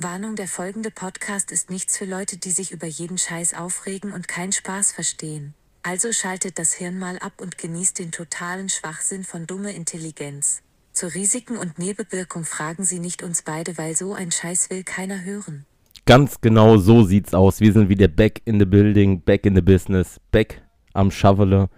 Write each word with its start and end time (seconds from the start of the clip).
Warnung, 0.00 0.36
der 0.36 0.46
folgende 0.46 0.92
Podcast 0.92 1.50
ist 1.50 1.70
nichts 1.70 1.98
für 1.98 2.04
Leute, 2.04 2.36
die 2.36 2.52
sich 2.52 2.70
über 2.70 2.86
jeden 2.86 3.18
Scheiß 3.18 3.54
aufregen 3.54 4.12
und 4.12 4.28
keinen 4.28 4.52
Spaß 4.52 4.92
verstehen. 4.92 5.54
Also 5.82 6.12
schaltet 6.12 6.60
das 6.60 6.72
Hirn 6.72 7.00
mal 7.00 7.18
ab 7.18 7.32
und 7.42 7.58
genießt 7.58 7.98
den 7.98 8.12
totalen 8.12 8.68
Schwachsinn 8.68 9.24
von 9.24 9.48
dumme 9.48 9.72
Intelligenz. 9.72 10.62
Zu 10.92 11.12
Risiken 11.12 11.56
und 11.56 11.80
Nebenwirkung 11.80 12.44
fragen 12.44 12.84
Sie 12.84 13.00
nicht 13.00 13.24
uns 13.24 13.42
beide, 13.42 13.76
weil 13.76 13.96
so 13.96 14.14
ein 14.14 14.30
Scheiß 14.30 14.70
will 14.70 14.84
keiner 14.84 15.24
hören. 15.24 15.66
Ganz 16.06 16.40
genau 16.40 16.76
so 16.76 17.02
sieht's 17.02 17.34
aus. 17.34 17.58
Wir 17.58 17.72
sind 17.72 17.88
wieder 17.88 18.06
back 18.06 18.40
in 18.44 18.60
the 18.60 18.66
building, 18.66 19.20
back 19.22 19.46
in 19.46 19.56
the 19.56 19.62
business, 19.62 20.20
back 20.30 20.62
am 20.92 21.10
Shavele. 21.10 21.70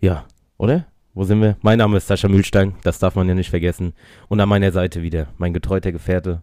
Ja, 0.00 0.26
oder? 0.58 0.88
Wo 1.12 1.22
sind 1.22 1.40
wir? 1.40 1.58
Mein 1.62 1.78
Name 1.78 1.98
ist 1.98 2.08
Sascha 2.08 2.26
Mühlstein, 2.26 2.74
das 2.82 2.98
darf 2.98 3.14
man 3.14 3.28
ja 3.28 3.36
nicht 3.36 3.50
vergessen. 3.50 3.94
Und 4.26 4.40
an 4.40 4.48
meiner 4.48 4.72
Seite 4.72 5.02
wieder 5.02 5.28
mein 5.38 5.54
getreuter 5.54 5.92
Gefährte, 5.92 6.42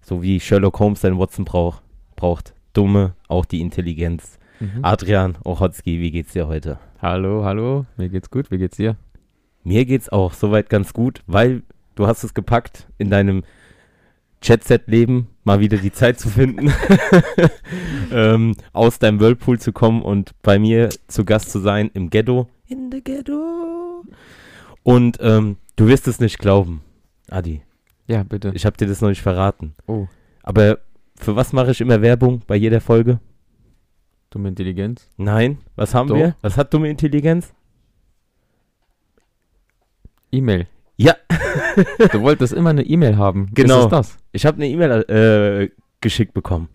so 0.00 0.22
wie 0.22 0.40
Sherlock 0.40 0.78
Holmes 0.78 1.00
seinen 1.00 1.18
Watson 1.18 1.44
brauch, 1.44 1.82
braucht. 2.16 2.54
Dumme, 2.72 3.14
auch 3.28 3.44
die 3.44 3.60
Intelligenz. 3.60 4.38
Mhm. 4.60 4.80
Adrian 4.82 5.36
Ochotski, 5.44 6.00
wie 6.00 6.10
geht's 6.10 6.32
dir 6.32 6.48
heute? 6.48 6.78
Hallo, 7.00 7.44
hallo, 7.44 7.86
mir 7.96 8.08
geht's 8.08 8.30
gut, 8.30 8.50
wie 8.50 8.58
geht's 8.58 8.76
dir? 8.76 8.96
Mir 9.64 9.84
geht's 9.84 10.08
auch 10.08 10.32
soweit 10.32 10.68
ganz 10.68 10.92
gut, 10.92 11.22
weil 11.26 11.62
du 11.94 12.06
hast 12.06 12.24
es 12.24 12.34
gepackt, 12.34 12.88
in 12.98 13.10
deinem 13.10 13.42
Jet-Set-Leben 14.42 15.28
mal 15.44 15.60
wieder 15.60 15.78
die 15.78 15.92
Zeit 15.92 16.20
zu 16.20 16.28
finden, 16.28 16.72
ähm, 18.12 18.54
aus 18.72 18.98
deinem 18.98 19.20
Whirlpool 19.20 19.58
zu 19.58 19.72
kommen 19.72 20.02
und 20.02 20.32
bei 20.42 20.58
mir 20.58 20.90
zu 21.08 21.24
Gast 21.24 21.50
zu 21.50 21.58
sein 21.58 21.90
im 21.94 22.10
Ghetto. 22.10 22.48
In 22.66 22.90
the 22.92 23.02
Ghetto. 23.02 24.04
Und 24.82 25.18
ähm, 25.20 25.56
du 25.76 25.86
wirst 25.88 26.06
es 26.08 26.20
nicht 26.20 26.38
glauben, 26.38 26.82
Adi. 27.30 27.62
Ja, 28.08 28.22
bitte. 28.24 28.50
Ich 28.54 28.66
habe 28.66 28.76
dir 28.76 28.86
das 28.88 29.00
noch 29.00 29.10
nicht 29.10 29.22
verraten. 29.22 29.74
oh, 29.86 30.06
Aber 30.42 30.78
für 31.16 31.36
was 31.36 31.52
mache 31.52 31.70
ich 31.70 31.80
immer 31.80 32.00
Werbung 32.02 32.42
bei 32.46 32.56
jeder 32.56 32.80
Folge? 32.80 33.20
dumme 34.30 34.48
Intelligenz. 34.50 35.08
Nein, 35.16 35.58
was 35.76 35.94
haben 35.94 36.08
Doch. 36.08 36.16
wir? 36.16 36.36
Was 36.42 36.56
hat 36.58 36.74
dumme 36.74 36.90
Intelligenz? 36.90 37.54
E-Mail. 40.32 40.66
Ja. 40.96 41.14
Du 42.12 42.20
wolltest 42.22 42.52
immer 42.52 42.70
eine 42.70 42.82
E-Mail 42.82 43.16
haben. 43.16 43.50
Genau. 43.54 43.78
Ist 43.78 43.84
es 43.84 43.90
das? 43.90 44.18
Ich 44.32 44.44
habe 44.46 44.56
eine 44.56 44.68
E-Mail 44.68 44.90
äh, 45.08 45.70
geschickt 46.00 46.34
bekommen. 46.34 46.68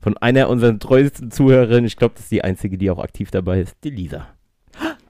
Von 0.00 0.16
einer 0.18 0.48
unserer 0.48 0.78
treuesten 0.78 1.30
Zuhörerinnen. 1.30 1.84
Ich 1.84 1.96
glaube, 1.96 2.14
das 2.14 2.24
ist 2.24 2.32
die 2.32 2.42
einzige, 2.42 2.76
die 2.78 2.90
auch 2.90 2.98
aktiv 2.98 3.30
dabei 3.30 3.60
ist. 3.60 3.76
Die 3.84 3.90
Lisa. 3.90 4.26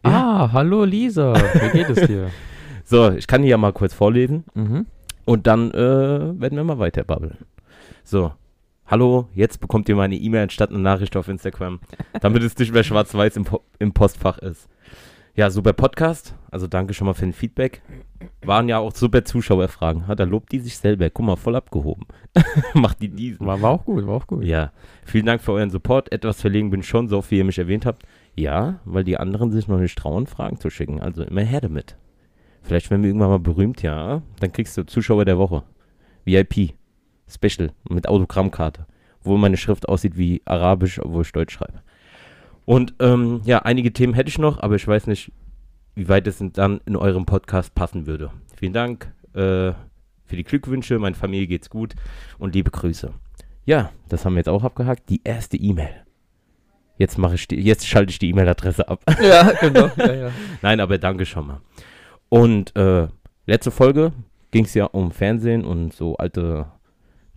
Ah, 0.03 0.53
hallo 0.53 0.85
Lisa, 0.85 1.35
wie 1.35 1.71
geht 1.79 1.89
es 1.91 2.07
dir? 2.07 2.31
So, 2.87 3.11
ich 3.13 3.27
kann 3.27 3.41
die 3.41 3.49
ja 3.49 3.57
mal 3.57 3.73
kurz 3.73 3.95
vorlesen. 3.95 4.45
mhm. 4.55 4.85
Und 5.25 5.47
dann 5.47 5.71
äh, 5.71 5.79
werden 6.41 6.57
wir 6.57 6.65
mal 6.65 6.79
weiter 6.79 7.05
babbeln. 7.05 7.39
So. 8.03 8.33
Hallo, 8.87 9.29
jetzt 9.35 9.61
bekommt 9.61 9.89
ihr 9.89 9.97
meine 9.97 10.15
E-Mail 10.15 10.43
anstatt 10.43 10.69
eine 10.69 10.79
Nachricht 10.79 11.17
auf 11.17 11.29
Instagram, 11.29 11.81
damit 12.21 12.43
es 12.43 12.59
nicht 12.59 12.71
mehr 12.75 12.85
schwarz-weiß 12.85 13.35
im, 13.39 13.45
Po- 13.45 13.63
im 13.79 13.95
Postfach 13.95 14.37
ist. 14.39 14.69
Ja, 15.35 15.49
super 15.51 15.73
Podcast. 15.73 16.35
Also 16.51 16.67
danke 16.67 16.93
schon 16.93 17.07
mal 17.07 17.15
für 17.15 17.25
den 17.25 17.33
Feedback. 17.33 17.81
Waren 18.45 18.69
ja 18.69 18.79
auch 18.79 18.95
super 18.95 19.25
Zuschauerfragen. 19.25 20.07
Ha, 20.07 20.15
da 20.15 20.25
lobt 20.25 20.53
die 20.53 20.61
sich 20.61 20.77
selber. 20.77 21.09
Guck 21.09 21.25
mal, 21.25 21.37
voll 21.37 21.57
abgehoben. 21.57 22.07
Macht 22.75 23.01
die 23.01 23.09
diesen. 23.09 23.47
war, 23.47 23.63
war 23.63 23.71
auch 23.71 23.85
gut, 23.87 24.07
war 24.07 24.15
auch 24.17 24.27
gut. 24.27 24.45
Ja, 24.45 24.71
vielen 25.07 25.25
Dank 25.27 25.41
für 25.41 25.53
euren 25.53 25.71
Support. 25.71 26.13
Etwas 26.13 26.41
verlegen 26.43 26.69
bin 26.71 26.81
ich 26.81 26.87
schon, 26.89 27.09
so 27.09 27.25
wie 27.31 27.39
ihr 27.39 27.45
mich 27.45 27.59
erwähnt 27.59 27.87
habt. 27.87 28.05
Ja, 28.37 28.81
weil 28.85 29.03
die 29.03 29.17
anderen 29.17 29.51
sich 29.51 29.67
noch 29.67 29.81
nicht 29.81 29.97
trauen, 29.97 30.27
Fragen 30.27 30.61
zu 30.61 30.69
schicken. 30.69 31.01
Also 31.01 31.23
immer 31.25 31.41
her 31.41 31.63
damit. 31.63 31.97
Vielleicht 32.65 32.91
werden 32.91 33.03
wir 33.03 33.11
irgendwann 33.11 33.29
mal 33.29 33.39
berühmt, 33.39 33.83
ja. 33.83 34.23
Dann 34.41 34.53
kriegst 34.53 34.77
du 34.77 34.85
Zuschauer 34.87 35.27
der 35.27 35.39
Woche. 35.39 35.63
VIP. 36.25 36.75
Special. 37.29 37.71
Mit 37.89 38.09
Autogrammkarte. 38.09 38.87
Wo 39.23 39.37
meine 39.37 39.59
Schrift 39.59 39.89
aussieht 39.89 40.17
wie 40.17 40.41
Arabisch, 40.47 40.99
obwohl 40.99 41.23
ich 41.23 41.33
Deutsch 41.33 41.55
schreibe. 41.55 41.83
Und 42.65 42.95
ähm, 43.01 43.43
ja, 43.45 43.61
einige 43.61 43.93
Themen 43.93 44.15
hätte 44.15 44.31
ich 44.31 44.39
noch, 44.39 44.59
aber 44.61 44.77
ich 44.77 44.89
weiß 44.89 45.07
nicht, 45.07 45.31
wie 45.95 46.09
weit 46.09 46.27
es 46.27 46.43
dann 46.55 46.81
in 46.87 46.97
eurem 46.97 47.27
Podcast 47.27 47.75
passen 47.75 48.07
würde. 48.07 48.31
Vielen 48.57 48.73
Dank 48.73 49.13
äh, 49.35 49.73
für 50.25 50.37
die 50.37 50.45
Glückwünsche. 50.45 50.99
Meine 50.99 51.15
Familie 51.15 51.47
geht's 51.47 51.69
gut 51.69 51.95
und 52.39 52.55
liebe 52.55 52.71
Grüße. 52.71 53.13
Ja, 53.67 53.91
das 54.09 54.25
haben 54.25 54.35
wir 54.35 54.39
jetzt 54.39 54.49
auch 54.49 54.65
abgehakt. 54.65 55.11
Die 55.11 55.21
erste 55.23 55.59
E-Mail. 55.59 56.05
Jetzt 56.97 57.19
mache 57.19 57.35
ich 57.35 57.47
die, 57.49 57.61
jetzt 57.61 57.87
schalte 57.87 58.11
ich 58.11 58.19
die 58.19 58.31
E-Mail-Adresse 58.31 58.89
ab. 58.89 59.03
Ja, 59.23 59.53
genau. 59.61 59.91
Ja, 59.97 60.15
ja. 60.15 60.31
Nein, 60.63 60.81
aber 60.81 60.97
danke 60.97 61.27
schon 61.27 61.47
mal. 61.47 61.61
Und 62.35 62.75
äh, 62.75 63.07
letzte 63.47 63.71
Folge 63.71 64.11
ging 64.51 64.65
es 64.65 64.75
ja 64.75 64.87
um 64.87 65.13
Fernsehen 65.13 65.65
und 65.65 65.93
so 65.93 66.17
alte 66.17 66.67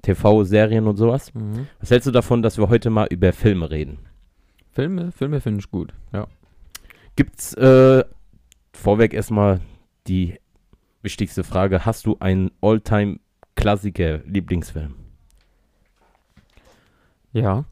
TV-Serien 0.02 0.88
und 0.88 0.97
sowas. 0.97 1.31
Mhm. 1.35 1.68
Was 1.80 1.91
hältst 1.91 2.08
du 2.08 2.12
davon, 2.12 2.41
dass 2.41 2.58
wir 2.58 2.68
heute 2.69 2.90
mal 2.90 3.06
über 3.12 3.31
Filme 3.31 3.69
reden? 3.69 4.00
Filme, 4.72 5.12
Filme 5.12 5.40
finde 5.40 5.59
ich 5.59 5.69
gut. 5.69 5.94
Ja. 6.13 6.25
Gibt's 7.16 7.53
äh, 7.53 8.03
vorweg 8.74 9.13
erstmal 9.13 9.62
die 10.07 10.40
wichtigste 11.03 11.44
Frage: 11.44 11.86
Hast 11.86 12.07
du 12.07 12.18
einen 12.19 12.50
All-Time-Klassiker-Lieblingsfilm? 12.62 14.96
Ja, 17.34 17.66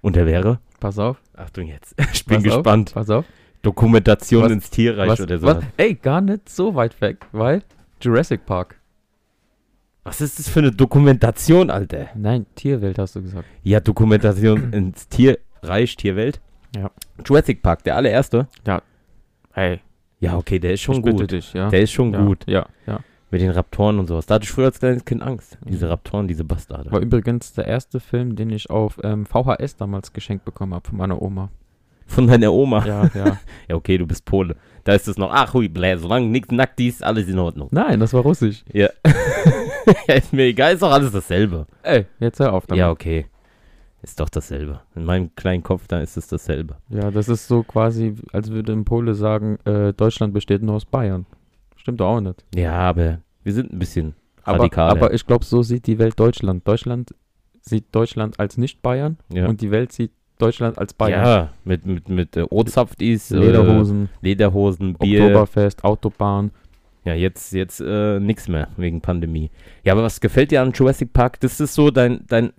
Und 0.00 0.16
der 0.16 0.26
wäre? 0.26 0.58
pass 0.80 0.98
auf. 0.98 1.22
Achtung 1.34 1.68
jetzt. 1.68 1.94
Ich 2.12 2.24
bin 2.24 2.38
pass 2.38 2.42
gespannt. 2.42 2.88
Auf, 2.88 2.94
pass 2.94 3.10
auf. 3.10 3.26
Dokumentation 3.62 4.44
Was- 4.44 4.52
ins 4.52 4.70
Tierreich 4.70 5.08
Was, 5.08 5.20
oder 5.20 5.38
so. 5.38 5.46
was, 5.46 5.64
ey, 5.76 5.94
gar 5.94 6.20
nicht 6.20 6.48
so 6.48 6.74
weit 6.74 7.00
weg, 7.00 7.26
weil 7.32 7.62
Jurassic 8.00 8.44
Park. 8.46 8.76
Was 10.04 10.20
ist 10.20 10.38
das 10.40 10.48
für 10.48 10.58
eine 10.58 10.72
Dokumentation, 10.72 11.70
Alter? 11.70 12.08
Nein, 12.16 12.46
Tierwelt 12.56 12.98
hast 12.98 13.14
du 13.14 13.22
gesagt. 13.22 13.46
Ja, 13.62 13.78
Dokumentation 13.78 14.72
ins 14.72 15.08
Tierreich, 15.08 15.96
Tierwelt. 15.96 16.40
Ja. 16.74 16.90
Jurassic 17.24 17.62
Park, 17.62 17.84
der 17.84 17.96
allererste. 17.96 18.48
Hey, 19.52 19.80
Ja, 20.18 20.36
okay, 20.36 20.58
der 20.58 20.72
ist 20.72 20.80
schon 20.80 20.96
ich 20.96 21.02
gut. 21.02 21.30
dich, 21.30 21.52
ja. 21.52 21.68
Der 21.68 21.82
ist 21.82 21.92
schon 21.92 22.12
ja, 22.12 22.24
gut. 22.24 22.44
Ja, 22.48 22.66
ja. 22.86 23.00
Mit 23.30 23.40
den 23.42 23.50
Raptoren 23.50 23.98
und 23.98 24.08
sowas. 24.08 24.26
Da 24.26 24.34
hatte 24.34 24.44
ich 24.44 24.50
früher 24.50 24.66
als 24.66 24.78
kleines 24.80 25.04
Kind 25.04 25.22
Angst. 25.22 25.56
Diese 25.64 25.86
Mhm. 25.86 25.90
Raptoren, 25.92 26.28
diese 26.28 26.44
Bastarde. 26.44 26.90
War 26.90 27.00
übrigens 27.00 27.52
der 27.54 27.66
erste 27.66 28.00
Film, 28.00 28.34
den 28.36 28.50
ich 28.50 28.68
auf 28.70 28.98
ähm, 29.04 29.24
VHS 29.24 29.76
damals 29.76 30.12
geschenkt 30.12 30.44
bekommen 30.44 30.74
habe 30.74 30.86
von 30.88 30.98
meiner 30.98 31.20
Oma. 31.22 31.50
Von 32.12 32.26
deiner 32.26 32.52
Oma. 32.52 32.84
Ja, 32.86 33.10
ja. 33.14 33.38
Ja, 33.68 33.76
okay, 33.76 33.96
du 33.96 34.06
bist 34.06 34.24
Pole. 34.24 34.56
Da 34.84 34.92
ist 34.92 35.08
es 35.08 35.16
noch, 35.16 35.30
ach 35.32 35.54
hui, 35.54 35.68
blä, 35.68 35.96
solange 35.96 36.26
nichts 36.26 36.50
nackt 36.50 36.78
ist, 36.80 37.02
alles 37.02 37.28
in 37.28 37.38
Ordnung. 37.38 37.68
Nein, 37.70 38.00
das 38.00 38.12
war 38.12 38.22
russisch. 38.22 38.64
Ja. 38.72 38.88
ja, 40.08 40.14
ist 40.14 40.32
mir 40.32 40.44
egal, 40.44 40.74
ist 40.74 40.82
doch 40.82 40.90
alles 40.90 41.12
dasselbe. 41.12 41.66
Ey, 41.82 42.06
jetzt 42.18 42.40
hör 42.40 42.52
auf 42.52 42.66
damit. 42.66 42.80
Ja, 42.80 42.90
okay. 42.90 43.26
Ist 44.02 44.18
doch 44.18 44.28
dasselbe. 44.28 44.80
In 44.96 45.04
meinem 45.04 45.34
kleinen 45.36 45.62
Kopf, 45.62 45.86
da 45.86 46.00
ist 46.00 46.16
es 46.16 46.26
dasselbe. 46.26 46.76
Ja, 46.88 47.10
das 47.10 47.28
ist 47.28 47.46
so 47.46 47.62
quasi, 47.62 48.14
als 48.32 48.50
würde 48.50 48.72
ein 48.72 48.84
Pole 48.84 49.14
sagen, 49.14 49.58
äh, 49.64 49.92
Deutschland 49.92 50.34
besteht 50.34 50.62
nur 50.62 50.74
aus 50.74 50.84
Bayern. 50.84 51.24
Stimmt 51.76 52.00
doch 52.00 52.08
auch 52.08 52.20
nicht. 52.20 52.44
Ja, 52.54 52.72
aber 52.74 53.20
wir 53.44 53.52
sind 53.52 53.72
ein 53.72 53.78
bisschen 53.78 54.14
Aber, 54.42 54.58
radikaler. 54.58 54.90
aber 54.90 55.14
ich 55.14 55.24
glaube, 55.26 55.44
so 55.44 55.62
sieht 55.62 55.86
die 55.86 55.98
Welt 55.98 56.18
Deutschland. 56.18 56.66
Deutschland 56.66 57.14
sieht 57.60 57.94
Deutschland 57.94 58.40
als 58.40 58.58
nicht 58.58 58.82
Bayern 58.82 59.18
ja. 59.32 59.46
und 59.46 59.60
die 59.60 59.70
Welt 59.70 59.92
sieht 59.92 60.10
Deutschland 60.42 60.78
als 60.78 60.92
Bayern. 60.92 61.24
ja, 61.24 61.48
mit, 61.64 61.86
mit, 61.86 62.08
mit 62.08 62.36
äh, 62.36 62.44
Ozapftis, 62.50 63.30
Lederhosen, 63.30 64.04
äh, 64.04 64.28
Lederhosen, 64.28 64.94
Bier. 64.94 65.24
Oktoberfest, 65.24 65.84
Autobahn. 65.84 66.50
Ja, 67.04 67.14
jetzt, 67.14 67.52
jetzt 67.52 67.80
äh, 67.80 68.20
nichts 68.20 68.48
mehr 68.48 68.68
wegen 68.76 69.00
Pandemie. 69.00 69.50
Ja, 69.84 69.92
aber 69.92 70.04
was 70.04 70.20
gefällt 70.20 70.50
dir 70.50 70.62
an 70.62 70.72
Jurassic 70.72 71.12
Park? 71.12 71.40
Das 71.40 71.58
ist 71.58 71.74
so 71.74 71.90
dein, 71.90 72.24
dein, 72.28 72.52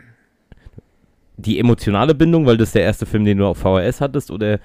die 1.38 1.60
emotionale 1.60 2.14
Bindung, 2.14 2.46
weil 2.46 2.58
das 2.58 2.74
der 2.74 2.84
erste 2.84 3.06
Film, 3.06 3.24
den 3.24 3.38
du 3.38 3.46
auf 3.46 3.60
VHS 3.60 4.02
hattest, 4.02 4.32
oder 4.32 4.60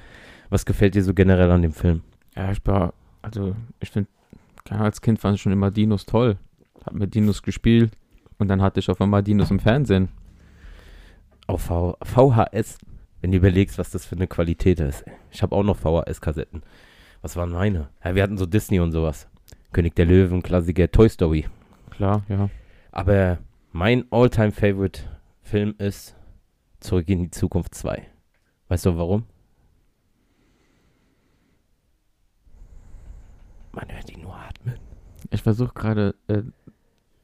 was 0.51 0.67
gefällt 0.67 0.95
dir 0.95 1.03
so 1.03 1.15
generell 1.15 1.51
an 1.51 1.63
dem 1.63 1.73
Film? 1.73 2.03
Ja, 2.37 2.51
ich 2.51 2.59
war, 2.65 2.93
also 3.23 3.55
ich 3.81 3.91
finde, 3.91 4.09
als 4.69 5.01
Kind 5.01 5.19
fand 5.19 5.37
ich 5.37 5.43
schon 5.43 5.53
immer 5.53 5.71
Dinos 5.71 6.07
toll. 6.07 6.37
Hab 6.85 6.95
mit 6.95 7.15
Dinos 7.15 7.43
gespielt 7.43 7.93
und 8.39 8.49
dann 8.49 8.63
hatte 8.63 8.81
ich 8.81 8.91
auf 8.91 9.01
einmal 9.01 9.23
Dinos 9.23 9.51
im 9.51 9.59
Fernsehen. 9.61 10.09
Auf 11.47 11.63
v 11.63 11.97
VHS, 12.03 12.79
wenn 13.21 13.33
du 13.33 13.37
überlegst, 13.37 13.79
was 13.79 13.91
das 13.91 14.07
für 14.07 14.17
eine 14.17 14.27
Qualität 14.27 14.81
ist. 14.81 15.05
Ich 15.31 15.43
habe 15.43 15.55
auch 15.55 15.63
noch 15.63 15.77
VHS-Kassetten. 15.77 16.63
Was 17.23 17.37
waren 17.37 17.51
meine? 17.51 17.89
Ja, 18.05 18.15
wir 18.15 18.23
hatten 18.23 18.39
so 18.39 18.47
Disney 18.47 18.81
und 18.81 18.93
sowas. 18.93 19.29
König 19.73 19.95
der 19.97 20.07
Löwen, 20.07 20.43
Klassiker, 20.43 20.91
Toy 20.91 21.09
Story. 21.09 21.47
Klar, 21.91 22.23
ja. 22.29 22.49
Aber 22.93 23.39
mein 23.73 24.05
All-Time-Favorite-Film 24.11 25.75
ist 25.79 26.15
Zurück 26.81 27.09
in 27.09 27.25
die 27.25 27.31
Zukunft 27.31 27.75
2. 27.75 28.07
Weißt 28.69 28.87
du 28.87 28.97
warum? 28.97 29.25
Man 33.73 33.91
hört 33.91 34.11
ihn 34.11 34.23
nur 34.23 34.37
atmen. 34.37 34.79
Ich 35.31 35.43
versuche 35.43 35.75
gerade 35.75 36.15
äh, 36.29 36.43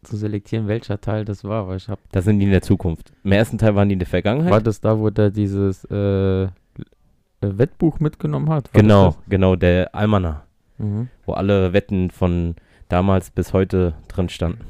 zu 0.05 0.17
selektieren, 0.17 0.69
welcher 0.69 1.01
Teil 1.01 1.25
das 1.25 1.45
war, 1.45 1.69
weil 1.69 1.77
ich 1.77 1.89
habe. 1.89 2.01
Da 2.13 2.23
sind 2.23 2.39
die 2.39 2.45
in 2.47 2.51
der 2.51 2.63
Zukunft. 2.63 3.13
Im 3.25 3.33
ersten 3.33 3.59
Teil 3.59 3.75
waren 3.75 3.89
die 3.89 3.95
in 3.95 3.99
der 3.99 4.09
Vergangenheit. 4.09 4.53
War 4.53 4.61
das 4.61 4.81
da, 4.81 4.99
wo 4.99 5.11
der 5.11 5.31
dieses 5.31 5.85
äh, 5.91 6.45
äh, 6.45 6.49
Wettbuch 7.41 8.01
mitgenommen 8.01 8.49
hat? 8.51 8.73
War 8.73 8.81
genau, 8.81 9.07
das 9.07 9.17
genau, 9.29 9.57
der 9.57 9.95
Almanach, 9.95 10.43
das? 10.79 10.87
Mhm. 10.87 11.09
wo 11.27 11.33
alle 11.33 11.73
Wetten 11.73 12.11
von 12.11 12.55
damals 12.89 13.31
bis 13.31 13.53
heute 13.53 13.95
drin 14.09 14.29
standen. 14.29 14.65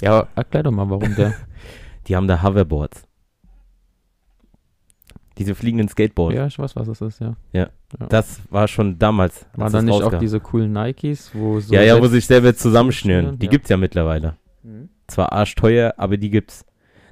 Ja, 0.00 0.26
erklär 0.34 0.64
doch 0.64 0.72
mal, 0.72 0.88
warum 0.90 1.14
der. 1.14 1.34
Die 2.08 2.16
haben 2.16 2.26
da 2.26 2.42
Hoverboards. 2.42 3.06
Diese 5.38 5.54
fliegenden 5.54 5.88
Skateboards. 5.88 6.34
ja, 6.36 6.46
ich 6.46 6.58
weiß, 6.58 6.76
was 6.76 6.88
das 6.88 7.00
ist, 7.00 7.20
ja. 7.20 7.68
Das 8.08 8.40
war 8.50 8.68
schon 8.68 8.98
damals. 8.98 9.46
Waren 9.54 9.62
als 9.62 9.72
da 9.72 9.78
es 9.78 9.84
nicht 9.84 9.94
auch 9.94 10.02
rauskam. 10.02 10.18
diese 10.18 10.40
coolen 10.40 10.72
Nikes, 10.72 11.30
wo 11.34 11.60
so. 11.60 11.74
ja, 11.74 11.82
ja, 11.82 12.00
wo 12.00 12.06
sich 12.06 12.26
selber 12.26 12.54
zusammenschnüren. 12.54 13.20
zusammenschnüren, 13.20 13.38
Die 13.38 13.46
ja. 13.46 13.50
gibt's 13.50 13.68
ja 13.68 13.76
mittlerweile. 13.76 14.36
Mhm. 14.62 14.88
Zwar 15.06 15.32
arschteuer, 15.32 15.94
aber 15.96 16.16
die 16.16 16.30
gibt's. 16.30 16.64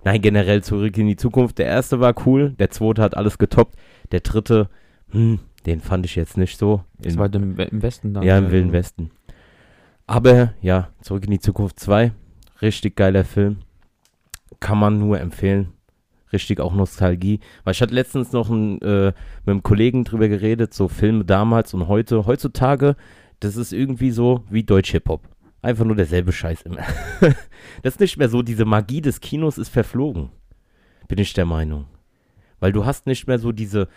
Nein, 0.05 0.23
generell 0.23 0.63
zurück 0.63 0.97
in 0.97 1.07
die 1.09 1.17
Zukunft. 1.17 1.59
Der 1.59 1.67
erste 1.67 2.01
war 2.01 2.15
cool, 2.27 2.51
der 2.59 2.71
zweite 2.71 3.03
hat 3.03 3.17
alles 3.17 3.37
getoppt. 3.39 3.77
Der 4.13 4.21
dritte, 4.21 4.71
hm, 5.11 5.41
den 5.67 5.81
fand 5.81 6.07
ich 6.07 6.17
jetzt 6.17 6.39
nicht 6.39 6.57
so. 6.57 6.83
Das 6.99 7.15
In- 7.15 7.19
war 7.19 7.35
im, 7.35 7.59
im 7.59 7.83
Westen 7.83 8.15
dann. 8.15 8.23
ja, 8.23 8.39
im. 8.39 8.51
Wilden 8.51 8.73
Westen. 8.73 9.11
Aber 10.07 10.55
ja, 10.63 10.89
zurück 11.03 11.25
in 11.25 11.31
die 11.33 11.39
Zukunft 11.41 11.79
2. 11.79 12.13
Richtig 12.63 12.97
geiler 12.97 13.25
Film. 13.25 13.59
Kann 14.59 14.79
man 14.79 14.99
nur 14.99 15.21
empfehlen. 15.21 15.73
Richtig 16.33 16.61
auch 16.61 16.75
Nostalgie. 16.75 17.41
Weil 17.65 17.73
ich 17.73 17.83
hatte 17.83 17.95
letztens 17.95 18.33
noch 18.33 18.51
ein, 18.51 18.81
äh, 18.83 19.07
mit 19.45 19.49
einem 19.49 19.63
Kollegen 19.63 20.05
drüber 20.05 20.29
geredet, 20.29 20.73
so 20.75 20.89
Filme 20.89 21.25
damals 21.25 21.75
und 21.75 21.89
heute. 21.89 22.27
Heutzutage, 22.27 22.97
das 23.41 23.57
ist 23.57 23.73
irgendwie 23.73 24.11
so 24.11 24.45
wie 24.51 24.63
Deutsch-Hip-Hop. 24.63 25.23
Einfach 25.63 25.85
nur 25.85 25.97
derselbe 25.97 26.33
Scheiß 26.33 26.63
immer. 26.63 26.83
das 27.83 27.95
ist 27.95 28.01
nicht 28.01 28.17
mehr 28.17 28.29
so, 28.29 28.43
diese 28.43 28.65
Magie 28.65 29.01
des 29.01 29.21
Kinos 29.21 29.59
ist 29.59 29.69
verflogen. 29.69 30.31
Bin 31.09 31.19
ich 31.19 31.33
der 31.35 31.45
Meinung. 31.45 31.87
Weil 32.61 32.73
du 32.73 32.87
hast 32.87 33.07
nicht 33.07 33.27
mehr 33.27 33.39
so 33.39 33.53
diese, 33.53 33.89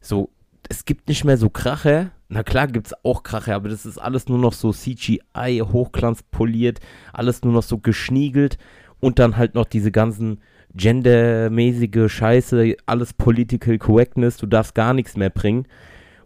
so, 0.00 0.30
es 0.68 0.84
gibt 0.84 1.08
nicht 1.08 1.24
mehr 1.24 1.36
so 1.36 1.50
Kracher. 1.50 2.12
Na 2.28 2.42
klar 2.42 2.68
gibt 2.68 2.86
es 2.86 2.94
auch 3.04 3.22
Kracher, 3.22 3.54
aber 3.54 3.68
das 3.68 3.84
ist 3.84 3.98
alles 3.98 4.28
nur 4.28 4.38
noch 4.38 4.52
so 4.52 4.72
CGI, 4.72 5.62
hochglanzpoliert, 5.62 6.80
alles 7.12 7.42
nur 7.42 7.52
noch 7.52 7.62
so 7.62 7.78
geschniegelt 7.78 8.56
und 9.00 9.18
dann 9.18 9.36
halt 9.36 9.54
noch 9.54 9.66
diese 9.66 9.92
ganzen 9.92 10.40
gendermäßige 10.74 12.10
Scheiße, 12.10 12.76
alles 12.86 13.12
Political 13.12 13.78
Correctness, 13.78 14.38
du 14.38 14.46
darfst 14.46 14.74
gar 14.74 14.94
nichts 14.94 15.16
mehr 15.16 15.30
bringen. 15.30 15.66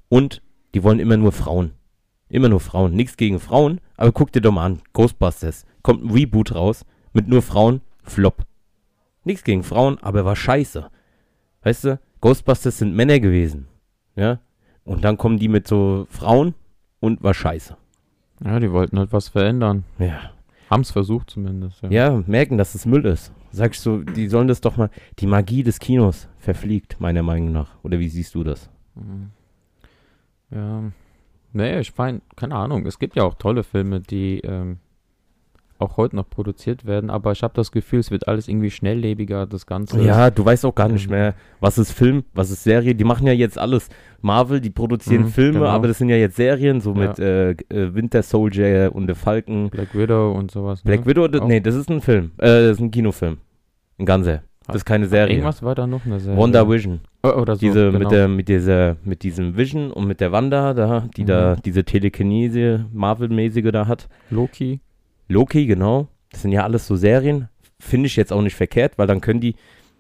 Und 0.09 0.43
die 0.75 0.83
wollen 0.83 1.01
immer 1.01 1.17
nur 1.17 1.33
Frauen. 1.33 1.73
Immer 2.29 2.49
nur 2.49 2.61
Frauen. 2.61 2.93
Nichts 2.93 3.17
gegen 3.17 3.41
Frauen, 3.41 3.81
aber 3.99 4.13
guck 4.13 4.33
dir 4.33 4.41
doch 4.41 4.53
mal 4.53 4.65
an. 4.65 4.81
Ghostbusters. 4.95 5.67
Kommt 5.83 6.05
ein 6.05 6.11
Reboot 6.11 6.55
raus 6.55 6.87
mit 7.13 7.29
nur 7.29 7.43
Frauen. 7.43 7.83
Flop. 8.03 8.47
Nichts 9.25 9.45
gegen 9.45 9.63
Frauen, 9.63 9.99
aber 9.99 10.25
war 10.25 10.37
scheiße. 10.37 10.89
Weißt 11.63 11.85
du, 11.85 12.01
Ghostbusters 12.23 12.79
sind 12.79 12.95
Männer 12.95 13.21
gewesen. 13.21 13.69
Ja. 14.17 14.41
Und 14.85 15.05
dann 15.05 15.19
kommen 15.19 15.39
die 15.39 15.49
mit 15.49 15.69
so 15.69 16.07
Frauen 16.09 16.55
und 17.01 17.23
war 17.23 17.35
scheiße. 17.35 17.77
Ja, 18.45 18.61
die 18.61 18.73
wollten 18.73 18.99
halt 18.99 19.13
was 19.13 19.29
verändern. 19.29 19.85
Ja. 19.99 20.31
Haben 20.71 20.83
es 20.83 20.91
versucht 20.91 21.31
zumindest. 21.31 21.83
Ja. 21.83 21.91
Ja, 21.91 22.23
merken, 22.27 22.57
dass 22.57 22.75
es 22.75 22.87
Müll 22.87 23.05
ist. 23.07 23.33
Sagst 23.51 23.85
du, 23.85 24.05
die 24.05 24.29
sollen 24.29 24.49
das 24.49 24.61
doch 24.61 24.77
mal. 24.77 24.91
Die 25.19 25.27
Magie 25.27 25.63
des 25.63 25.81
Kinos 25.81 26.29
verfliegt, 26.39 27.01
meiner 27.01 27.23
Meinung 27.23 27.53
nach. 27.53 27.71
Oder 27.83 27.99
wie 27.99 28.09
siehst 28.09 28.35
du 28.35 28.45
das? 28.45 28.71
Mhm. 28.95 29.31
Ja. 30.51 30.93
Nee, 31.59 31.81
ich 31.81 31.97
meine, 31.97 32.21
keine 32.37 32.55
Ahnung. 32.55 32.87
Es 32.87 32.99
gibt 32.99 33.17
ja 33.17 33.25
auch 33.25 33.35
tolle 33.35 33.65
Filme, 33.65 34.01
die 34.01 34.41
ähm, 34.41 34.79
auch 35.81 35.97
heute 35.97 36.17
noch 36.17 36.29
produziert 36.29 36.87
werden, 36.87 37.09
aber 37.11 37.31
ich 37.33 37.43
habe 37.43 37.55
das 37.55 37.71
Gefühl, 37.73 38.01
es 38.01 38.11
wird 38.11 38.27
alles 38.27 38.49
irgendwie 38.49 38.71
schnelllebiger, 38.71 39.47
das 39.47 39.65
Ganze. 39.67 40.01
Ja, 40.03 40.31
du 40.31 40.45
weißt 40.45 40.65
auch 40.67 40.75
gar 40.75 40.89
nicht 40.89 41.05
Ähm. 41.07 41.11
mehr, 41.13 41.35
was 41.61 41.79
ist 41.79 41.93
Film, 41.93 42.25
was 42.35 42.51
ist 42.51 42.65
Serie. 42.65 42.95
Die 42.95 43.05
machen 43.05 43.27
ja 43.27 43.33
jetzt 43.33 43.59
alles. 43.59 43.89
Marvel, 44.21 44.61
die 44.61 44.71
produzieren 44.71 45.23
Mhm, 45.23 45.29
Filme, 45.29 45.59
genau. 45.61 45.71
aber 45.71 45.87
das 45.89 45.99
sind 45.99 46.09
ja 46.09 46.17
jetzt 46.17 46.35
Serien, 46.37 46.81
so 46.81 46.93
Ja. 46.95 46.99
mit 47.09 47.19
äh, 47.21 47.51
äh, 47.53 47.95
Winter 47.95 48.23
Soldier 48.25 48.91
und 48.93 49.07
The 49.09 49.15
Falcon. 49.15 49.71
Black 49.71 49.95
Widow 49.95 50.33
und 50.33 50.51
sowas. 50.51 50.83
Black 50.83 51.01
ne? 51.01 51.07
Widow, 51.07 51.29
d- 51.29 51.39
Auch. 51.41 51.47
nee, 51.47 51.61
das 51.61 51.75
ist 51.77 51.89
ein 51.91 52.01
Film. 52.01 52.33
Äh, 52.39 52.47
das 52.47 52.71
ist 52.73 52.81
ein 52.81 52.91
Kinofilm. 52.91 53.39
Ein 53.99 54.07
ganzer. 54.07 54.43
Das 54.67 54.77
ist 54.77 54.85
keine 54.85 55.07
Serie. 55.07 55.35
Irgendwas 55.35 55.63
war 55.63 55.75
da 55.77 55.87
noch 55.87 56.05
eine 56.05 56.19
Serie. 56.19 56.37
Wonder 56.37 56.69
Vision. 56.69 57.01
Oh, 57.23 57.31
oder 57.31 57.57
so, 57.57 57.61
Diese 57.61 57.87
genau. 57.91 57.99
mit 57.99 58.11
der 58.13 58.29
mit 58.29 58.49
dieser 58.49 58.97
mit 59.05 59.23
diesem 59.25 59.57
Vision 59.57 59.91
und 59.91 60.07
mit 60.07 60.21
der 60.21 60.31
Wanda 60.31 60.73
da, 60.73 61.09
die 61.17 61.25
da 61.25 61.57
Mhm. 61.57 61.63
diese 61.63 61.85
Telekinese 61.85 62.87
Marvel-mäßige 62.93 63.73
da 63.73 63.87
hat. 63.89 64.09
Loki. 64.31 64.81
Loki, 65.29 65.67
genau. 65.67 66.07
Das 66.31 66.43
sind 66.43 66.53
ja 66.53 66.63
alles 66.63 66.87
so 66.87 66.95
Serien. 66.97 67.49
Finde 67.81 68.07
ich 68.07 68.17
jetzt 68.17 68.33
auch 68.33 68.43
nicht 68.43 68.55
verkehrt, 68.55 68.99
weil 68.99 69.07
dann 69.09 69.21
können 69.21 69.41
die, 69.41 69.57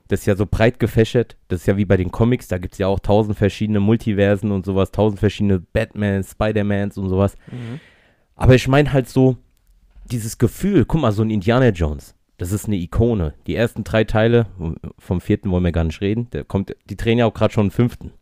das 0.09 0.21
ist 0.21 0.27
ja 0.27 0.37
so 0.37 0.47
breit 0.47 0.79
gefächert. 0.79 1.37
Das 1.49 1.61
ist 1.61 1.67
ja 1.67 1.77
wie 1.77 1.85
bei 1.85 1.97
den 1.97 2.11
Comics, 2.13 2.49
da 2.49 2.59
gibt 2.59 2.75
es 2.75 2.79
ja 2.79 2.87
auch 2.87 3.01
tausend 3.01 3.37
verschiedene 3.37 3.81
Multiversen 3.81 4.51
und 4.53 4.65
sowas, 4.65 4.91
tausend 4.93 5.19
verschiedene 5.21 5.59
Batmans, 5.61 6.31
Spider-Mans 6.33 6.99
und 6.99 7.09
sowas. 7.09 7.35
Aber 8.37 8.55
ich 8.55 8.69
meine 8.69 8.93
halt 8.93 9.09
so, 9.09 9.37
dieses 10.11 10.39
Gefühl, 10.39 10.85
guck 10.87 11.01
mal, 11.01 11.13
so 11.13 11.23
ein 11.23 11.31
Indiana 11.31 11.69
Jones, 11.71 12.15
das 12.39 12.53
ist 12.53 12.67
eine 12.67 12.77
Ikone. 12.77 13.35
Die 13.47 13.55
ersten 13.55 13.85
drei 13.85 14.05
Teile, 14.05 14.47
vom 14.99 15.21
vierten 15.21 15.51
wollen 15.51 15.65
wir 15.65 15.73
gar 15.73 15.85
nicht 15.85 16.01
reden, 16.01 16.31
der 16.33 16.45
kommt, 16.45 16.75
die 16.89 16.97
drehen 16.97 17.19
ja 17.19 17.27
auch 17.27 17.35
gerade 17.35 17.53
schon 17.53 17.65
einen 17.65 17.71
fünften. 17.71 18.13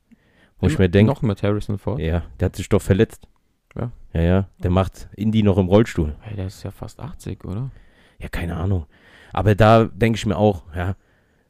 Wo 0.58 0.66
ich 0.68 0.78
mir 0.78 0.88
denke, 0.88 1.12
Noch 1.12 1.22
mit 1.22 1.42
Harrison 1.42 1.76
Ford. 1.78 1.98
ja, 2.00 2.22
der 2.40 2.46
hat 2.46 2.56
sich 2.56 2.68
doch 2.68 2.80
verletzt. 2.82 3.28
Ja. 3.76 3.92
Ja, 4.14 4.20
ja, 4.22 4.48
der 4.62 4.70
macht 4.70 5.08
Indy 5.14 5.42
noch 5.42 5.58
im 5.58 5.66
Rollstuhl. 5.68 6.16
Hey, 6.20 6.34
der 6.34 6.46
ist 6.46 6.62
ja 6.62 6.70
fast 6.70 6.98
80, 6.98 7.44
oder? 7.44 7.70
Ja, 8.18 8.28
keine 8.30 8.56
Ahnung. 8.56 8.86
Aber 9.34 9.54
da 9.54 9.84
denke 9.84 10.16
ich 10.16 10.24
mir 10.24 10.38
auch, 10.38 10.62
ja, 10.74 10.96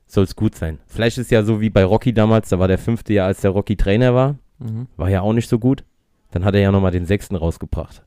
soll 0.07 0.25
es 0.25 0.35
gut 0.35 0.57
sein. 0.57 0.81
Vielleicht 0.87 1.19
ist 1.19 1.31
ja 1.31 1.45
so 1.45 1.61
wie 1.61 1.71
bei 1.71 1.85
Rocky 1.85 2.13
damals, 2.13 2.49
da 2.49 2.59
war 2.59 2.67
der 2.67 2.79
fünfte 2.79 3.13
Jahr, 3.13 3.29
als 3.29 3.43
der 3.43 3.53
Rocky 3.53 3.77
Trainer 3.77 4.13
war, 4.15 4.37
Mhm. 4.59 4.89
war 4.97 5.09
ja 5.09 5.21
auch 5.21 5.33
nicht 5.35 5.49
so 5.49 5.61
gut. 5.61 5.85
Dann 6.33 6.45
hat 6.45 6.55
er 6.57 6.61
ja 6.63 6.73
nochmal 6.73 6.91
den 6.91 7.07
sechsten 7.07 7.37
rausgebracht, 7.37 8.03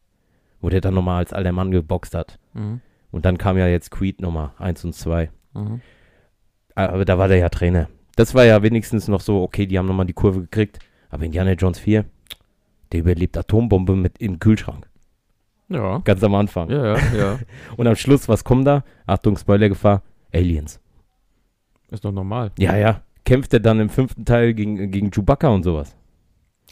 wo 0.59 0.67
der 0.69 0.81
dann 0.81 0.95
nochmal 0.95 1.19
als 1.19 1.31
alter 1.31 1.53
Mann 1.53 1.71
geboxt 1.71 2.13
hat. 2.13 2.37
Mhm. 2.53 2.81
Und 3.11 3.25
dann 3.25 3.37
kam 3.37 3.57
ja 3.57 3.67
jetzt 3.67 3.91
Creed 3.91 4.21
Nummer 4.21 4.53
1 4.59 4.85
und 4.85 4.93
2. 4.93 5.29
Mhm. 5.53 5.81
Aber 6.75 7.05
da 7.05 7.17
war 7.17 7.27
der 7.27 7.37
ja 7.37 7.49
Trainer. 7.49 7.89
Das 8.15 8.35
war 8.35 8.45
ja 8.45 8.61
wenigstens 8.61 9.07
noch 9.07 9.21
so, 9.21 9.41
okay, 9.41 9.65
die 9.65 9.77
haben 9.77 9.87
nochmal 9.87 10.05
die 10.05 10.13
Kurve 10.13 10.41
gekriegt. 10.41 10.79
Aber 11.09 11.25
Indiana 11.25 11.53
Jones 11.53 11.79
4, 11.79 12.05
der 12.91 12.99
überlebt 12.99 13.37
Atombombe 13.37 13.95
mit 13.95 14.19
im 14.19 14.39
Kühlschrank. 14.39 14.87
Ja. 15.69 15.99
Ganz 15.99 16.23
am 16.23 16.35
Anfang. 16.35 16.69
Ja, 16.69 16.95
ja, 16.95 17.15
ja. 17.15 17.39
Und 17.77 17.87
am 17.87 17.95
Schluss, 17.95 18.27
was 18.27 18.43
kommt 18.43 18.67
da? 18.67 18.83
Achtung, 19.05 19.37
Spoilergefahr, 19.37 20.01
Aliens. 20.33 20.79
Ist 21.91 22.05
doch 22.05 22.11
normal. 22.11 22.51
Ja, 22.57 22.75
ja. 22.75 23.01
Kämpft 23.25 23.53
er 23.53 23.59
dann 23.59 23.79
im 23.79 23.89
fünften 23.89 24.25
Teil 24.25 24.53
gegen, 24.53 24.91
gegen 24.91 25.11
Chewbacca 25.11 25.49
und 25.49 25.63
sowas. 25.63 25.95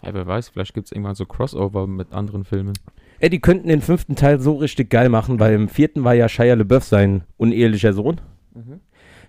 Hey, 0.02 0.14
wer 0.14 0.26
weiß, 0.26 0.50
vielleicht 0.50 0.74
gibt 0.74 0.88
es 0.88 0.92
irgendwann 0.92 1.16
so 1.16 1.26
Crossover 1.26 1.88
mit 1.88 2.14
anderen 2.14 2.44
Filmen. 2.44 2.74
Ey, 3.20 3.30
die 3.30 3.40
könnten 3.40 3.68
den 3.68 3.82
fünften 3.82 4.16
Teil 4.16 4.40
so 4.40 4.56
richtig 4.56 4.90
geil 4.90 5.10
machen, 5.10 5.40
weil 5.40 5.54
im 5.54 5.70
vierten 5.70 6.04
war 6.04 6.14
ja 6.14 6.30
Shia 6.30 6.54
LeBeouf 6.54 6.84
sein 6.84 7.24
unehelicher 7.38 7.94
Sohn. 7.94 8.22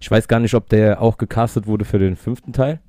Ich 0.01 0.11
weiß 0.11 0.29
gar 0.29 0.41
nicht, 0.41 0.55
ob 0.55 0.69
der 0.69 1.01
auch 1.01 1.19
gecastet 1.19 1.67
wurde 1.67 1.85
für 1.85 1.99
den 1.99 2.17
fünften 2.17 2.53
Teil. 2.53 2.81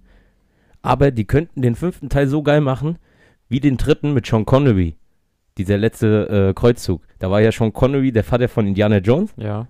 Aber 0.82 1.12
die 1.12 1.26
könnten 1.26 1.62
den 1.62 1.76
fünften 1.76 2.10
Teil 2.10 2.28
so 2.28 2.44
geil 2.44 2.62
machen, 2.62 2.98
wie 3.48 3.60
den 3.60 3.78
dritten 3.78 4.14
mit 4.14 4.26
Sean 4.26 4.46
Connery. 4.46 4.96
Dieser 5.58 5.78
letzte 5.78 6.50
äh, 6.50 6.54
Kreuzzug. 6.54 7.02
Da 7.18 7.30
war 7.30 7.42
ja 7.42 7.52
Sean 7.52 7.74
Connery, 7.74 8.12
der 8.12 8.24
Vater 8.24 8.48
von 8.48 8.68
Indiana 8.68 8.98
Jones. 8.98 9.34
Ja. 9.38 9.68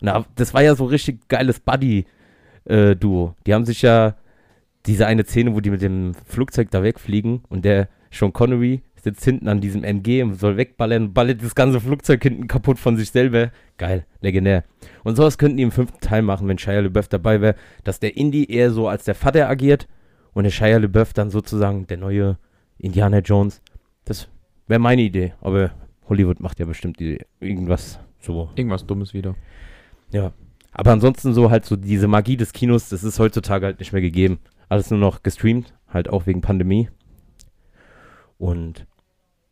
Und 0.00 0.06
da, 0.06 0.24
das 0.36 0.54
war 0.54 0.62
ja 0.62 0.74
so 0.74 0.84
richtig 0.84 1.28
geiles 1.28 1.60
Buddy-Duo. 1.60 3.34
die 3.46 3.54
haben 3.54 3.64
sich 3.64 3.82
ja 3.82 4.14
diese 4.86 5.06
eine 5.06 5.24
Szene, 5.24 5.54
wo 5.54 5.60
die 5.60 5.70
mit 5.70 5.82
dem 5.82 6.12
Flugzeug 6.26 6.70
da 6.70 6.82
wegfliegen 6.82 7.42
und 7.48 7.64
der 7.64 7.88
Sean 8.12 8.32
Connery 8.32 8.82
sitzt 9.04 9.24
hinten 9.24 9.48
an 9.48 9.60
diesem 9.60 9.84
MG 9.84 10.22
und 10.22 10.34
soll 10.40 10.56
wegballern, 10.56 11.12
ballert 11.12 11.42
das 11.42 11.54
ganze 11.54 11.80
Flugzeug 11.80 12.22
hinten 12.22 12.48
kaputt 12.48 12.78
von 12.78 12.96
sich 12.96 13.10
selber. 13.10 13.50
Geil, 13.76 14.06
legendär. 14.20 14.64
Und 15.04 15.16
sowas 15.16 15.38
könnten 15.38 15.58
die 15.58 15.62
im 15.62 15.70
fünften 15.70 16.00
Teil 16.00 16.22
machen, 16.22 16.48
wenn 16.48 16.58
Shia 16.58 16.80
LeBeouf 16.80 17.08
dabei 17.08 17.40
wäre, 17.40 17.54
dass 17.84 18.00
der 18.00 18.16
Indy 18.16 18.50
eher 18.50 18.70
so 18.70 18.88
als 18.88 19.04
der 19.04 19.14
Vater 19.14 19.48
agiert 19.48 19.86
und 20.32 20.44
der 20.44 20.50
Shia 20.50 20.78
LeBeouf 20.78 21.12
dann 21.12 21.30
sozusagen 21.30 21.86
der 21.86 21.98
neue 21.98 22.38
Indiana 22.78 23.18
Jones. 23.18 23.62
Das 24.06 24.28
wäre 24.66 24.80
meine 24.80 25.02
Idee, 25.02 25.34
aber 25.40 25.70
Hollywood 26.08 26.40
macht 26.40 26.58
ja 26.58 26.66
bestimmt 26.66 26.98
die, 26.98 27.18
irgendwas 27.40 28.00
so 28.20 28.50
Irgendwas 28.56 28.86
Dummes 28.86 29.14
wieder. 29.14 29.36
ja. 30.10 30.32
Aber 30.76 30.90
ansonsten 30.90 31.34
so 31.34 31.52
halt 31.52 31.64
so 31.64 31.76
diese 31.76 32.08
Magie 32.08 32.36
des 32.36 32.52
Kinos, 32.52 32.88
das 32.88 33.04
ist 33.04 33.20
heutzutage 33.20 33.64
halt 33.64 33.78
nicht 33.78 33.92
mehr 33.92 34.02
gegeben. 34.02 34.40
Alles 34.68 34.90
nur 34.90 34.98
noch 34.98 35.22
gestreamt, 35.22 35.72
halt 35.86 36.08
auch 36.08 36.26
wegen 36.26 36.40
Pandemie. 36.40 36.88
Und 38.38 38.84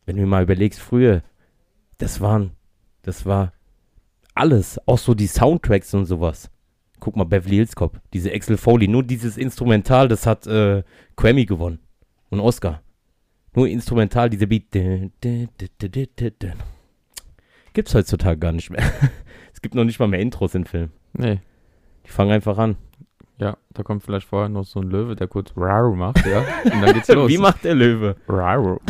wenn 0.06 0.16
du 0.16 0.22
mir 0.22 0.28
mal 0.28 0.42
überlegst, 0.42 0.80
früher, 0.80 1.22
das 1.98 2.20
waren, 2.20 2.52
das 3.02 3.26
war 3.26 3.52
alles, 4.34 4.80
auch 4.86 4.98
so 4.98 5.14
die 5.14 5.26
Soundtracks 5.26 5.94
und 5.94 6.06
sowas. 6.06 6.50
Guck 7.00 7.16
mal, 7.16 7.24
Beverly 7.24 7.56
Hills 7.56 7.74
Cop, 7.74 8.00
diese 8.12 8.32
Axel 8.32 8.56
Foley, 8.56 8.88
nur 8.88 9.02
dieses 9.02 9.36
Instrumental, 9.36 10.08
das 10.08 10.26
hat 10.26 10.46
äh, 10.46 10.82
Grammy 11.16 11.44
gewonnen 11.46 11.80
und 12.30 12.40
Oscar. 12.40 12.82
Nur 13.54 13.68
instrumental, 13.68 14.30
diese 14.30 14.46
Beat. 14.46 14.72
Gibt's 17.74 17.94
heutzutage 17.94 18.38
gar 18.38 18.52
nicht 18.52 18.70
mehr. 18.70 18.82
es 19.52 19.60
gibt 19.60 19.74
noch 19.74 19.84
nicht 19.84 19.98
mal 19.98 20.08
mehr 20.08 20.20
Intros 20.20 20.54
in 20.54 20.64
Filmen. 20.64 20.92
Nee. 21.12 21.40
Die 22.06 22.10
fangen 22.10 22.32
einfach 22.32 22.56
an. 22.56 22.76
Ja, 23.38 23.56
da 23.70 23.82
kommt 23.82 24.02
vielleicht 24.02 24.26
vorher 24.26 24.48
noch 24.48 24.64
so 24.64 24.80
ein 24.80 24.88
Löwe, 24.88 25.16
der 25.16 25.26
kurz 25.26 25.52
Rar 25.56 25.90
macht, 25.94 26.24
ja. 26.26 26.44
Und 26.64 26.80
dann 26.80 26.94
geht's 26.94 27.08
los. 27.12 27.28
Wie 27.28 27.38
macht 27.38 27.64
der 27.64 27.74
Löwe? 27.74 28.16
Rar. 28.28 28.80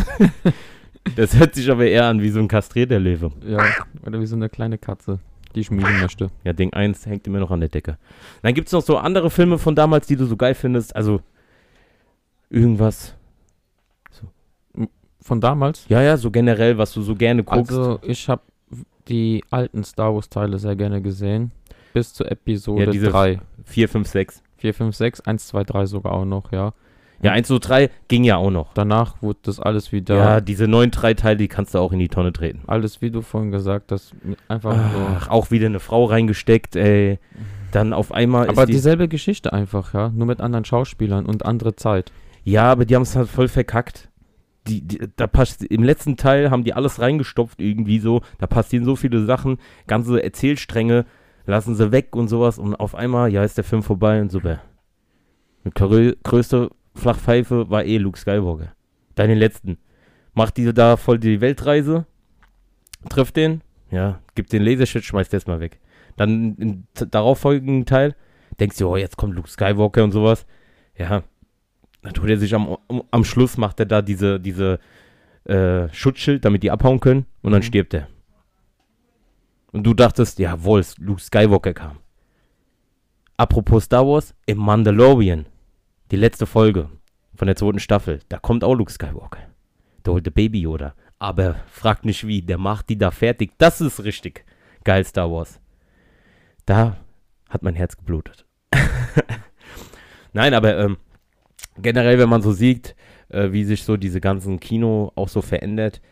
Das 1.16 1.36
hört 1.38 1.54
sich 1.54 1.70
aber 1.70 1.86
eher 1.86 2.06
an 2.06 2.22
wie 2.22 2.30
so 2.30 2.40
ein 2.40 2.48
kastrierter 2.48 2.98
Löwe. 2.98 3.32
Ja, 3.46 3.60
oder 4.06 4.20
wie 4.20 4.26
so 4.26 4.36
eine 4.36 4.48
kleine 4.48 4.78
Katze. 4.78 5.18
die 5.54 5.60
ich 5.60 5.70
mieten 5.70 6.00
möchte. 6.00 6.30
Ja, 6.44 6.52
Ding 6.52 6.72
1 6.72 7.06
hängt 7.06 7.26
immer 7.26 7.38
noch 7.38 7.50
an 7.50 7.60
der 7.60 7.68
Decke. 7.68 7.98
Dann 8.42 8.54
gibt 8.54 8.68
es 8.68 8.72
noch 8.72 8.82
so 8.82 8.96
andere 8.98 9.30
Filme 9.30 9.58
von 9.58 9.74
damals, 9.74 10.06
die 10.06 10.16
du 10.16 10.26
so 10.26 10.36
geil 10.36 10.54
findest. 10.54 10.94
Also 10.96 11.20
irgendwas. 12.50 13.14
Von 15.20 15.40
damals? 15.40 15.84
Ja, 15.88 16.02
ja, 16.02 16.16
so 16.16 16.30
generell, 16.30 16.78
was 16.78 16.92
du 16.92 17.02
so 17.02 17.14
gerne 17.14 17.44
guckst. 17.44 17.70
Also, 17.70 18.00
ich 18.02 18.28
habe 18.28 18.42
die 19.06 19.44
alten 19.50 19.84
Star 19.84 20.12
Wars-Teile 20.14 20.58
sehr 20.58 20.74
gerne 20.74 21.00
gesehen. 21.00 21.52
Bis 21.92 22.12
zur 22.12 22.30
Episode 22.30 22.86
Ja, 22.86 22.90
diese 22.90 23.08
3. 23.08 23.40
4, 23.64 23.88
5, 23.88 24.08
6. 24.08 24.42
4, 24.56 24.74
5, 24.74 24.96
6, 24.96 25.20
1, 25.20 25.46
2, 25.46 25.64
3 25.64 25.86
sogar 25.86 26.12
auch 26.12 26.24
noch, 26.24 26.50
ja. 26.50 26.72
Ja, 27.22 27.30
1, 27.32 27.46
2, 27.46 27.58
3 27.58 27.90
ging 28.08 28.24
ja 28.24 28.36
auch 28.36 28.50
noch. 28.50 28.74
Danach 28.74 29.22
wurde 29.22 29.38
das 29.42 29.60
alles 29.60 29.92
wieder, 29.92 30.16
Ja, 30.16 30.40
diese 30.40 30.66
neuen 30.66 30.90
drei 30.90 31.14
Teile, 31.14 31.36
die 31.36 31.48
kannst 31.48 31.72
du 31.74 31.78
auch 31.78 31.92
in 31.92 32.00
die 32.00 32.08
Tonne 32.08 32.32
treten. 32.32 32.62
alles 32.66 33.00
wie 33.00 33.10
du 33.10 33.22
vorhin 33.22 33.52
gesagt 33.52 33.92
hast, 33.92 34.14
einfach 34.48 34.76
Ach, 35.16 35.28
auch 35.28 35.50
wieder 35.52 35.66
eine 35.66 35.78
Frau 35.78 36.04
reingesteckt, 36.04 36.74
ey. 36.74 37.20
Dann 37.70 37.92
auf 37.92 38.12
einmal 38.12 38.46
so. 38.46 38.50
Aber 38.50 38.62
ist 38.62 38.68
die, 38.68 38.72
dieselbe 38.72 39.08
Geschichte 39.08 39.52
einfach, 39.52 39.94
ja. 39.94 40.08
Nur 40.10 40.26
mit 40.26 40.40
anderen 40.40 40.64
Schauspielern 40.64 41.24
und 41.24 41.46
andere 41.46 41.76
Zeit. 41.76 42.12
Ja, 42.44 42.64
aber 42.64 42.84
die 42.84 42.96
haben 42.96 43.02
es 43.02 43.14
halt 43.14 43.28
voll 43.28 43.48
verkackt. 43.48 44.10
Die, 44.66 44.80
die, 44.80 44.98
da 45.16 45.26
passt, 45.28 45.62
Im 45.64 45.84
letzten 45.84 46.16
Teil 46.16 46.50
haben 46.50 46.64
die 46.64 46.74
alles 46.74 47.00
reingestopft 47.00 47.60
irgendwie 47.60 48.00
so. 48.00 48.22
Da 48.38 48.48
passieren 48.48 48.84
so 48.84 48.96
viele 48.96 49.24
Sachen, 49.24 49.58
ganze 49.86 50.22
Erzählstränge 50.22 51.04
lassen 51.46 51.76
sie 51.76 51.92
weg 51.92 52.16
und 52.16 52.26
sowas. 52.28 52.58
Und 52.58 52.74
auf 52.74 52.94
einmal, 52.96 53.32
ja, 53.32 53.44
ist 53.44 53.56
der 53.56 53.64
Film 53.64 53.82
vorbei 53.82 54.20
und 54.20 54.30
super. 54.30 54.60
Die 55.64 55.70
grö 55.70 56.14
größte 56.24 56.70
Flachpfeife 56.94 57.70
war 57.70 57.84
eh 57.84 57.98
Luke 57.98 58.18
Skywalker. 58.18 58.72
Dann 59.14 59.28
den 59.28 59.38
letzten. 59.38 59.78
Macht 60.34 60.56
diese 60.56 60.72
da 60.72 60.96
voll 60.96 61.18
die 61.18 61.40
Weltreise, 61.40 62.06
trifft 63.10 63.36
den, 63.36 63.60
ja, 63.90 64.20
gibt 64.34 64.52
den 64.52 64.62
Lasershit, 64.62 65.04
schmeißt 65.04 65.32
erstmal 65.34 65.60
weg. 65.60 65.78
Dann 66.16 66.54
im 66.56 66.84
t- 66.94 67.06
darauffolgenden 67.06 67.84
Teil 67.84 68.14
denkst 68.58 68.78
du, 68.78 68.88
oh, 68.88 68.96
jetzt 68.96 69.16
kommt 69.16 69.34
Luke 69.34 69.48
Skywalker 69.50 70.04
und 70.04 70.12
sowas. 70.12 70.46
Ja, 70.96 71.22
dann 72.02 72.14
tut 72.14 72.30
er 72.30 72.38
sich 72.38 72.54
am, 72.54 72.76
am 73.10 73.24
Schluss, 73.24 73.56
macht 73.58 73.78
er 73.80 73.86
da 73.86 74.00
diese, 74.02 74.40
diese 74.40 74.78
äh, 75.44 75.88
Schutzschild, 75.92 76.44
damit 76.44 76.62
die 76.62 76.70
abhauen 76.70 77.00
können 77.00 77.26
und 77.42 77.52
dann 77.52 77.60
Mhm. 77.60 77.66
stirbt 77.66 77.94
er. 77.94 78.08
Und 79.72 79.84
du 79.84 79.92
dachtest, 79.94 80.38
jawohl, 80.38 80.82
Luke 80.98 81.20
Skywalker 81.20 81.74
kam. 81.74 81.98
Apropos 83.36 83.84
Star 83.84 84.06
Wars, 84.06 84.34
im 84.46 84.58
Mandalorian, 84.58 85.46
die 86.12 86.16
letzte 86.16 86.44
Folge 86.44 86.90
von 87.34 87.46
der 87.46 87.56
zweiten 87.56 87.78
Staffel, 87.80 88.20
da 88.28 88.38
kommt 88.38 88.64
auch 88.64 88.74
Luke 88.74 88.92
Skywalker. 88.92 89.40
Der 90.04 90.12
holte 90.12 90.30
Baby 90.30 90.60
Yoda. 90.60 90.94
Aber 91.18 91.56
fragt 91.70 92.04
nicht 92.04 92.26
wie, 92.26 92.42
der 92.42 92.58
macht 92.58 92.90
die 92.90 92.98
da 92.98 93.10
fertig. 93.10 93.52
Das 93.56 93.80
ist 93.80 94.04
richtig 94.04 94.44
geil, 94.84 95.04
Star 95.06 95.32
Wars. 95.32 95.58
Da 96.66 96.98
hat 97.48 97.62
mein 97.62 97.74
Herz 97.74 97.96
geblutet. 97.96 98.44
Nein, 100.34 100.52
aber 100.52 100.76
ähm, 100.76 100.98
generell, 101.78 102.18
wenn 102.18 102.28
man 102.28 102.42
so 102.42 102.52
sieht, 102.52 102.94
äh, 103.30 103.50
wie 103.52 103.64
sich 103.64 103.84
so 103.84 103.96
diese 103.96 104.20
ganzen 104.20 104.60
Kino 104.60 105.12
auch 105.14 105.28
so 105.28 105.40
verändert, 105.40 106.02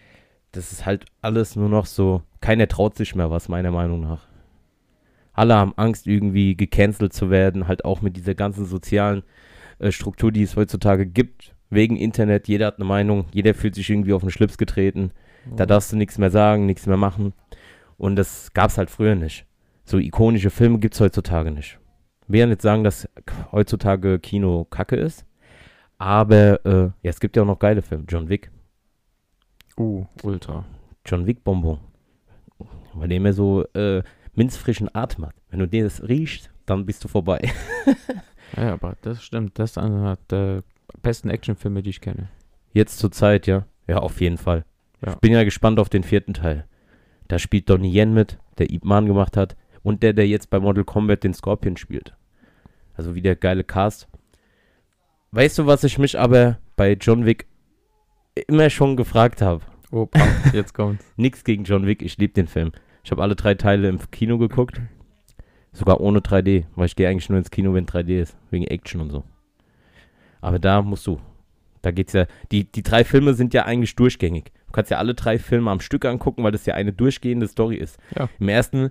das 0.52 0.72
ist 0.72 0.86
halt 0.86 1.04
alles 1.20 1.56
nur 1.56 1.68
noch 1.68 1.84
so, 1.84 2.22
keiner 2.40 2.68
traut 2.68 2.96
sich 2.96 3.14
mehr 3.14 3.30
was, 3.30 3.50
meiner 3.50 3.70
Meinung 3.70 4.00
nach. 4.00 4.28
Alle 5.34 5.56
haben 5.56 5.74
Angst, 5.76 6.06
irgendwie 6.06 6.56
gecancelt 6.56 7.12
zu 7.12 7.28
werden, 7.28 7.68
halt 7.68 7.84
auch 7.84 8.00
mit 8.00 8.16
dieser 8.16 8.34
ganzen 8.34 8.64
sozialen 8.64 9.24
äh, 9.80 9.92
Struktur, 9.92 10.32
die 10.32 10.42
es 10.42 10.56
heutzutage 10.56 11.06
gibt, 11.06 11.54
wegen 11.70 11.96
Internet. 11.96 12.48
Jeder 12.48 12.66
hat 12.66 12.76
eine 12.76 12.84
Meinung, 12.84 13.26
jeder 13.32 13.54
fühlt 13.54 13.74
sich 13.74 13.88
irgendwie 13.90 14.12
auf 14.12 14.22
den 14.22 14.30
Schlips 14.30 14.58
getreten. 14.58 15.12
Da 15.56 15.66
darfst 15.66 15.92
du 15.92 15.96
nichts 15.96 16.18
mehr 16.18 16.30
sagen, 16.30 16.66
nichts 16.66 16.86
mehr 16.86 16.96
machen. 16.96 17.32
Und 17.96 18.16
das 18.16 18.52
gab 18.52 18.70
es 18.70 18.78
halt 18.78 18.90
früher 18.90 19.14
nicht. 19.14 19.46
So 19.84 19.98
ikonische 19.98 20.50
Filme 20.50 20.78
gibt 20.78 20.94
es 20.94 21.00
heutzutage 21.00 21.50
nicht. 21.50 21.78
Ich 22.22 22.32
will 22.32 22.40
ja 22.40 22.46
nicht 22.46 22.62
sagen, 22.62 22.84
dass 22.84 23.08
heutzutage 23.50 24.18
Kino 24.18 24.64
kacke 24.64 24.96
ist. 24.96 25.24
Aber 25.98 26.64
äh, 26.64 26.84
ja, 27.02 27.10
es 27.10 27.20
gibt 27.20 27.36
ja 27.36 27.42
auch 27.42 27.46
noch 27.46 27.58
geile 27.58 27.82
Filme. 27.82 28.04
John 28.08 28.28
Wick. 28.28 28.50
Uh, 29.76 30.06
ultra. 30.22 30.64
John 31.04 31.26
Wick 31.26 31.44
Bonbon. 31.44 31.78
Weil 32.94 33.08
der 33.08 33.16
immer 33.16 33.32
so 33.32 33.64
äh, 33.74 34.02
minzfrischen 34.34 34.94
Atem 34.94 35.26
hat. 35.26 35.34
Wenn 35.50 35.60
du 35.60 35.68
den 35.68 35.84
das 35.84 36.06
riechst, 36.06 36.50
dann 36.66 36.86
bist 36.86 37.04
du 37.04 37.08
vorbei. 37.08 37.50
Ja, 38.56 38.72
aber 38.72 38.96
das 39.02 39.22
stimmt. 39.22 39.58
Das 39.58 39.72
ist 39.72 39.78
einer 39.78 40.18
der 40.30 40.62
besten 41.02 41.30
Actionfilme, 41.30 41.82
die 41.82 41.90
ich 41.90 42.00
kenne. 42.00 42.28
Jetzt 42.72 42.98
zur 42.98 43.12
Zeit, 43.12 43.46
ja. 43.46 43.66
Ja, 43.86 43.98
auf 43.98 44.20
jeden 44.20 44.38
Fall. 44.38 44.64
Ja. 45.04 45.12
Ich 45.12 45.18
bin 45.18 45.32
ja 45.32 45.44
gespannt 45.44 45.78
auf 45.78 45.88
den 45.88 46.02
vierten 46.02 46.34
Teil. 46.34 46.66
Da 47.28 47.38
spielt 47.38 47.68
Donnie 47.68 47.92
Yen 47.92 48.12
mit, 48.12 48.38
der 48.58 48.70
Ip 48.70 48.84
Man 48.84 49.06
gemacht 49.06 49.36
hat. 49.36 49.56
Und 49.82 50.02
der, 50.02 50.12
der 50.12 50.28
jetzt 50.28 50.50
bei 50.50 50.60
Mortal 50.60 50.84
Kombat 50.84 51.24
den 51.24 51.32
Scorpion 51.32 51.76
spielt. 51.76 52.14
Also 52.94 53.14
wieder 53.14 53.34
geile 53.34 53.64
Cast. 53.64 54.08
Weißt 55.32 55.58
du, 55.58 55.66
was 55.66 55.84
ich 55.84 55.98
mich 55.98 56.18
aber 56.18 56.58
bei 56.76 56.92
John 56.92 57.24
Wick 57.24 57.46
immer 58.46 58.68
schon 58.68 58.96
gefragt 58.96 59.40
habe? 59.40 59.62
Opa, 59.90 60.20
jetzt 60.52 60.74
kommt's. 60.74 61.04
Nix 61.16 61.44
gegen 61.44 61.64
John 61.64 61.86
Wick, 61.86 62.02
ich 62.02 62.18
liebe 62.18 62.34
den 62.34 62.46
Film. 62.46 62.72
Ich 63.02 63.10
habe 63.10 63.22
alle 63.22 63.36
drei 63.36 63.54
Teile 63.54 63.88
im 63.88 63.98
Kino 64.10 64.38
geguckt. 64.38 64.80
Sogar 65.72 66.00
ohne 66.00 66.18
3D, 66.20 66.64
weil 66.74 66.86
ich 66.86 66.96
gehe 66.96 67.08
eigentlich 67.08 67.28
nur 67.28 67.38
ins 67.38 67.50
Kino, 67.50 67.72
wenn 67.74 67.86
3D 67.86 68.20
ist. 68.20 68.36
Wegen 68.50 68.66
Action 68.66 69.00
und 69.00 69.10
so. 69.10 69.22
Aber 70.40 70.58
da 70.58 70.82
musst 70.82 71.06
du. 71.06 71.20
Da 71.82 71.90
geht's 71.92 72.12
ja. 72.12 72.26
Die, 72.50 72.64
die 72.64 72.82
drei 72.82 73.04
Filme 73.04 73.34
sind 73.34 73.54
ja 73.54 73.64
eigentlich 73.64 73.94
durchgängig. 73.96 74.52
Du 74.66 74.72
kannst 74.72 74.90
ja 74.90 74.98
alle 74.98 75.14
drei 75.14 75.38
Filme 75.38 75.70
am 75.70 75.80
Stück 75.80 76.04
angucken, 76.04 76.42
weil 76.42 76.52
das 76.52 76.66
ja 76.66 76.74
eine 76.74 76.92
durchgehende 76.92 77.48
Story 77.48 77.76
ist. 77.76 77.98
Ja. 78.16 78.28
Im 78.38 78.48
ersten 78.48 78.90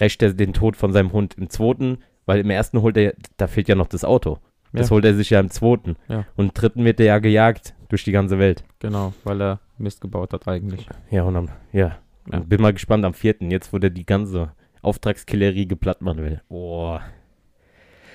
rächt 0.00 0.22
er 0.22 0.34
den 0.34 0.52
Tod 0.52 0.76
von 0.76 0.92
seinem 0.92 1.12
Hund. 1.12 1.34
Im 1.38 1.48
zweiten, 1.48 1.98
weil 2.26 2.40
im 2.40 2.50
ersten 2.50 2.82
holt 2.82 2.96
er, 2.96 3.14
da 3.36 3.46
fehlt 3.46 3.68
ja 3.68 3.74
noch 3.74 3.86
das 3.88 4.04
Auto. 4.04 4.38
Das 4.72 4.88
Ja. 4.90 4.94
holt 4.96 5.04
er 5.04 5.14
sich 5.14 5.30
ja 5.30 5.40
im 5.40 5.50
zweiten. 5.50 5.96
Ja. 6.08 6.26
Und 6.36 6.46
im 6.46 6.54
dritten 6.54 6.84
wird 6.84 7.00
er 7.00 7.06
ja 7.06 7.18
gejagt 7.18 7.74
durch 7.88 8.04
die 8.04 8.12
ganze 8.12 8.38
Welt. 8.38 8.64
Genau, 8.80 9.14
weil 9.24 9.40
er 9.40 9.60
Mist 9.78 10.00
gebaut 10.00 10.32
hat 10.32 10.46
eigentlich. 10.48 10.86
Ja, 11.10 11.22
und 11.22 11.36
am, 11.36 11.48
ja. 11.72 11.96
Und 12.30 12.48
bin 12.48 12.60
mal 12.60 12.72
gespannt 12.72 13.04
am 13.04 13.14
vierten, 13.14 13.50
jetzt 13.50 13.72
wo 13.72 13.78
der 13.78 13.90
die 13.90 14.04
ganze 14.04 14.52
Auftragskillerie 14.86 15.66
geplatt 15.66 16.00
machen 16.02 16.22
will. 16.22 16.40
Boah. 16.48 17.02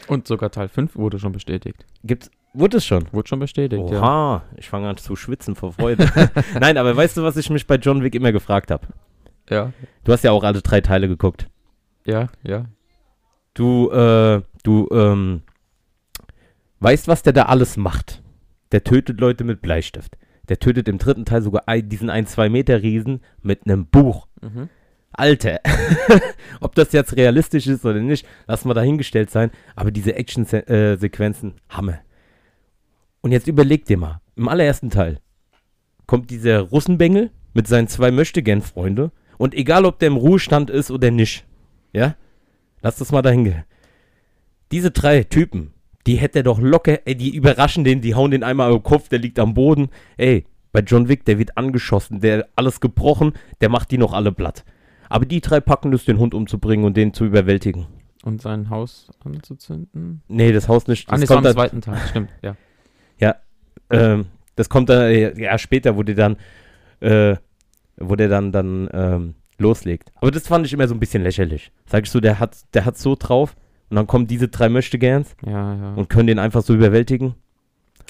Und 0.07 0.27
sogar 0.27 0.51
Teil 0.51 0.67
5 0.69 0.95
wurde 0.95 1.19
schon 1.19 1.31
bestätigt. 1.31 1.85
Gibt's, 2.03 2.31
wurde 2.53 2.77
es 2.77 2.85
schon? 2.85 3.05
Wurde 3.11 3.27
schon 3.29 3.39
bestätigt, 3.39 3.89
ja. 3.91 3.99
Oha, 4.01 4.43
ich 4.57 4.67
fange 4.69 4.89
an 4.89 4.97
zu 4.97 5.15
schwitzen 5.15 5.55
vor 5.55 5.73
Freude. 5.73 6.09
Nein, 6.59 6.77
aber 6.77 6.95
weißt 6.95 7.17
du, 7.17 7.23
was 7.23 7.37
ich 7.37 7.49
mich 7.49 7.67
bei 7.67 7.75
John 7.75 8.03
Wick 8.03 8.15
immer 8.15 8.31
gefragt 8.31 8.71
habe? 8.71 8.87
Ja, 9.49 9.73
Du 10.03 10.11
hast 10.11 10.23
ja 10.23 10.31
auch 10.31 10.43
alle 10.43 10.61
drei 10.61 10.81
Teile 10.81 11.07
geguckt. 11.07 11.47
ja, 12.05 12.27
ja. 12.43 12.65
Du, 13.53 13.91
äh, 13.91 14.41
du, 14.63 14.87
ähm, 14.93 15.41
weißt, 16.79 17.09
was 17.09 17.21
der 17.21 17.33
da 17.33 17.43
alles 17.43 17.75
macht. 17.75 18.23
Der 18.71 18.83
tötet 18.85 19.19
Leute 19.19 19.43
mit 19.43 19.61
Bleistift. 19.61 20.17
Der 20.47 20.57
tötet 20.57 20.87
im 20.87 20.97
dritten 20.97 21.25
Teil 21.25 21.41
sogar 21.41 21.63
ein, 21.67 21.89
diesen 21.89 22.09
1-2-Meter-Riesen 22.09 23.19
mit 23.41 23.65
einem 23.65 23.87
Buch. 23.87 24.27
Mhm. 24.41 24.69
Alter, 25.13 25.59
ob 26.61 26.75
das 26.75 26.93
jetzt 26.93 27.15
realistisch 27.15 27.67
ist 27.67 27.85
oder 27.85 27.99
nicht, 27.99 28.25
lass 28.47 28.65
mal 28.65 28.73
dahingestellt 28.73 29.29
sein. 29.29 29.51
Aber 29.75 29.91
diese 29.91 30.15
Action-Sequenzen, 30.15 31.53
Hammer. 31.69 31.99
Und 33.21 33.31
jetzt 33.31 33.47
überleg 33.47 33.85
dir 33.85 33.97
mal, 33.97 34.21
im 34.35 34.47
allerersten 34.47 34.89
Teil 34.89 35.19
kommt 36.07 36.29
dieser 36.29 36.61
Russenbengel 36.61 37.31
mit 37.53 37.67
seinen 37.67 37.87
zwei 37.87 38.11
Möchtegern-Freunde 38.11 39.11
und 39.37 39.53
egal, 39.53 39.85
ob 39.85 39.99
der 39.99 40.07
im 40.07 40.17
Ruhestand 40.17 40.69
ist 40.69 40.91
oder 40.91 41.11
nicht, 41.11 41.45
ja, 41.93 42.15
lass 42.81 42.97
das 42.97 43.11
mal 43.11 43.21
dahin. 43.21 43.63
Diese 44.71 44.91
drei 44.91 45.23
Typen, 45.23 45.73
die 46.07 46.15
hätte 46.15 46.39
er 46.39 46.43
doch 46.43 46.59
locker, 46.59 46.99
ey, 47.05 47.15
die 47.15 47.35
überraschen 47.35 47.83
den, 47.83 48.01
die 48.01 48.15
hauen 48.15 48.31
den 48.31 48.43
einmal 48.43 48.71
am 48.71 48.83
Kopf, 48.83 49.09
der 49.09 49.19
liegt 49.19 49.39
am 49.39 49.53
Boden. 49.53 49.89
Ey, 50.17 50.45
bei 50.71 50.79
John 50.79 51.09
Wick, 51.09 51.25
der 51.25 51.37
wird 51.37 51.57
angeschossen, 51.57 52.21
der 52.21 52.47
alles 52.55 52.79
gebrochen, 52.79 53.33
der 53.59 53.69
macht 53.69 53.91
die 53.91 53.97
noch 53.97 54.13
alle 54.13 54.31
platt. 54.31 54.63
Aber 55.11 55.25
die 55.25 55.41
drei 55.41 55.59
packen 55.59 55.91
es, 55.93 56.05
den 56.05 56.17
Hund 56.19 56.33
umzubringen 56.33 56.85
und 56.85 56.95
den 56.97 57.13
zu 57.13 57.25
überwältigen. 57.25 57.87
Und 58.23 58.41
sein 58.41 58.69
Haus 58.69 59.09
anzuzünden? 59.23 60.21
Nee, 60.27 60.51
das 60.51 60.67
Haus 60.67 60.87
nicht. 60.87 61.09
Ah, 61.09 61.11
Das 61.13 61.19
nee, 61.19 61.25
das 61.25 61.29
war 61.29 61.35
kommt 61.37 61.45
dann, 61.47 61.53
zweiten 61.53 61.81
Teil, 61.81 61.97
stimmt, 62.09 62.29
ja. 62.41 63.35
ähm, 63.89 64.25
das 64.55 64.69
kommt 64.69 64.89
dann 64.89 65.01
äh, 65.03 65.39
ja, 65.41 65.57
später, 65.57 65.97
wo 65.97 66.03
der 66.03 66.15
dann, 66.15 66.37
äh, 66.99 67.35
wo 67.97 68.15
der 68.15 68.29
dann, 68.29 68.51
dann 68.51 68.89
ähm, 68.93 69.35
loslegt. 69.57 70.11
Aber 70.15 70.31
das 70.31 70.47
fand 70.47 70.65
ich 70.65 70.73
immer 70.73 70.87
so 70.87 70.93
ein 70.95 70.99
bisschen 70.99 71.23
lächerlich. 71.23 71.71
Sag 71.85 72.03
ich 72.05 72.11
so, 72.11 72.19
der 72.19 72.39
hat, 72.39 72.57
der 72.73 72.85
hat 72.85 72.97
so 72.97 73.15
drauf 73.17 73.55
und 73.89 73.95
dann 73.97 74.07
kommen 74.07 74.27
diese 74.27 74.47
drei 74.47 74.69
Möchtegerns 74.69 75.35
Ja, 75.45 75.75
ja. 75.75 75.93
und 75.95 76.09
können 76.09 76.27
den 76.27 76.39
einfach 76.39 76.61
so 76.61 76.73
überwältigen. 76.73 77.35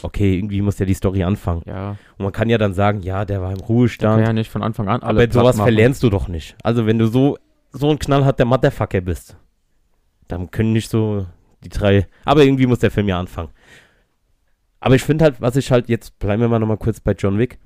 Okay, 0.03 0.35
irgendwie 0.37 0.61
muss 0.61 0.79
ja 0.79 0.85
die 0.85 0.93
Story 0.93 1.23
anfangen. 1.23 1.61
ja, 1.65 1.91
Und 2.17 2.23
man 2.23 2.31
kann 2.31 2.49
ja 2.49 2.57
dann 2.57 2.73
sagen, 2.73 3.01
ja, 3.01 3.25
der 3.25 3.41
war 3.41 3.51
im 3.51 3.57
der 3.57 3.67
Ruhestand. 3.67 4.17
kann 4.17 4.25
ja 4.25 4.33
nicht 4.33 4.49
von 4.51 4.63
Anfang 4.63 4.87
an 4.87 5.01
alle 5.01 5.23
Aber 5.23 5.31
sowas 5.31 5.57
machen. 5.57 5.65
verlernst 5.67 6.01
du 6.03 6.09
doch 6.09 6.27
nicht. 6.27 6.55
Also 6.63 6.85
wenn 6.85 6.97
du 6.99 7.07
so, 7.07 7.37
so 7.71 7.89
ein 7.89 7.99
knallharter 7.99 8.45
Motherfucker 8.45 9.01
bist, 9.01 9.37
dann 10.27 10.49
können 10.51 10.73
nicht 10.73 10.89
so 10.89 11.25
die 11.63 11.69
drei. 11.69 12.07
Aber 12.25 12.43
irgendwie 12.43 12.65
muss 12.65 12.79
der 12.79 12.91
Film 12.91 13.07
ja 13.07 13.19
anfangen. 13.19 13.49
Aber 14.79 14.95
ich 14.95 15.03
finde 15.03 15.25
halt, 15.25 15.41
was 15.41 15.55
ich 15.55 15.71
halt 15.71 15.89
jetzt, 15.89 16.17
bleiben 16.19 16.41
wir 16.41 16.49
mal 16.49 16.59
nochmal 16.59 16.77
kurz 16.77 16.99
bei 16.99 17.11
John 17.13 17.37
Wick, 17.37 17.59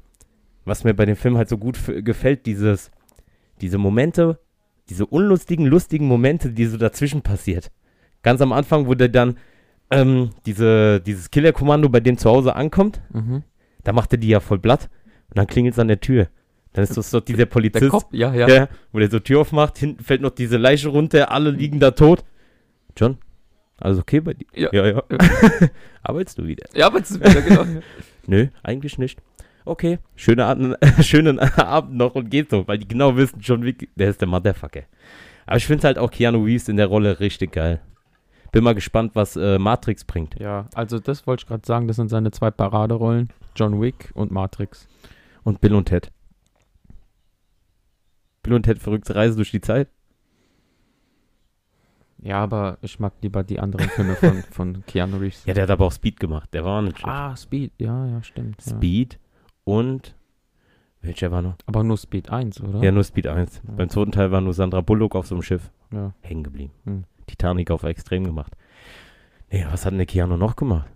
was 0.66 0.84
mir 0.84 0.94
bei 0.94 1.06
dem 1.06 1.16
Film 1.16 1.38
halt 1.38 1.48
so 1.48 1.58
gut 1.58 1.80
gefällt, 2.04 2.46
dieses, 2.46 2.92
diese 3.62 3.78
Momente, 3.78 4.40
diese 4.90 5.06
unlustigen, 5.06 5.66
lustigen 5.66 6.08
Momente, 6.08 6.52
die 6.52 6.66
so 6.66 6.78
dazwischen 6.78 7.22
passiert. 7.22 7.72
Ganz 8.22 8.42
am 8.42 8.52
Anfang, 8.52 8.88
wo 8.88 8.96
der 8.96 9.10
dann 9.10 9.38
ähm, 9.92 10.32
diese, 10.46 11.00
dieses 11.02 11.30
Killerkommando 11.32 11.90
bei 11.90 12.00
dem 12.00 12.18
zu 12.18 12.30
Hause 12.30 12.56
ankommt, 12.56 13.02
Mhm. 13.12 13.44
da 13.84 13.94
macht 13.94 14.12
er 14.14 14.18
die 14.18 14.28
ja 14.30 14.40
voll 14.40 14.60
blatt 14.60 14.90
und 15.30 15.38
dann 15.38 15.48
klingelt 15.48 15.74
es 15.74 15.80
an 15.80 15.88
der 15.88 16.00
Tür. 16.00 16.28
Dann 16.74 16.84
ist 16.84 16.98
das 16.98 17.12
doch 17.12 17.22
dieser 17.22 17.46
Polizist, 17.46 17.84
Der 17.84 17.90
Kopf, 17.90 18.08
ja, 18.12 18.34
ja. 18.34 18.48
ja. 18.50 18.68
wo 18.92 19.00
der 19.00 19.10
so 19.10 19.20
Tür 19.20 19.42
aufmacht, 19.42 19.78
hinten 19.78 20.04
fällt 20.04 20.22
noch 20.22 20.32
diese 20.32 20.58
Leiche 20.58 20.90
runter, 20.90 21.32
alle 21.32 21.52
liegen 21.52 21.80
da 21.80 21.92
tot. 21.92 22.26
John, 22.98 23.18
alles 23.80 23.98
okay 24.00 24.20
bei 24.20 24.34
dir? 24.34 24.46
Ja. 24.54 24.74
ja. 24.74 24.86
ja. 24.88 25.04
Arbeitest 26.04 26.38
du 26.38 26.46
wieder? 26.46 26.66
Ja, 26.74 26.88
aber 26.88 27.00
das 27.00 27.12
ist 27.12 27.20
wieder 27.22 27.42
genau. 27.42 27.66
Nö, 28.28 28.48
eigentlich 28.64 28.98
nicht. 28.98 29.22
Okay, 29.64 30.00
schönen 30.16 30.42
Abend, 30.42 30.76
schönen 31.02 31.40
Abend 31.40 31.96
noch 31.96 32.16
und 32.16 32.30
geht 32.30 32.50
so, 32.50 32.68
weil 32.68 32.78
die 32.78 32.88
genau 32.88 33.16
wissen, 33.16 33.40
John 33.40 33.64
Wick, 33.64 33.90
der 33.96 34.10
ist 34.10 34.20
der 34.22 34.28
Motherfucker. 34.28 34.82
Aber 35.46 35.58
ich 35.58 35.66
finde 35.66 35.88
halt 35.88 35.98
auch 35.98 36.12
Keanu 36.12 36.44
Reeves 36.44 36.68
in 36.70 36.78
der 36.78 36.88
Rolle 36.88 37.20
richtig 37.20 37.52
geil. 37.54 37.82
Bin 38.56 38.64
mal 38.64 38.74
gespannt, 38.74 39.12
was 39.16 39.36
äh, 39.36 39.60
Matrix 39.60 40.06
bringt. 40.06 40.40
ja, 40.40 40.68
also 40.74 40.98
das 40.98 41.28
wollte 41.28 41.42
ich 41.42 41.48
gerade 41.48 41.66
sagen, 41.68 41.90
das 41.90 41.98
sind 41.98 42.08
seine 42.08 42.32
zwei 42.32 42.52
Paraderollen. 42.52 43.28
John 43.54 43.82
Wick 43.82 44.12
und 44.14 44.32
Matrix. 44.32 44.88
Und 45.44 45.60
Bill 45.60 45.76
und 45.76 45.90
Ted. 45.90 46.10
Bill 48.44 48.54
und 48.54 48.64
Ted 48.64 48.80
verrückte 48.80 49.14
Reise 49.14 49.36
durch 49.36 49.52
die 49.52 49.60
Zeit. 49.60 49.90
Ja, 52.20 52.42
aber 52.42 52.78
ich 52.82 52.98
mag 52.98 53.12
lieber 53.22 53.44
die 53.44 53.60
anderen 53.60 53.90
Filme 53.90 54.16
von, 54.16 54.42
von 54.52 54.86
Keanu 54.86 55.18
Reeves. 55.18 55.44
Ja, 55.46 55.54
der 55.54 55.64
hat 55.64 55.72
aber 55.72 55.88
auch 55.88 55.92
Speed 55.92 56.18
gemacht. 56.22 56.54
Der 56.54 56.64
war 56.64 56.80
auch 56.80 56.82
nicht 56.82 56.98
schlecht. 56.98 57.14
Ah, 57.14 57.36
Speed, 57.36 57.74
ja, 57.78 58.08
ja, 58.08 58.24
stimmt. 58.24 58.66
Ja. 58.66 58.78
Speed 58.78 59.20
und 59.66 60.16
welcher 61.02 61.30
war 61.30 61.42
noch? 61.42 61.56
Aber 61.66 61.84
nur 61.84 61.98
Speed 61.98 62.30
1, 62.30 62.62
oder? 62.62 62.82
Ja, 62.82 62.94
nur 62.94 63.04
Speed 63.04 63.28
1. 63.28 63.62
Ja. 63.68 63.74
Beim 63.74 63.90
zweiten 63.90 64.14
Teil 64.14 64.32
war 64.32 64.40
nur 64.40 64.54
Sandra 64.54 64.80
Bullock 64.80 65.14
auf 65.14 65.28
so 65.28 65.36
einem 65.36 65.42
Schiff 65.42 65.72
Ja. 65.92 66.14
hängen 66.22 66.46
geblieben. 66.46 66.72
Hm. 66.86 67.04
Titanic 67.36 67.72
auf 67.72 67.84
extrem 67.84 68.24
gemacht. 68.24 68.54
Nee, 69.52 69.66
was 69.70 69.86
hat 69.86 69.92
denn 69.92 70.00
der 70.00 70.08
Keanu 70.08 70.38
noch 70.38 70.56
gemacht? 70.56 70.88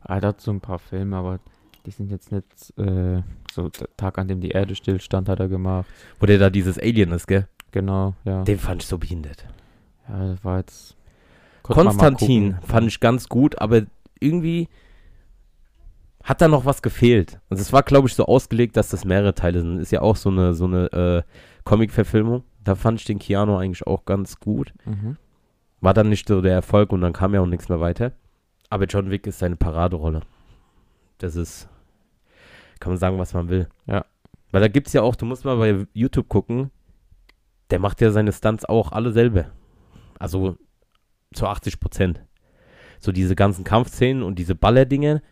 Ah, 0.00 0.20
der 0.20 0.30
hat 0.30 0.40
so 0.40 0.50
ein 0.50 0.60
paar 0.60 0.78
Filme, 0.78 1.16
aber 1.16 1.40
die 1.86 1.90
sind 1.90 2.10
jetzt 2.10 2.32
nicht 2.32 2.46
äh, 2.78 3.22
so 3.52 3.68
der 3.68 3.88
Tag, 3.96 4.18
an 4.18 4.28
dem 4.28 4.40
die 4.40 4.50
Erde 4.50 4.74
stillstand, 4.74 5.28
hat 5.28 5.40
er 5.40 5.48
gemacht. 5.48 5.86
Wo 6.20 6.26
der 6.26 6.38
da 6.38 6.50
dieses 6.50 6.78
Alien 6.78 7.12
ist, 7.12 7.26
gell? 7.26 7.48
Genau, 7.72 8.14
ja. 8.24 8.44
Den 8.44 8.58
fand 8.58 8.82
ich 8.82 8.88
so 8.88 8.98
behindert. 8.98 9.46
Ja, 10.08 10.28
das 10.28 10.44
war 10.44 10.58
jetzt. 10.58 10.96
Konstantin 11.62 12.56
fand 12.62 12.88
ich 12.88 13.00
ganz 13.00 13.28
gut, 13.28 13.58
aber 13.60 13.82
irgendwie 14.20 14.68
hat 16.24 16.40
da 16.40 16.48
noch 16.48 16.64
was 16.64 16.82
gefehlt. 16.82 17.40
Also 17.50 17.60
es 17.60 17.72
war, 17.72 17.82
glaube 17.82 18.08
ich, 18.08 18.14
so 18.14 18.26
ausgelegt, 18.26 18.76
dass 18.76 18.88
das 18.88 19.04
mehrere 19.04 19.34
Teile 19.34 19.60
sind. 19.60 19.78
Ist 19.78 19.92
ja 19.92 20.00
auch 20.00 20.16
so 20.16 20.30
eine, 20.30 20.54
so 20.54 20.64
eine 20.64 20.92
äh, 20.92 21.22
Comic-Verfilmung. 21.64 22.44
Da 22.64 22.74
fand 22.74 23.00
ich 23.00 23.06
den 23.06 23.18
Keanu 23.18 23.56
eigentlich 23.56 23.86
auch 23.86 24.04
ganz 24.04 24.40
gut. 24.40 24.72
Mhm. 24.84 25.16
War 25.80 25.94
dann 25.94 26.08
nicht 26.08 26.26
so 26.28 26.40
der 26.40 26.54
Erfolg 26.54 26.92
und 26.92 27.00
dann 27.00 27.12
kam 27.12 27.34
ja 27.34 27.40
auch 27.40 27.46
nichts 27.46 27.68
mehr 27.68 27.80
weiter. 27.80 28.12
Aber 28.70 28.84
John 28.84 29.10
Wick 29.10 29.26
ist 29.26 29.38
seine 29.38 29.56
Paraderolle. 29.56 30.20
Das 31.18 31.36
ist, 31.36 31.68
kann 32.80 32.92
man 32.92 32.98
sagen, 32.98 33.18
was 33.18 33.34
man 33.34 33.48
will. 33.48 33.68
Ja. 33.86 34.04
Weil 34.50 34.60
da 34.60 34.68
gibt 34.68 34.86
es 34.86 34.92
ja 34.92 35.02
auch, 35.02 35.14
du 35.16 35.26
musst 35.26 35.44
mal 35.44 35.56
bei 35.56 35.86
YouTube 35.92 36.28
gucken, 36.28 36.70
der 37.70 37.78
macht 37.78 38.00
ja 38.00 38.10
seine 38.10 38.32
Stunts 38.32 38.64
auch 38.64 38.92
alle 38.92 39.12
selber. 39.12 39.46
Also 40.18 40.56
zu 41.32 41.46
80 41.46 41.80
Prozent. 41.80 42.22
So 42.98 43.12
diese 43.12 43.36
ganzen 43.36 43.64
Kampfszenen 43.64 44.22
und 44.22 44.38
diese 44.38 44.54
Ballerdinge, 44.54 45.22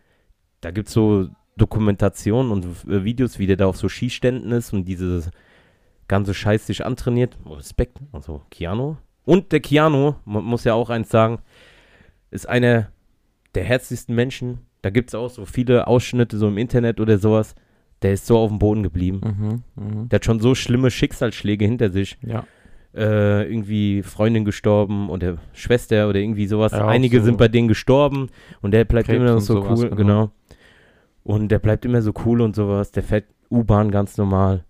da 0.60 0.70
gibt 0.70 0.88
es 0.88 0.94
so 0.94 1.28
Dokumentationen 1.56 2.52
und 2.52 2.64
äh, 2.88 3.04
Videos, 3.04 3.38
wie 3.38 3.46
der 3.46 3.56
da 3.56 3.66
auf 3.66 3.76
so 3.76 3.88
Skiständen 3.88 4.52
ist 4.52 4.72
und 4.72 4.84
diese 4.84 5.30
ganze 6.06 6.34
Scheiß 6.34 6.66
sich 6.66 6.84
antrainiert. 6.84 7.36
Respekt, 7.46 7.98
also 8.12 8.42
Keanu. 8.50 8.96
Und 9.26 9.52
der 9.52 9.60
Keanu, 9.60 10.14
man 10.24 10.44
muss 10.44 10.64
ja 10.64 10.72
auch 10.72 10.88
eins 10.88 11.10
sagen, 11.10 11.40
ist 12.30 12.48
einer 12.48 12.88
der 13.54 13.64
herzlichsten 13.64 14.14
Menschen. 14.14 14.60
Da 14.82 14.90
gibt 14.90 15.10
es 15.10 15.14
auch 15.14 15.28
so 15.28 15.44
viele 15.44 15.88
Ausschnitte 15.88 16.38
so 16.38 16.48
im 16.48 16.56
Internet 16.56 17.00
oder 17.00 17.18
sowas. 17.18 17.54
Der 18.02 18.12
ist 18.12 18.26
so 18.26 18.38
auf 18.38 18.50
dem 18.50 18.58
Boden 18.58 18.82
geblieben. 18.82 19.62
Mhm. 19.76 19.84
Mhm. 19.84 20.08
Der 20.08 20.18
hat 20.18 20.24
schon 20.24 20.38
so 20.38 20.54
schlimme 20.54 20.90
Schicksalsschläge 20.90 21.64
hinter 21.64 21.90
sich. 21.90 22.18
Ja. 22.24 22.44
Äh, 22.94 23.50
irgendwie 23.50 24.02
Freundin 24.02 24.44
gestorben 24.44 25.10
oder 25.10 25.38
Schwester 25.52 26.08
oder 26.08 26.20
irgendwie 26.20 26.46
sowas. 26.46 26.72
Ja, 26.72 26.86
Einige 26.86 27.18
so. 27.18 27.26
sind 27.26 27.36
bei 27.36 27.48
denen 27.48 27.68
gestorben 27.68 28.28
und 28.62 28.70
der 28.70 28.84
bleibt 28.84 29.08
Krebs 29.08 29.18
immer 29.18 29.40
so 29.40 29.62
cool. 29.62 29.90
genau. 29.90 29.96
Genau. 29.96 30.30
Und 31.24 31.48
der 31.48 31.58
bleibt 31.58 31.84
immer 31.84 32.00
so 32.00 32.12
cool 32.24 32.40
und 32.40 32.54
sowas. 32.54 32.92
Der 32.92 33.02
fährt 33.02 33.24
U-Bahn 33.50 33.90
ganz 33.90 34.16
normal. 34.16 34.64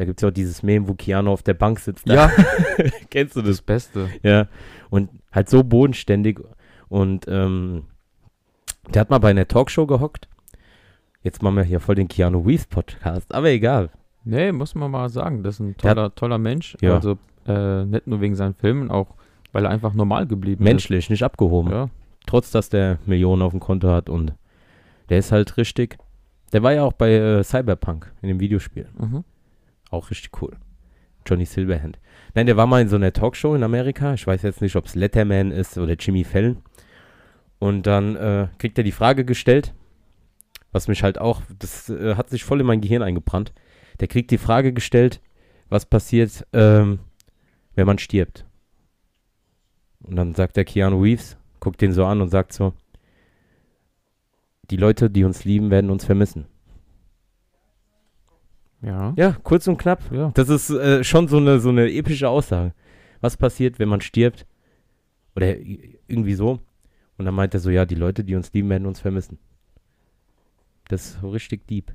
Da 0.00 0.06
gibt 0.06 0.18
es 0.18 0.22
ja 0.22 0.28
auch 0.30 0.32
dieses 0.32 0.62
Meme, 0.62 0.88
wo 0.88 0.94
Keanu 0.94 1.30
auf 1.30 1.42
der 1.42 1.52
Bank 1.52 1.78
sitzt. 1.78 2.06
Ja, 2.08 2.32
Kennst 3.10 3.36
du 3.36 3.40
das? 3.42 3.58
das 3.58 3.60
Beste. 3.62 4.08
Ja. 4.22 4.46
Und 4.88 5.10
halt 5.30 5.50
so 5.50 5.62
bodenständig. 5.62 6.40
Und 6.88 7.26
ähm, 7.28 7.82
der 8.94 9.00
hat 9.00 9.10
mal 9.10 9.18
bei 9.18 9.28
einer 9.28 9.46
Talkshow 9.46 9.86
gehockt. 9.86 10.26
Jetzt 11.22 11.42
machen 11.42 11.56
wir 11.56 11.64
hier 11.64 11.80
voll 11.80 11.96
den 11.96 12.08
Keanu 12.08 12.40
Reeves 12.40 12.64
Podcast. 12.66 13.34
Aber 13.34 13.50
egal. 13.50 13.90
Nee, 14.24 14.52
muss 14.52 14.74
man 14.74 14.90
mal 14.90 15.10
sagen, 15.10 15.42
das 15.42 15.56
ist 15.56 15.60
ein 15.60 15.76
Der 15.82 15.90
hat- 15.90 15.96
toller, 15.98 16.14
toller 16.14 16.38
Mensch. 16.38 16.78
Ja. 16.80 16.94
Also 16.94 17.18
äh, 17.46 17.84
nicht 17.84 18.06
nur 18.06 18.22
wegen 18.22 18.36
seinen 18.36 18.54
Filmen, 18.54 18.90
auch 18.90 19.08
weil 19.52 19.66
er 19.66 19.70
einfach 19.70 19.92
normal 19.92 20.26
geblieben 20.26 20.64
Menschlich, 20.64 21.10
nicht 21.10 21.22
abgehoben. 21.22 21.68
ist. 21.68 21.74
Ja. 21.76 21.90
Trotz, 22.26 22.50
dass 22.52 22.70
der 22.70 22.98
Millionen 23.04 23.42
auf 23.42 23.50
dem 23.50 23.60
Konto 23.60 23.88
hat. 23.90 24.08
Und 24.08 24.32
der 25.10 25.18
ist 25.18 25.30
halt 25.30 25.58
richtig. 25.58 25.98
Der 26.54 26.62
war 26.62 26.72
ja 26.72 26.84
auch 26.84 26.94
bei 26.94 27.12
äh, 27.12 27.44
Cyberpunk 27.44 28.10
in 28.22 28.28
dem 28.28 28.40
Videospiel. 28.40 28.86
Mhm. 28.98 29.24
Auch 29.90 30.10
richtig 30.10 30.40
cool. 30.40 30.56
Johnny 31.26 31.44
Silverhand. 31.44 31.98
Nein, 32.34 32.46
der 32.46 32.56
war 32.56 32.66
mal 32.66 32.80
in 32.80 32.88
so 32.88 32.96
einer 32.96 33.12
Talkshow 33.12 33.54
in 33.54 33.62
Amerika. 33.62 34.14
Ich 34.14 34.26
weiß 34.26 34.42
jetzt 34.42 34.62
nicht, 34.62 34.76
ob 34.76 34.86
es 34.86 34.94
Letterman 34.94 35.50
ist 35.50 35.76
oder 35.78 35.94
Jimmy 35.94 36.24
Fallon. 36.24 36.62
Und 37.58 37.86
dann 37.86 38.16
äh, 38.16 38.48
kriegt 38.58 38.78
er 38.78 38.84
die 38.84 38.92
Frage 38.92 39.24
gestellt, 39.24 39.74
was 40.72 40.88
mich 40.88 41.02
halt 41.02 41.18
auch, 41.18 41.42
das 41.58 41.90
äh, 41.90 42.14
hat 42.14 42.30
sich 42.30 42.44
voll 42.44 42.60
in 42.60 42.66
mein 42.66 42.80
Gehirn 42.80 43.02
eingebrannt. 43.02 43.52
Der 44.00 44.08
kriegt 44.08 44.30
die 44.30 44.38
Frage 44.38 44.72
gestellt, 44.72 45.20
was 45.68 45.84
passiert, 45.84 46.46
ähm, 46.52 47.00
wenn 47.74 47.86
man 47.86 47.98
stirbt. 47.98 48.46
Und 50.02 50.16
dann 50.16 50.34
sagt 50.34 50.56
der 50.56 50.64
Keanu 50.64 51.02
Reeves, 51.02 51.36
guckt 51.58 51.82
den 51.82 51.92
so 51.92 52.06
an 52.06 52.22
und 52.22 52.30
sagt 52.30 52.52
so, 52.52 52.72
die 54.70 54.76
Leute, 54.76 55.10
die 55.10 55.24
uns 55.24 55.44
lieben, 55.44 55.70
werden 55.70 55.90
uns 55.90 56.04
vermissen. 56.04 56.46
Ja. 58.82 59.12
Ja, 59.16 59.36
kurz 59.42 59.66
und 59.66 59.76
knapp. 59.76 60.02
Ja. 60.12 60.30
Das 60.34 60.48
ist 60.48 60.70
äh, 60.70 61.04
schon 61.04 61.28
so 61.28 61.36
eine, 61.36 61.60
so 61.60 61.68
eine 61.68 61.90
epische 61.90 62.28
Aussage. 62.28 62.72
Was 63.20 63.36
passiert, 63.36 63.78
wenn 63.78 63.88
man 63.88 64.00
stirbt? 64.00 64.46
Oder 65.36 65.56
irgendwie 65.58 66.34
so. 66.34 66.60
Und 67.18 67.26
dann 67.26 67.34
meint 67.34 67.54
er 67.54 67.60
so, 67.60 67.70
ja, 67.70 67.84
die 67.84 67.94
Leute, 67.94 68.24
die 68.24 68.34
uns 68.34 68.52
lieben, 68.52 68.70
werden 68.70 68.86
uns 68.86 69.00
vermissen. 69.00 69.38
Das 70.88 71.04
ist 71.04 71.20
so 71.20 71.28
richtig 71.28 71.66
deep. 71.66 71.92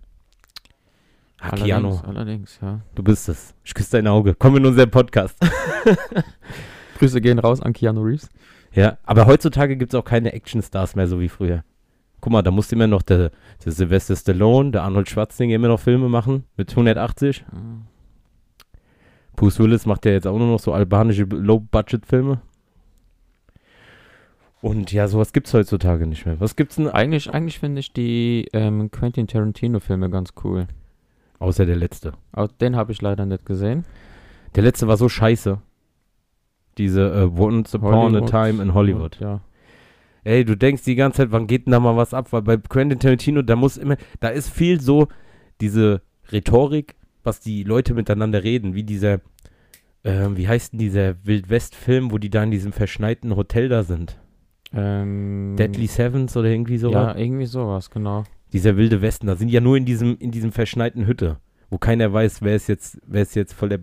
Ah, 1.39 1.50
allerdings, 1.50 1.67
Keanu, 1.67 1.98
allerdings, 2.06 2.60
ja. 2.62 2.82
du 2.95 3.04
bist 3.04 3.28
es. 3.28 3.54
Ich 3.63 3.74
küsse 3.74 3.98
dein 3.98 4.08
Auge. 4.08 4.36
Komm 4.36 4.56
in 4.56 4.65
unseren 4.65 4.89
Podcast. 4.89 5.38
Grüße 6.98 7.19
gehen 7.19 7.39
raus 7.39 7.60
an 7.60 7.74
Keanu 7.74 8.02
Reeves. 8.02 8.30
ja, 8.71 8.98
aber 9.04 9.26
heutzutage 9.26 9.76
gibt 9.76 9.93
es 9.93 10.00
auch 10.00 10.06
keine 10.06 10.32
Actionstars 10.32 10.95
mehr, 10.95 11.08
so 11.08 11.19
wie 11.19 11.28
früher. 11.28 11.63
Guck 12.25 12.31
mal, 12.31 12.41
da 12.41 12.49
musste 12.49 12.73
immer 12.73 12.88
noch 12.88 13.03
der, 13.03 13.29
der 13.63 13.71
Sylvester 13.71 14.15
Stallone, 14.15 14.71
der 14.71 14.81
Arnold 14.81 15.07
Schwarzenegger 15.07 15.57
immer 15.57 15.67
noch 15.67 15.79
Filme 15.79 16.09
machen 16.09 16.43
mit 16.57 16.71
180. 16.71 17.45
Mhm. 17.53 17.83
Bruce 19.35 19.59
Willis 19.59 19.85
macht 19.85 20.05
ja 20.07 20.11
jetzt 20.13 20.25
auch 20.25 20.35
nur 20.35 20.47
noch 20.47 20.59
so 20.59 20.73
albanische 20.73 21.25
Low-Budget-Filme. 21.25 22.41
Und 24.59 24.91
ja, 24.91 25.07
sowas 25.07 25.33
gibt's 25.33 25.53
heutzutage 25.53 26.07
nicht 26.07 26.25
mehr. 26.25 26.39
Was 26.39 26.55
gibt's 26.55 26.77
denn 26.77 26.89
Eigentlich, 26.89 27.31
eigentlich 27.31 27.59
finde 27.59 27.81
ich 27.81 27.93
die 27.93 28.47
ähm, 28.53 28.89
Quentin 28.89 29.27
Tarantino-Filme 29.27 30.09
ganz 30.09 30.33
cool. 30.43 30.65
außer 31.38 31.67
der 31.67 31.75
letzte? 31.75 32.13
Aber 32.31 32.47
den 32.47 32.75
habe 32.75 32.91
ich 32.91 33.03
leider 33.03 33.27
nicht 33.27 33.45
gesehen. 33.45 33.85
Der 34.55 34.63
letzte 34.63 34.88
war 34.88 34.97
so 34.97 35.09
scheiße. 35.09 35.59
Diese 36.79 37.01
äh, 37.01 37.39
Once 37.39 37.75
Upon 37.75 37.93
a 37.93 37.97
Hollywood. 37.97 38.29
Time 38.31 38.63
in 38.63 38.73
Hollywood. 38.73 39.19
Ja. 39.19 39.41
Ey, 40.25 40.43
du 40.43 40.57
denkst 40.57 40.83
die 40.83 40.95
ganze 40.95 41.17
Zeit, 41.17 41.31
wann 41.31 41.45
geht 41.45 41.67
denn 41.67 41.71
da 41.71 41.79
mal 41.79 41.95
was 41.95 42.15
ab? 42.15 42.33
Weil 42.33 42.41
bei 42.41 42.57
Quentin 42.57 42.99
Tarantino, 42.99 43.43
da 43.43 43.55
muss 43.55 43.77
immer, 43.77 43.95
da 44.19 44.29
ist 44.29 44.49
viel 44.49 44.81
so 44.81 45.07
diese 45.61 46.01
Rhetorik, 46.31 46.95
was 47.23 47.39
die 47.39 47.63
Leute 47.63 47.93
miteinander 47.93 48.43
reden, 48.43 48.73
wie 48.73 48.83
dieser, 48.83 49.21
ähm, 50.03 50.35
wie 50.35 50.47
heißt 50.47 50.73
denn 50.73 50.79
dieser 50.79 51.23
Wildwest-Film, 51.23 52.11
wo 52.11 52.17
die 52.17 52.31
da 52.31 52.43
in 52.43 52.49
diesem 52.49 52.73
verschneiten 52.73 53.35
Hotel 53.35 53.69
da 53.69 53.83
sind? 53.83 54.19
Ähm, 54.73 55.55
Deadly 55.59 55.85
Sevens 55.85 56.35
oder 56.35 56.49
irgendwie 56.49 56.79
sowas? 56.79 57.15
Ja, 57.15 57.15
irgendwie 57.15 57.45
sowas, 57.45 57.91
genau. 57.91 58.23
Dieser 58.51 58.77
wilde 58.77 59.03
Westen, 59.03 59.27
da 59.27 59.35
sind 59.35 59.49
die 59.49 59.53
ja 59.53 59.61
nur 59.61 59.77
in 59.77 59.85
diesem, 59.85 60.17
in 60.17 60.31
diesem 60.31 60.51
verschneiten 60.51 61.05
Hütte, 61.05 61.38
wo 61.69 61.77
keiner 61.77 62.11
weiß, 62.11 62.41
wer 62.41 62.55
ist 62.55 62.67
jetzt, 62.67 62.99
wer 63.05 63.21
ist 63.21 63.35
jetzt 63.35 63.53
voll 63.53 63.69
der 63.69 63.81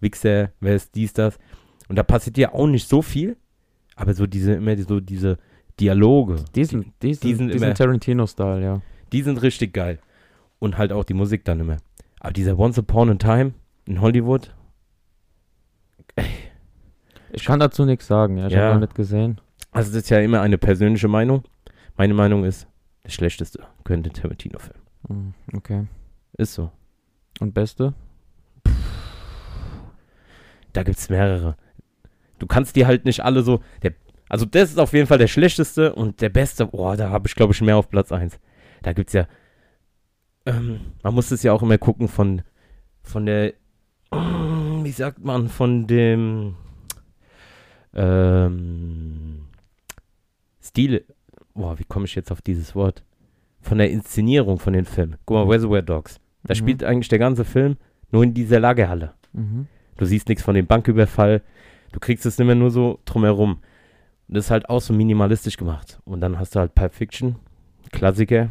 Wichser, 0.00 0.50
wer 0.60 0.76
ist 0.76 0.94
dies, 0.94 1.14
das. 1.14 1.38
Und 1.88 1.96
da 1.96 2.02
passiert 2.02 2.36
ja 2.36 2.52
auch 2.52 2.66
nicht 2.66 2.86
so 2.86 3.00
viel, 3.00 3.38
aber 3.96 4.14
so 4.14 4.26
diese, 4.26 4.52
immer 4.54 4.76
so 4.78 5.00
diese 5.00 5.38
Dialoge, 5.80 6.36
Die 6.54 6.64
sind, 6.64 6.92
die 7.02 7.14
sind, 7.14 7.24
die 7.24 7.34
sind 7.34 7.48
die 7.48 7.56
immer- 7.56 7.66
sind 7.66 7.76
Tarantino-Style, 7.78 8.62
ja. 8.62 8.80
die 9.12 9.22
sind 9.22 9.42
richtig 9.42 9.72
geil. 9.74 9.98
Und 10.58 10.78
halt 10.78 10.92
auch 10.92 11.04
die 11.04 11.12
Musik 11.14 11.44
dann 11.44 11.60
immer. 11.60 11.76
Aber 12.20 12.32
dieser 12.32 12.58
Once 12.58 12.78
Upon 12.78 13.10
a 13.10 13.14
Time 13.16 13.52
in 13.86 14.00
Hollywood, 14.00 14.54
Ich 17.32 17.44
kann 17.44 17.60
dazu 17.60 17.84
nichts 17.84 18.06
sagen, 18.06 18.38
ja. 18.38 18.46
Ich 18.46 18.52
Ja. 18.54 18.60
habe 18.62 18.74
noch 18.74 18.80
nicht 18.80 18.94
gesehen. 18.94 19.40
Also 19.72 19.90
das 19.92 20.04
ist 20.04 20.08
ja 20.10 20.20
immer 20.20 20.40
eine 20.40 20.56
persönliche 20.56 21.08
Meinung. 21.08 21.42
Meine 21.96 22.14
Meinung 22.14 22.44
ist, 22.44 22.66
der 23.04 23.10
schlechteste 23.10 23.62
Quentin 23.84 24.12
Tarantino-Film. 24.12 24.78
Hm, 25.08 25.34
Okay. 25.54 25.86
Ist 26.38 26.54
so. 26.54 26.70
Und 27.40 27.52
beste? 27.52 27.92
Da 30.72 30.82
gibt 30.82 30.98
es 30.98 31.08
mehrere. 31.10 31.56
Du 32.46 32.54
kannst 32.54 32.76
die 32.76 32.86
halt 32.86 33.04
nicht 33.04 33.24
alle 33.24 33.42
so. 33.42 33.60
Der, 33.82 33.92
also, 34.28 34.46
das 34.46 34.70
ist 34.70 34.78
auf 34.78 34.92
jeden 34.92 35.08
Fall 35.08 35.18
der 35.18 35.26
schlechteste 35.26 35.92
und 35.94 36.20
der 36.20 36.28
beste. 36.28 36.66
Boah, 36.66 36.96
da 36.96 37.10
habe 37.10 37.26
ich, 37.26 37.34
glaube 37.34 37.52
ich, 37.52 37.60
mehr 37.60 37.76
auf 37.76 37.90
Platz 37.90 38.12
1. 38.12 38.38
Da 38.82 38.92
gibt 38.92 39.10
es 39.10 39.14
ja. 39.14 39.26
Ähm, 40.46 40.80
man 41.02 41.12
muss 41.14 41.32
es 41.32 41.42
ja 41.42 41.52
auch 41.52 41.62
immer 41.62 41.76
gucken 41.78 42.06
von, 42.06 42.42
von 43.02 43.26
der. 43.26 43.54
Wie 44.12 44.92
sagt 44.92 45.24
man? 45.24 45.48
Von 45.48 45.88
dem. 45.88 46.54
Ähm, 47.94 49.46
Stil. 50.62 51.04
Boah, 51.54 51.78
wie 51.78 51.84
komme 51.84 52.04
ich 52.04 52.14
jetzt 52.14 52.30
auf 52.30 52.42
dieses 52.42 52.74
Wort? 52.74 53.02
Von 53.60 53.78
der 53.78 53.90
Inszenierung 53.90 54.58
von 54.58 54.72
den 54.74 54.84
Filmen. 54.84 55.16
Guck 55.24 55.36
mal, 55.36 55.52
Reservoir 55.52 55.82
Dogs. 55.82 56.20
Da 56.44 56.54
Mhm. 56.54 56.58
spielt 56.58 56.84
eigentlich 56.84 57.08
der 57.08 57.18
ganze 57.18 57.44
Film 57.44 57.76
nur 58.12 58.22
in 58.22 58.34
dieser 58.34 58.60
Lagerhalle. 58.60 59.14
Mhm. 59.32 59.66
Du 59.96 60.04
siehst 60.04 60.28
nichts 60.28 60.44
von 60.44 60.54
dem 60.54 60.66
Banküberfall. 60.66 61.42
Du 61.96 62.00
kriegst 62.00 62.26
es 62.26 62.36
nicht 62.36 62.44
mehr 62.46 62.54
nur 62.54 62.70
so 62.70 63.00
drumherum. 63.06 63.52
Und 64.28 64.36
das 64.36 64.44
ist 64.44 64.50
halt 64.50 64.68
auch 64.68 64.82
so 64.82 64.92
minimalistisch 64.92 65.56
gemacht. 65.56 65.98
Und 66.04 66.20
dann 66.20 66.38
hast 66.38 66.54
du 66.54 66.60
halt 66.60 66.74
Pulp 66.74 66.92
Fiction, 66.92 67.36
Klassiker. 67.90 68.50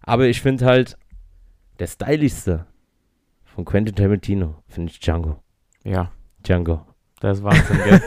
Aber 0.00 0.26
ich 0.26 0.40
finde 0.40 0.64
halt, 0.64 0.96
der 1.80 1.88
stylischste 1.88 2.66
von 3.44 3.64
Quentin 3.64 3.96
Tarantino 3.96 4.62
finde 4.68 4.92
ich 4.92 5.00
Django. 5.00 5.42
Ja, 5.82 6.12
Django. 6.46 6.86
das 7.18 7.38
ist 7.38 7.44
Wahnsinn, 7.44 7.78
gell? 7.82 8.00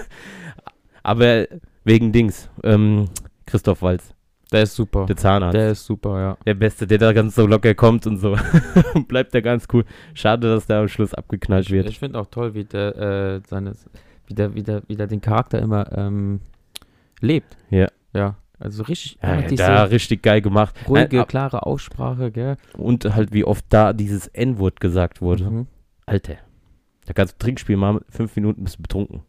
Aber 1.04 1.48
wegen 1.84 2.14
Dings, 2.14 2.50
ähm, 2.64 3.10
Christoph 3.46 3.82
Walz, 3.82 4.16
Der 4.52 4.64
ist 4.64 4.76
super. 4.76 5.06
der 5.06 5.18
Zahnarzt. 5.18 5.56
Der 5.56 5.72
ist 5.72 5.86
super, 5.86 6.20
ja. 6.22 6.38
Der 6.46 6.54
Beste, 6.54 6.88
der 6.88 6.98
da 7.00 7.12
ganz 7.14 7.36
so 7.36 7.46
locker 7.46 7.74
kommt 7.76 8.08
und 8.08 8.18
so. 8.18 8.38
Bleibt 9.08 9.34
der 9.34 9.42
ganz 9.42 9.68
cool. 9.74 9.84
Schade, 10.14 10.48
dass 10.48 10.68
der 10.68 10.80
am 10.80 10.88
Schluss 10.88 11.14
abgeknallt 11.14 11.70
wird. 11.70 11.90
Ich 11.90 12.00
finde 12.00 12.20
auch 12.20 12.28
toll, 12.28 12.54
wie 12.54 12.64
der, 12.64 12.96
äh, 12.98 13.42
seine, 13.48 13.74
wie 14.28 14.34
der, 14.34 14.54
wie 14.56 14.64
der, 14.64 14.84
wie 14.88 14.96
der 14.96 15.08
den 15.08 15.20
Charakter 15.22 15.60
immer 15.60 15.92
ähm, 15.98 16.40
lebt. 17.20 17.58
Ja. 17.70 17.88
Ja. 18.14 18.36
Also 18.60 18.84
richtig, 18.84 19.20
Ja, 19.22 19.42
diese 19.42 19.64
da 19.64 19.84
richtig 19.84 20.24
geil 20.24 20.42
gemacht. 20.42 20.74
ruhige, 20.88 21.08
Nein, 21.18 21.20
ab- 21.20 21.28
klare 21.28 21.66
Aussprache, 21.66 22.32
gell? 22.32 22.56
und 22.78 23.04
halt 23.14 23.32
wie 23.34 23.44
oft 23.44 23.66
da 23.70 23.94
dieses 23.94 24.28
N-Wort 24.28 24.80
gesagt 24.80 25.22
wurde. 25.22 25.44
Mhm. 25.44 25.68
Alter. 26.08 26.38
Da 27.06 27.14
kannst 27.14 27.36
du 27.36 27.38
Trinkspiel 27.46 27.78
machen, 27.78 28.00
fünf 28.10 28.36
Minuten 28.36 28.64
bist 28.64 28.78
du 28.80 28.82
betrunken. 28.82 29.22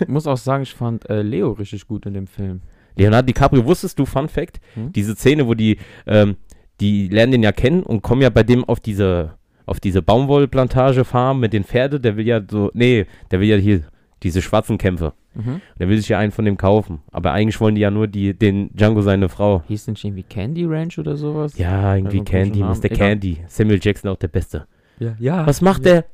Ich 0.00 0.08
muss 0.08 0.26
auch 0.26 0.36
sagen, 0.38 0.62
ich 0.62 0.72
fand 0.74 1.08
äh, 1.10 1.20
Leo 1.22 1.52
richtig 1.52 1.86
gut 1.86 2.06
in 2.06 2.14
dem 2.14 2.26
Film. 2.26 2.62
Leonardo 2.96 3.26
DiCaprio, 3.26 3.64
wusstest 3.64 3.98
du, 3.98 4.06
Fun 4.06 4.28
Fact, 4.28 4.60
Hm? 4.74 4.92
diese 4.92 5.14
Szene, 5.14 5.46
wo 5.46 5.54
die, 5.54 5.78
ähm, 6.06 6.36
die 6.80 7.08
lernen 7.08 7.32
den 7.32 7.42
ja 7.42 7.52
kennen 7.52 7.82
und 7.82 8.02
kommen 8.02 8.22
ja 8.22 8.30
bei 8.30 8.42
dem 8.42 8.64
auf 8.64 8.80
diese, 8.80 9.34
auf 9.66 9.80
diese 9.80 10.02
Baumwollplantage 10.02 11.04
farm 11.04 11.40
mit 11.40 11.52
den 11.52 11.64
Pferden, 11.64 12.02
der 12.02 12.16
will 12.16 12.26
ja 12.26 12.40
so, 12.48 12.70
nee, 12.74 13.06
der 13.30 13.40
will 13.40 13.48
ja 13.48 13.56
hier 13.56 13.82
diese 14.22 14.42
schwarzen 14.42 14.78
Kämpfe. 14.78 15.12
Mhm. 15.34 15.60
Der 15.78 15.88
will 15.88 15.96
sich 15.98 16.08
ja 16.08 16.18
einen 16.18 16.30
von 16.32 16.44
dem 16.44 16.56
kaufen. 16.56 17.00
Aber 17.10 17.32
eigentlich 17.32 17.60
wollen 17.60 17.74
die 17.74 17.80
ja 17.80 17.90
nur 17.90 18.06
die, 18.06 18.34
den 18.34 18.70
Django 18.74 19.02
seine 19.02 19.28
Frau. 19.28 19.62
Hieß 19.66 19.88
nicht 19.88 20.04
irgendwie 20.04 20.22
Candy 20.22 20.64
Ranch 20.64 20.98
oder 20.98 21.16
sowas? 21.16 21.58
Ja, 21.58 21.96
irgendwie 21.96 22.18
Ja, 22.18 22.24
so 22.24 22.36
einen 22.36 22.52
Candy, 22.52 22.62
Mr. 22.62 22.88
Candy. 22.88 23.38
Samuel 23.48 23.80
Jackson 23.82 24.10
auch 24.10 24.16
der 24.16 24.28
Beste. 24.28 24.66
Ja. 25.00 25.16
ja. 25.18 25.46
Was 25.46 25.60
macht 25.60 25.84
der? 25.86 26.04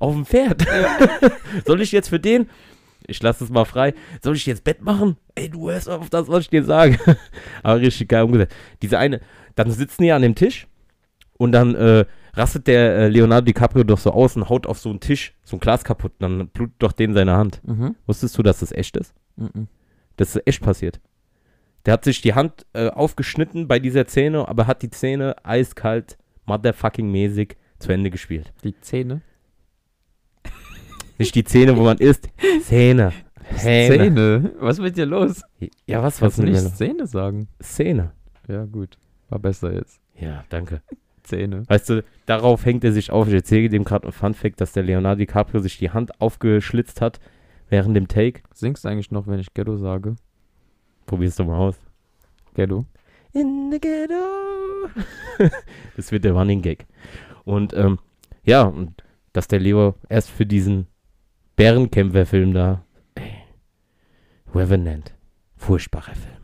Auf 0.00 0.14
dem 0.14 0.24
Pferd. 0.26 0.66
Soll 1.66 1.80
ich 1.82 1.92
jetzt 1.92 2.08
für 2.08 2.18
den? 2.18 2.48
Ich 3.10 3.22
lasse 3.22 3.44
es 3.44 3.50
mal 3.50 3.64
frei. 3.64 3.94
Soll 4.22 4.36
ich 4.36 4.46
jetzt 4.46 4.64
Bett 4.64 4.82
machen? 4.82 5.16
Ey, 5.34 5.48
du 5.48 5.70
hörst 5.70 5.88
auf 5.88 6.10
das, 6.10 6.28
was 6.28 6.44
ich 6.44 6.50
dir 6.50 6.64
sage. 6.64 6.98
Aber 7.62 7.80
richtig 7.80 8.08
geil 8.08 8.22
umgesetzt. 8.22 8.54
Diese 8.82 8.98
eine, 8.98 9.20
dann 9.54 9.70
sitzen 9.70 10.02
die 10.02 10.12
an 10.12 10.22
dem 10.22 10.34
Tisch 10.34 10.66
und 11.38 11.52
dann 11.52 11.74
äh, 11.74 12.04
rastet 12.34 12.66
der 12.66 12.96
äh, 12.96 13.08
Leonardo 13.08 13.46
DiCaprio 13.46 13.84
doch 13.84 13.98
so 13.98 14.12
aus 14.12 14.36
und 14.36 14.48
haut 14.48 14.66
auf 14.66 14.78
so 14.78 14.90
einen 14.90 15.00
Tisch 15.00 15.34
so 15.42 15.56
ein 15.56 15.60
Glas 15.60 15.84
kaputt. 15.84 16.12
Und 16.18 16.38
dann 16.38 16.48
blutet 16.48 16.76
doch 16.78 16.92
den 16.92 17.14
seine 17.14 17.32
Hand. 17.32 17.60
Mhm. 17.66 17.96
Wusstest 18.06 18.36
du, 18.38 18.42
dass 18.42 18.60
das 18.60 18.72
echt 18.72 18.96
ist? 18.96 19.14
Mhm. 19.36 19.68
Das 20.16 20.36
ist 20.36 20.46
echt 20.46 20.62
passiert. 20.62 21.00
Der 21.86 21.94
hat 21.94 22.04
sich 22.04 22.20
die 22.20 22.34
Hand 22.34 22.66
äh, 22.74 22.88
aufgeschnitten 22.88 23.66
bei 23.66 23.78
dieser 23.78 24.04
Szene, 24.06 24.46
aber 24.48 24.66
hat 24.66 24.82
die 24.82 24.90
Szene 24.90 25.34
eiskalt, 25.44 26.18
motherfucking 26.44 27.10
mäßig 27.10 27.56
zu 27.78 27.90
Ende 27.92 28.10
gespielt. 28.10 28.52
Die 28.62 28.78
Zähne. 28.80 29.22
Nicht 31.20 31.34
die 31.34 31.44
Zähne, 31.44 31.76
wo 31.76 31.82
man 31.82 31.98
isst. 31.98 32.30
Zähne. 32.62 33.12
Zähne. 33.54 33.98
Zähne? 33.98 34.52
Was 34.58 34.78
ist 34.78 34.82
mit 34.82 34.96
dir 34.96 35.04
los? 35.04 35.42
Ja, 35.86 36.02
was, 36.02 36.22
was 36.22 36.36
Kannst 36.36 36.38
du 36.38 36.42
nicht 36.44 36.62
denn? 36.62 36.70
Szene 36.70 37.06
sagen? 37.06 37.48
Szene. 37.62 38.12
Ja, 38.48 38.64
gut. 38.64 38.96
War 39.28 39.38
besser 39.38 39.74
jetzt. 39.74 40.00
Ja, 40.18 40.44
danke. 40.48 40.80
Zähne. 41.22 41.64
Weißt 41.68 41.90
du, 41.90 42.02
darauf 42.24 42.64
hängt 42.64 42.84
er 42.84 42.92
sich 42.92 43.10
auf. 43.10 43.28
Ich 43.28 43.34
erzähle 43.34 43.68
dem 43.68 43.84
gerade 43.84 44.08
ein 44.08 44.12
Funfact, 44.12 44.62
dass 44.62 44.72
der 44.72 44.82
Leonardo 44.82 45.18
DiCaprio 45.18 45.60
sich 45.60 45.76
die 45.76 45.90
Hand 45.90 46.18
aufgeschlitzt 46.22 47.02
hat 47.02 47.20
während 47.68 47.94
dem 47.94 48.08
Take. 48.08 48.40
Singst 48.54 48.86
du 48.86 48.88
eigentlich 48.88 49.10
noch, 49.10 49.26
wenn 49.26 49.40
ich 49.40 49.52
Ghetto 49.52 49.76
sage? 49.76 50.16
Probier's 51.04 51.36
doch 51.36 51.44
mal 51.44 51.58
aus. 51.58 51.76
Ghetto. 52.54 52.86
In 53.34 53.70
the 53.70 53.78
ghetto. 53.78 54.88
das 55.96 56.12
wird 56.12 56.24
der 56.24 56.32
Running 56.32 56.62
Gag. 56.62 56.86
Und 57.44 57.74
ähm, 57.74 57.98
ja, 58.42 58.62
und 58.62 59.04
dass 59.34 59.48
der 59.48 59.60
Leo 59.60 59.96
erst 60.08 60.30
für 60.30 60.46
diesen 60.46 60.86
Bärenkämpfer-Film 61.60 62.54
da, 62.54 62.82
ey, 63.16 63.32
Revenant, 64.54 65.12
furchtbarer 65.56 66.14
Film. 66.14 66.36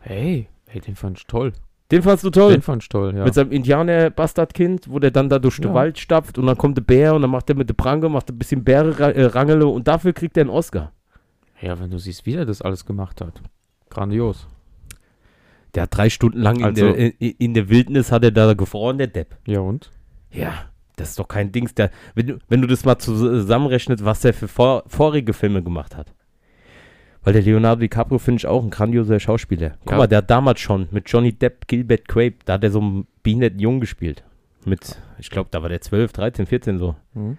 Hey, 0.00 0.48
hey, 0.66 0.80
den 0.80 0.96
fand 0.96 1.18
ich 1.18 1.26
toll. 1.26 1.52
Den 1.92 2.02
fandst 2.02 2.24
du 2.24 2.30
toll? 2.30 2.50
Den 2.52 2.62
fand 2.62 2.82
ich 2.82 2.88
toll, 2.88 3.14
ja. 3.16 3.22
Mit 3.22 3.32
seinem 3.34 3.52
Indianer-Bastardkind, 3.52 4.90
wo 4.90 4.98
der 4.98 5.12
dann 5.12 5.28
da 5.28 5.38
durch 5.38 5.56
den 5.58 5.68
Ja. 5.68 5.74
Wald 5.74 5.98
stapft 6.00 6.36
und 6.36 6.46
dann 6.46 6.58
kommt 6.58 6.76
der 6.76 6.82
Bär 6.82 7.14
und 7.14 7.22
dann 7.22 7.30
macht 7.30 7.48
er 7.48 7.54
mit 7.54 7.68
der 7.68 7.74
Pranke, 7.74 8.08
macht 8.08 8.28
ein 8.28 8.38
bisschen 8.38 8.64
Bäre-Rangele 8.64 9.68
und 9.68 9.86
dafür 9.86 10.12
kriegt 10.12 10.36
er 10.36 10.40
einen 10.42 10.50
Oscar. 10.50 10.92
Ja, 11.60 11.78
wenn 11.78 11.90
du 11.90 11.98
siehst, 11.98 12.26
wie 12.26 12.34
er 12.34 12.44
das 12.44 12.60
alles 12.60 12.84
gemacht 12.84 13.20
hat. 13.20 13.40
Grandios. 13.88 14.48
Der 15.76 15.84
hat 15.84 15.96
drei 15.96 16.10
Stunden 16.10 16.40
lang 16.40 16.64
Also- 16.64 16.86
in, 16.88 16.92
der, 16.96 17.20
in, 17.20 17.30
in 17.38 17.54
der 17.54 17.68
Wildnis 17.68 18.10
hat 18.10 18.24
er 18.24 18.32
da 18.32 18.52
gefroren, 18.54 18.98
der 18.98 19.06
Depp. 19.06 19.36
Ja, 19.46 19.60
und? 19.60 19.90
Ja, 20.32 20.52
das 20.96 21.10
ist 21.10 21.18
doch 21.18 21.28
kein 21.28 21.52
Dings. 21.52 21.74
Der, 21.74 21.90
wenn, 22.14 22.26
du, 22.26 22.38
wenn 22.48 22.60
du 22.62 22.66
das 22.66 22.84
mal 22.84 22.98
zusammenrechnet, 22.98 24.04
was 24.04 24.24
er 24.24 24.34
für 24.34 24.48
vor, 24.48 24.84
vorige 24.86 25.32
Filme 25.32 25.62
gemacht 25.62 25.96
hat. 25.96 26.12
Weil 27.22 27.32
der 27.32 27.42
Leonardo 27.42 27.80
DiCaprio 27.80 28.18
finde 28.18 28.38
ich 28.38 28.46
auch 28.46 28.62
ein 28.62 28.70
grandioser 28.70 29.18
Schauspieler. 29.18 29.74
Guck 29.80 29.92
Ja. 29.92 29.98
mal, 29.98 30.06
der 30.06 30.18
hat 30.18 30.30
damals 30.30 30.60
schon 30.60 30.88
mit 30.92 31.10
Johnny 31.10 31.32
Depp, 31.32 31.66
Gilbert 31.66 32.06
Grape, 32.08 32.36
da 32.44 32.54
hat 32.54 32.64
er 32.64 32.70
so 32.70 32.80
einen 32.80 33.06
behinderten 33.22 33.58
Jungen 33.58 33.80
gespielt. 33.80 34.22
Mit, 34.64 34.96
ich 35.18 35.30
glaube, 35.30 35.48
da 35.50 35.62
war 35.62 35.68
der 35.68 35.80
12, 35.80 36.12
13, 36.12 36.46
14 36.46 36.78
so. 36.78 36.96
Mhm. 37.14 37.36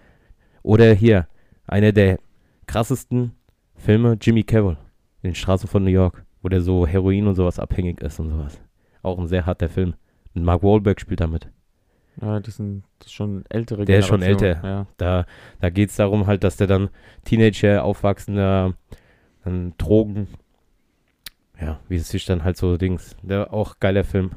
Oder 0.63 0.93
hier, 0.93 1.28
einer 1.65 1.91
der 1.93 2.20
krassesten 2.67 3.32
Filme, 3.76 4.17
Jimmy 4.22 4.43
Cavill, 4.43 4.78
in 5.22 5.32
den 5.32 5.36
Straßen 5.36 5.70
von 5.70 5.84
New 5.84 5.89
York, 5.89 6.24
wo 6.41 6.50
der 6.50 6.62
so 6.62 6.86
Heroin 6.86 7.28
und 7.28 7.36
sowas 7.36 7.58
abhängig 7.60 8.02
ist 8.02 8.20
und 8.20 8.30
sowas. 8.30 8.60
Auch 9.04 9.17
ein 9.20 9.28
sehr 9.28 9.46
harter 9.46 9.70
Film. 9.70 9.93
Und 10.36 10.43
Mark 10.43 10.63
Wahlberg 10.63 11.00
spielt 11.00 11.22
damit. 11.22 11.50
Ja, 12.21 12.39
das 12.39 12.56
sind 12.56 12.84
schon 13.06 13.43
ältere 13.49 13.86
Der 13.86 13.99
ist 13.99 14.08
schon 14.08 14.23
älter. 14.23 14.60
Ja. 14.63 14.88
Da, 14.97 15.25
da 15.60 15.69
geht 15.69 15.89
es 15.89 15.97
darum 15.97 16.25
halt, 16.25 16.43
dass 16.43 16.58
der 16.58 16.67
dann 16.67 16.89
Teenager, 17.25 17.84
aufwachsender, 17.84 18.73
dann 19.43 19.73
Drogen, 19.77 20.27
ja, 21.60 21.80
wie 21.88 21.95
es 21.95 22.10
sich 22.10 22.25
dann 22.25 22.43
halt 22.43 22.58
so 22.58 22.77
Dings, 22.77 23.15
der 23.21 23.53
auch 23.53 23.80
geiler 23.80 24.03
Film. 24.03 24.32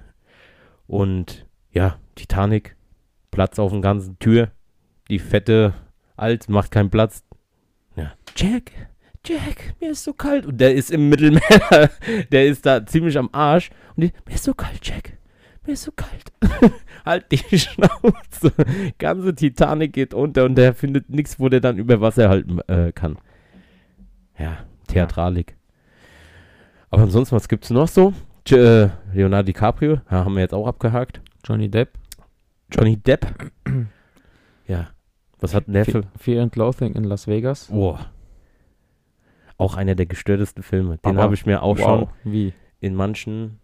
Und 0.87 1.47
ja, 1.73 1.99
Titanic, 2.17 2.77
Platz 3.31 3.59
auf 3.59 3.73
dem 3.73 3.83
ganzen 3.83 4.19
Tür, 4.19 4.51
die 5.09 5.19
fette 5.19 5.75
Alt 6.17 6.49
macht 6.49 6.71
keinen 6.71 6.91
Platz. 6.91 7.25
Ja, 7.97 8.13
Jack, 8.37 8.73
Jack, 9.25 9.75
mir 9.81 9.91
ist 9.91 10.05
so 10.05 10.13
kalt. 10.13 10.47
Und 10.47 10.59
der 10.61 10.75
ist 10.75 10.91
im 10.91 11.09
Mittelmeer, 11.09 11.91
der 12.33 12.47
ist 12.47 12.67
da 12.67 12.85
ziemlich 12.85 13.17
am 13.17 13.31
Arsch. 13.33 13.71
Und 13.97 14.05
die, 14.05 14.13
mir 14.27 14.35
ist 14.35 14.45
so 14.45 14.55
kalt, 14.55 14.81
Jack, 14.83 15.19
mir 15.67 15.73
ist 15.73 15.83
so 15.83 15.93
kalt. 15.93 16.33
halt 17.05 17.31
die 17.33 17.39
Schnauze. 17.59 18.53
Ganze 18.99 19.35
Titanic 19.35 19.93
geht 19.93 20.15
unter 20.15 20.45
und 20.45 20.57
der 20.57 20.75
findet 20.75 21.11
nichts, 21.11 21.39
wo 21.41 21.49
der 21.49 21.61
dann 21.61 21.79
über 21.79 22.01
Wasser 22.01 22.29
halten 22.29 22.61
äh, 22.69 22.93
kann. 22.93 23.19
Ja, 24.39 24.59
Theatralik. 24.89 25.57
Aber 26.91 27.03
ansonsten, 27.03 27.37
was 27.37 27.49
gibt's 27.49 27.71
noch 27.71 27.89
so? 27.89 28.13
J 28.47 28.59
äh, 28.59 28.91
Leonardo 29.13 29.47
DiCaprio, 29.47 30.01
ja, 30.11 30.25
haben 30.25 30.35
wir 30.35 30.41
jetzt 30.41 30.55
auch 30.55 30.67
abgehakt. 30.67 31.21
Johnny 31.45 31.69
Depp. 31.69 31.91
Johnny 32.73 32.97
Depp. 32.97 33.27
ja. 34.67 34.89
Was 35.41 35.55
hat 35.55 35.65
der. 35.67 35.85
Fe 35.85 36.03
Fear 36.19 36.43
and 36.43 36.57
Loathing 36.57 36.95
in 36.95 37.05
Las 37.05 37.27
Vegas. 37.27 37.67
Boah. 37.69 38.07
Auch 39.57 39.77
einer 39.77 39.95
der 39.95 40.07
gestörtesten 40.07 40.63
Filme. 40.63 40.99
Den 40.99 41.19
habe 41.19 41.35
ich 41.35 41.47
mir 41.47 41.63
auch 41.63 41.77
schon 41.77 42.01
Wow. 42.03 42.09
Wie? 42.25 42.53
in 42.81 42.95
manchen 42.95 43.59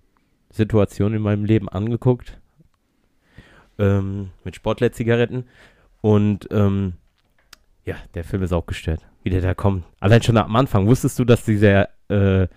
Situationen 0.50 1.16
in 1.16 1.22
meinem 1.22 1.44
Leben 1.44 1.68
angeguckt. 1.68 2.38
Ähm, 3.78 4.30
mit 4.44 4.56
Sportler-Zigaretten. 4.56 5.44
Und 6.00 6.48
ähm, 6.50 6.94
Ja, 7.84 7.96
der 8.14 8.24
Film 8.24 8.42
ist 8.42 8.52
auch 8.52 8.66
gestört. 8.66 9.00
Wie 9.22 9.30
der 9.30 9.40
da 9.40 9.54
kommt. 9.54 9.84
Allein 10.00 10.22
schon 10.22 10.36
am 10.36 10.54
Anfang. 10.56 10.86
Wusstest 10.86 11.18
du, 11.18 11.24
dass 11.24 11.44
dieser, 11.44 11.88
äh, 12.08 12.48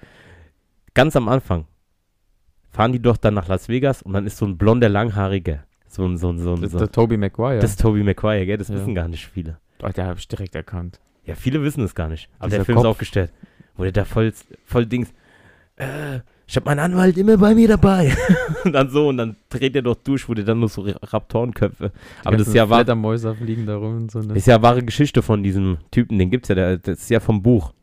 ganz 0.93 1.15
am 1.15 1.27
Anfang, 1.27 1.65
fahren 2.71 2.91
die 2.91 3.01
doch 3.01 3.17
dann 3.17 3.33
nach 3.33 3.47
Las 3.47 3.67
Vegas 3.69 4.01
und 4.01 4.13
dann 4.13 4.25
ist 4.25 4.37
so 4.37 4.45
ein 4.45 4.57
blonder, 4.57 4.87
langhaariger. 4.89 5.63
So 5.87 6.05
ein, 6.05 6.17
so 6.17 6.31
ein, 6.31 6.37
so 6.39 6.53
ein, 6.53 6.61
Das 6.61 6.71
so 6.71 6.77
ist 6.77 6.81
der 6.81 6.91
Toby 6.91 7.17
Maguire. 7.17 7.59
Das 7.59 7.71
ist 7.71 7.81
Toby 7.81 8.03
Maguire, 8.03 8.45
gell? 8.45 8.57
Das 8.57 8.67
Ja. 8.69 8.75
wissen 8.75 8.93
gar 8.95 9.07
nicht 9.07 9.27
viele. 9.27 9.57
oh, 9.81 9.87
der 9.89 10.05
habe 10.05 10.19
ich 10.19 10.27
direkt 10.27 10.53
erkannt. 10.55 10.99
Ja, 11.25 11.33
viele 11.35 11.61
wissen 11.63 11.83
es 11.83 11.95
gar 11.95 12.07
nicht. 12.09 12.29
Aber 12.37 12.47
Dieser 12.47 12.57
der 12.59 12.65
Film 12.65 12.77
ist 12.77 12.83
Kopf. 12.83 12.95
auch 12.95 12.99
gestellt. 12.99 13.31
Wo 13.75 13.83
der 13.83 13.91
da 13.91 14.05
voll, 14.05 14.31
voll 14.65 14.85
Dings. 14.85 15.11
Äh, 15.77 16.19
ich 16.49 16.55
hab 16.55 16.65
meinen 16.65 16.79
Anwalt 16.79 17.15
immer 17.17 17.37
bei 17.37 17.53
mir 17.53 17.67
dabei. 17.67 18.11
und 18.65 18.73
dann 18.73 18.89
so, 18.89 19.07
und 19.09 19.17
dann 19.17 19.35
dreht 19.49 19.75
er 19.75 19.83
doch 19.83 19.95
durch, 19.95 20.27
wo 20.27 20.33
der 20.33 20.43
dann 20.45 20.59
nur 20.59 20.67
so 20.69 20.81
Raptorenköpfe. 20.81 21.91
Aber 22.25 22.37
das 22.37 22.47
ist 22.47 22.53
ja 22.55 22.69
wahr, 22.69 22.83
fliegen 23.35 23.65
da 23.67 23.75
rum. 23.77 23.97
und 23.97 24.11
So 24.11 24.19
eine 24.19 24.33
ist 24.33 24.47
ja 24.47 24.61
wahre 24.61 24.83
Geschichte 24.83 25.21
von 25.21 25.43
diesem 25.43 25.77
Typen. 25.91 26.17
Den 26.17 26.29
gibt's 26.31 26.49
ja, 26.49 26.55
der, 26.55 26.77
das 26.79 26.99
ist 27.01 27.09
ja 27.09 27.19
vom 27.19 27.41
Buch. 27.43 27.73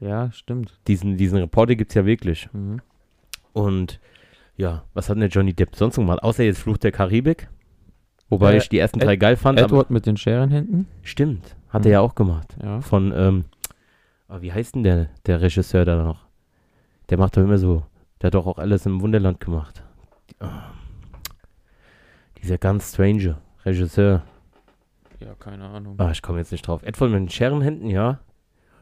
ja, 0.00 0.30
stimmt. 0.32 0.78
Diesen, 0.86 1.16
diesen 1.16 1.38
Reporter 1.38 1.74
gibt's 1.74 1.94
ja 1.94 2.06
wirklich. 2.06 2.48
Mhm. 2.52 2.80
Und 3.52 3.98
ja, 4.56 4.84
was 4.94 5.08
hat 5.08 5.16
denn 5.16 5.20
der 5.22 5.28
Johnny 5.30 5.52
Depp 5.52 5.74
sonst 5.74 5.96
noch 5.96 6.04
gemacht? 6.04 6.22
Außer 6.22 6.44
jetzt 6.44 6.60
Fluch 6.60 6.78
der 6.78 6.92
Karibik. 6.92 7.48
Wobei 8.28 8.54
Äh, 8.54 8.58
ich 8.58 8.68
die 8.68 8.78
ersten 8.78 9.00
Ed- 9.00 9.06
drei 9.06 9.16
geil 9.16 9.36
fand. 9.36 9.58
Edward 9.58 9.90
mit 9.90 10.06
den 10.06 10.16
Scherenhänden. 10.16 10.86
stimmt, 11.02 11.56
hat 11.70 11.82
Mhm. 11.82 11.86
er 11.86 11.92
ja 11.92 12.00
auch 12.00 12.14
gemacht. 12.14 12.56
Ja. 12.62 12.80
von, 12.80 13.12
ähm, 13.14 13.44
ah, 14.28 14.38
wie 14.40 14.52
heißt 14.52 14.74
denn 14.76 14.84
der, 14.84 15.08
der 15.26 15.40
Regisseur 15.42 15.84
da 15.84 16.02
noch? 16.02 16.20
Der 17.10 17.18
macht 17.18 17.36
doch 17.36 17.42
immer 17.42 17.58
so, 17.58 17.82
der 18.22 18.28
hat 18.28 18.34
doch 18.34 18.46
auch 18.46 18.58
alles 18.58 18.86
im 18.86 19.00
Wunderland 19.00 19.40
gemacht. 19.40 19.82
Ah, 20.40 20.70
dieser 22.40 22.58
ganz 22.58 22.92
strange 22.92 23.36
Regisseur. 23.64 24.22
Ja, 25.20 25.34
keine 25.38 25.64
Ahnung. 25.68 25.94
Ah, 25.98 26.10
ich 26.10 26.22
komme 26.22 26.38
jetzt 26.38 26.50
nicht 26.52 26.66
drauf. 26.66 26.82
Edward 26.82 27.10
mit 27.10 27.20
den 27.20 27.28
Scherenhänden, 27.28 27.88
ja. 27.90 28.18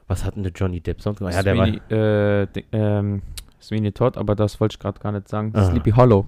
Was 0.06 0.24
hat 0.24 0.36
denn 0.36 0.42
der 0.42 0.52
Johnny 0.52 0.80
Depp 0.80 1.02
sonst 1.02 1.18
gemacht? 1.18 1.34
Ja, 1.34 1.42
der 1.42 1.56
war, 1.56 1.66
Sweeney, 1.66 1.80
äh, 1.94 2.46
di- 2.46 2.64
ähm, 2.72 3.22
Sweeney 3.60 3.92
Todd, 3.92 4.16
aber 4.16 4.34
das 4.34 4.58
wollte 4.60 4.74
ich 4.74 4.78
gerade 4.78 4.98
gar 5.00 5.12
nicht 5.12 5.28
sagen. 5.28 5.52
Ah. 5.54 5.64
Sleepy 5.70 5.90
Hollow. 5.92 6.26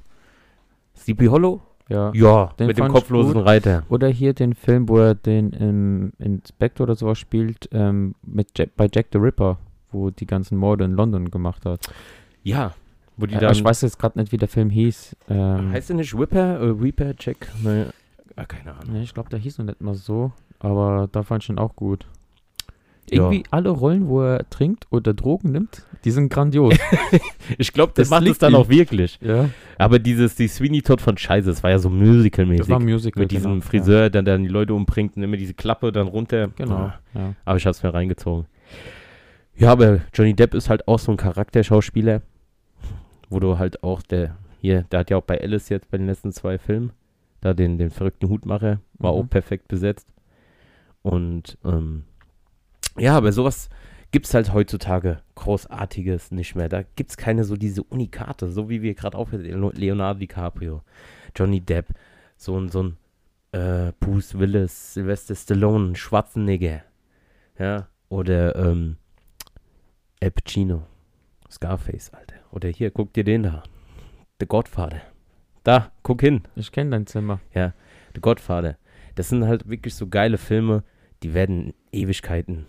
Sleepy 0.96 1.26
Hollow? 1.26 1.62
Ja. 1.88 2.12
Ja, 2.14 2.52
Den 2.58 2.68
mit 2.68 2.78
dem 2.78 2.88
kopflosen. 2.88 3.40
Reiter. 3.40 3.84
Oder 3.88 4.08
hier 4.08 4.34
den 4.34 4.54
Film, 4.54 4.88
wo 4.88 4.98
er 4.98 5.14
den 5.14 5.52
ähm, 5.58 6.12
Inspector 6.18 6.84
oder 6.84 6.94
sowas 6.94 7.18
spielt, 7.18 7.68
ähm, 7.72 8.14
mit 8.22 8.50
Jack, 8.56 8.70
bei 8.76 8.88
Jack 8.92 9.06
the 9.12 9.18
Ripper, 9.18 9.58
wo 9.90 10.10
die 10.10 10.26
ganzen 10.26 10.56
Morde 10.58 10.84
in 10.84 10.92
London 10.92 11.30
gemacht 11.30 11.64
hat. 11.66 11.80
Ja, 12.44 12.72
wo 13.16 13.26
die 13.26 13.34
Äh, 13.34 13.38
dann, 13.40 13.52
ich 13.52 13.62
weiß 13.64 13.82
jetzt 13.82 13.98
gerade 13.98 14.18
nicht, 14.18 14.32
wie 14.32 14.36
der 14.36 14.48
Film 14.48 14.70
hieß. 14.70 15.16
Ähm, 15.28 15.72
heißt 15.72 15.88
der 15.90 15.96
nicht 15.96 16.16
Whipper, 16.18 16.60
äh, 16.60 16.70
Reaper, 16.80 17.12
Jack? 17.18 17.48
Nee, 17.62 17.84
ah, 18.36 18.44
keine 18.44 18.72
Ahnung. 18.74 18.94
nee, 18.94 19.02
ich 19.02 19.14
glaube, 19.14 19.28
der 19.30 19.38
hieß 19.38 19.58
noch 19.58 19.66
nicht 19.66 19.80
mal 19.80 19.94
so, 19.94 20.32
aber 20.58 21.08
da 21.12 21.22
fand 21.22 21.42
ich 21.44 21.50
ihn 21.50 21.58
auch 21.58 21.74
gut. 21.76 22.06
Ja. 23.10 23.16
Irgendwie 23.24 23.42
alle 23.50 23.68
Rollen, 23.70 24.06
wo 24.08 24.22
er 24.22 24.48
trinkt 24.48 24.86
oder 24.90 25.12
Drogen 25.12 25.50
nimmt, 25.52 25.84
die 26.04 26.10
sind 26.12 26.32
grandios. 26.32 26.74
Ich 27.58 27.72
glaube, 27.72 27.92
das, 27.94 28.08
Das 28.08 28.20
macht 28.20 28.30
es 28.30 28.38
dann 28.38 28.52
ihm. 28.52 28.56
auch 28.56 28.68
wirklich. 28.68 29.18
ja, 29.20 29.50
Aber 29.76 29.98
dieses, 29.98 30.36
die 30.36 30.46
Sweeney 30.48 30.80
Todd 30.80 31.00
von 31.02 31.18
Scheiße, 31.18 31.50
das 31.50 31.62
war 31.62 31.70
ja 31.70 31.78
so 31.78 31.90
musical-mäßig. 31.90 32.60
das 32.60 32.68
war 32.70 32.78
ein 32.78 32.84
Musical. 32.86 33.22
Mit 33.24 33.32
diesem 33.32 33.50
genau, 33.54 33.64
Friseur, 33.64 34.08
der 34.08 34.22
dann 34.22 34.44
die 34.44 34.48
Leute 34.48 34.72
umbringt 34.72 35.16
und 35.16 35.22
immer 35.24 35.36
diese 35.36 35.52
Klappe 35.52 35.90
dann 35.92 36.06
runter. 36.06 36.38
Ja, 36.38 36.48
genau, 36.56 36.74
Ah, 36.76 37.00
ja. 37.14 37.34
Aber 37.44 37.56
ich 37.58 37.66
hab's 37.66 37.82
mir 37.82 37.92
reingezogen. 37.92 38.46
Ja, 39.56 39.72
aber 39.72 40.00
Johnny 40.14 40.32
Depp 40.34 40.54
ist 40.54 40.70
halt 40.70 40.86
auch 40.88 40.98
so 41.00 41.10
ein 41.10 41.18
Charakterschauspieler, 41.18 42.22
wo 43.32 43.40
du 43.40 43.58
halt 43.58 43.82
auch 43.82 44.02
der, 44.02 44.36
hier, 44.60 44.82
der 44.84 45.00
hat 45.00 45.10
ja 45.10 45.16
auch 45.16 45.22
bei 45.22 45.40
Alice 45.40 45.68
jetzt 45.68 45.90
bei 45.90 45.98
den 45.98 46.06
letzten 46.06 46.32
zwei 46.32 46.58
Filmen, 46.58 46.92
da 47.40 47.54
den, 47.54 47.78
den 47.78 47.90
verrückten 47.90 48.28
Hutmacher, 48.28 48.80
war 48.94 49.12
Mhm. 49.12 49.18
auch 49.18 49.28
perfekt 49.30 49.68
besetzt. 49.68 50.08
Und, 51.02 51.58
ähm, 51.64 52.04
ja, 52.98 53.16
aber 53.16 53.32
sowas 53.32 53.68
gibt's 54.12 54.34
halt 54.34 54.52
heutzutage 54.52 55.22
Großartiges 55.34 56.30
nicht 56.30 56.54
mehr. 56.54 56.68
Da 56.68 56.82
gibt's 56.96 57.16
keine 57.16 57.44
so 57.44 57.56
diese 57.56 57.82
Unikate, 57.82 58.48
so 58.52 58.68
wie 58.68 58.82
wir 58.82 58.94
gerade 58.94 59.16
auch 59.16 59.32
mit 59.32 59.42
Leonardo 59.76 60.20
DiCaprio, 60.20 60.82
Johnny 61.34 61.60
Depp, 61.60 61.88
so 62.36 62.58
ein, 62.58 62.68
so 62.68 62.82
ein 62.82 62.96
äh, 63.52 63.92
Bruce 63.98 64.38
Willis, 64.38 64.94
Sylvester 64.94 65.34
Stallone, 65.34 65.96
Schwarzenegger, 65.96 66.82
ja, 67.58 67.88
oder 68.10 68.54
ähm, 68.56 68.96
Al 70.22 70.30
Pacino, 70.30 70.82
Scarface, 71.50 72.10
Alter. 72.12 72.36
Oder 72.52 72.68
hier, 72.68 72.90
guck 72.90 73.12
dir 73.12 73.24
den 73.24 73.42
da, 73.42 73.62
The 74.40 74.46
Godfather. 74.46 75.00
Da, 75.64 75.90
guck 76.02 76.20
hin, 76.20 76.42
Ich 76.54 76.70
kenne 76.70 76.90
dein 76.90 77.06
Zimmer. 77.06 77.40
The 78.14 78.20
Godfather. 78.20 78.76
Das 79.14 79.28
sind 79.28 79.46
halt 79.46 79.68
wirklich 79.68 79.94
so 79.94 80.06
geile 80.06 80.38
Filme, 80.38 80.84
die 81.22 81.34
werden 81.34 81.74
Ewigkeiten 81.92 82.66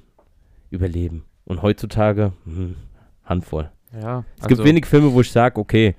überleben. 0.70 1.26
Und 1.46 1.62
heutzutage, 1.62 2.34
hm, 2.46 2.76
Handvoll. 3.24 3.72
Ja, 3.94 4.26
Es 4.40 4.48
gibt 4.48 4.64
wenig 4.64 4.86
Filme, 4.86 5.14
wo 5.14 5.22
ich 5.22 5.32
sage, 5.32 5.60
okay, 5.60 5.96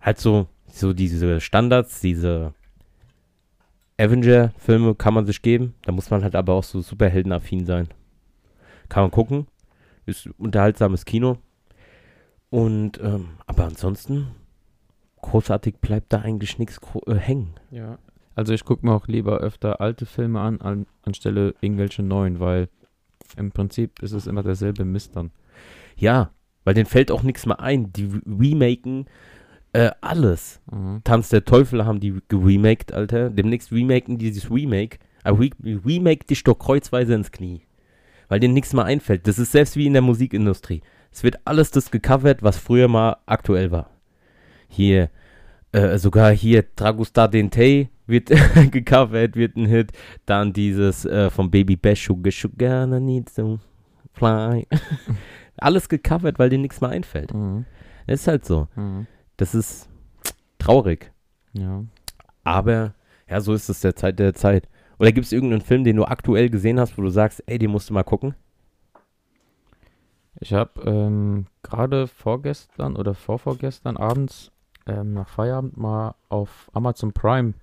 halt 0.00 0.18
so, 0.18 0.46
so 0.66 0.92
diese 0.92 1.40
Standards, 1.40 2.00
diese 2.00 2.54
Avenger-Filme 3.98 4.94
kann 4.94 5.14
man 5.14 5.26
sich 5.26 5.42
geben. 5.42 5.74
Da 5.82 5.92
muss 5.92 6.10
man 6.10 6.22
halt 6.22 6.34
aber 6.34 6.54
auch 6.54 6.64
so 6.64 6.80
superheldenaffin 6.80 7.66
sein. 7.66 7.88
Kann 8.88 9.04
man 9.04 9.10
gucken. 9.10 9.46
Ist 10.06 10.28
unterhaltsames 10.38 11.04
Kino. 11.04 11.38
Und, 12.50 13.00
ähm, 13.02 13.30
aber 13.46 13.64
ansonsten, 13.64 14.28
großartig 15.20 15.76
bleibt 15.76 16.12
da 16.12 16.20
eigentlich 16.20 16.58
nichts 16.58 16.80
äh, 17.06 17.14
hängen. 17.14 17.54
Ja. 17.70 17.98
Also 18.34 18.54
ich 18.54 18.64
gucke 18.64 18.86
mir 18.86 18.92
auch 18.92 19.08
lieber 19.08 19.38
öfter 19.38 19.80
alte 19.80 20.06
Filme 20.06 20.40
an, 20.40 20.60
an, 20.60 20.86
anstelle 21.02 21.54
irgendwelche 21.60 22.02
neuen, 22.02 22.40
weil 22.40 22.68
im 23.36 23.50
Prinzip 23.50 24.00
ist 24.00 24.12
es 24.12 24.26
immer 24.26 24.42
derselbe 24.42 24.84
Mist 24.84 25.16
dann. 25.16 25.32
Ja, 25.96 26.30
weil 26.64 26.74
denen 26.74 26.86
fällt 26.86 27.10
auch 27.10 27.22
nichts 27.22 27.46
mehr 27.46 27.60
ein. 27.60 27.92
Die 27.92 28.08
remaken 28.26 29.06
äh, 29.72 29.90
alles. 30.00 30.60
Mhm. 30.70 31.02
Tanz 31.04 31.28
der 31.28 31.44
Teufel 31.44 31.84
haben 31.84 32.00
die 32.00 32.18
geremaked, 32.28 32.92
Alter. 32.92 33.30
Demnächst 33.30 33.72
remaken 33.72 34.18
die 34.18 34.30
dieses 34.30 34.50
Remake. 34.50 34.98
Aber 35.24 35.40
re 35.40 35.50
remake 35.64 36.26
dich 36.26 36.44
doch 36.44 36.58
kreuzweise 36.58 37.14
ins 37.14 37.32
Knie. 37.32 37.62
Weil 38.28 38.40
denen 38.40 38.54
nichts 38.54 38.72
mehr 38.72 38.84
einfällt. 38.84 39.26
Das 39.26 39.38
ist 39.38 39.52
selbst 39.52 39.76
wie 39.76 39.86
in 39.86 39.94
der 39.94 40.02
Musikindustrie. 40.02 40.82
Es 41.10 41.22
wird 41.22 41.38
alles 41.44 41.70
das 41.70 41.90
gecovert, 41.90 42.42
was 42.42 42.58
früher 42.58 42.88
mal 42.88 43.16
aktuell 43.26 43.70
war. 43.70 43.90
Hier, 44.68 45.10
äh, 45.72 45.98
sogar 45.98 46.30
hier 46.30 46.64
Dragostar 46.76 47.28
Dente 47.28 47.88
wird 48.06 48.28
gecovert, 48.70 49.36
wird 49.36 49.56
ein 49.56 49.66
Hit. 49.66 49.92
Dann 50.26 50.52
dieses 50.52 51.04
äh, 51.04 51.30
von 51.30 51.50
Baby 51.50 51.76
Bash, 51.76 52.06
Sugar 52.06 52.32
Sugar, 52.32 52.86
I 52.86 53.00
need 53.00 53.34
to 53.34 53.58
fly. 54.12 54.66
alles 55.56 55.88
gecovert, 55.88 56.38
weil 56.38 56.50
denen 56.50 56.62
nichts 56.62 56.80
mehr 56.80 56.90
einfällt. 56.90 57.34
Mhm. 57.34 57.64
Ist 58.06 58.26
halt 58.26 58.44
so. 58.44 58.68
Mhm. 58.76 59.06
Das 59.36 59.54
ist 59.54 59.88
traurig. 60.58 61.12
Ja. 61.52 61.84
Aber 62.44 62.94
ja, 63.28 63.40
so 63.40 63.52
ist 63.52 63.68
es 63.68 63.80
der 63.80 63.94
Zeit 63.94 64.18
der 64.18 64.34
Zeit. 64.34 64.68
Oder 64.98 65.12
gibt 65.12 65.26
es 65.26 65.32
irgendeinen 65.32 65.62
Film, 65.62 65.84
den 65.84 65.96
du 65.96 66.04
aktuell 66.04 66.50
gesehen 66.50 66.80
hast, 66.80 66.96
wo 66.98 67.02
du 67.02 67.10
sagst, 67.10 67.42
ey, 67.46 67.58
den 67.58 67.70
musst 67.70 67.90
du 67.90 67.94
mal 67.94 68.02
gucken? 68.02 68.34
Ich 70.40 70.52
habe 70.52 70.80
ähm, 70.84 71.46
gerade 71.62 72.06
vorgestern 72.06 72.96
oder 72.96 73.14
vorvorgestern 73.14 73.96
abends 73.96 74.50
ähm, 74.86 75.14
nach 75.14 75.28
Feierabend 75.28 75.76
mal 75.76 76.14
auf 76.28 76.70
Amazon 76.72 77.12
Prime 77.12 77.54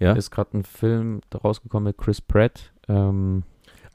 Ja. 0.00 0.12
ist 0.12 0.30
gerade 0.30 0.58
ein 0.58 0.64
Film 0.64 1.20
rausgekommen 1.44 1.84
mit 1.84 1.98
Chris 1.98 2.20
Pratt. 2.20 2.72
Ähm, 2.88 3.44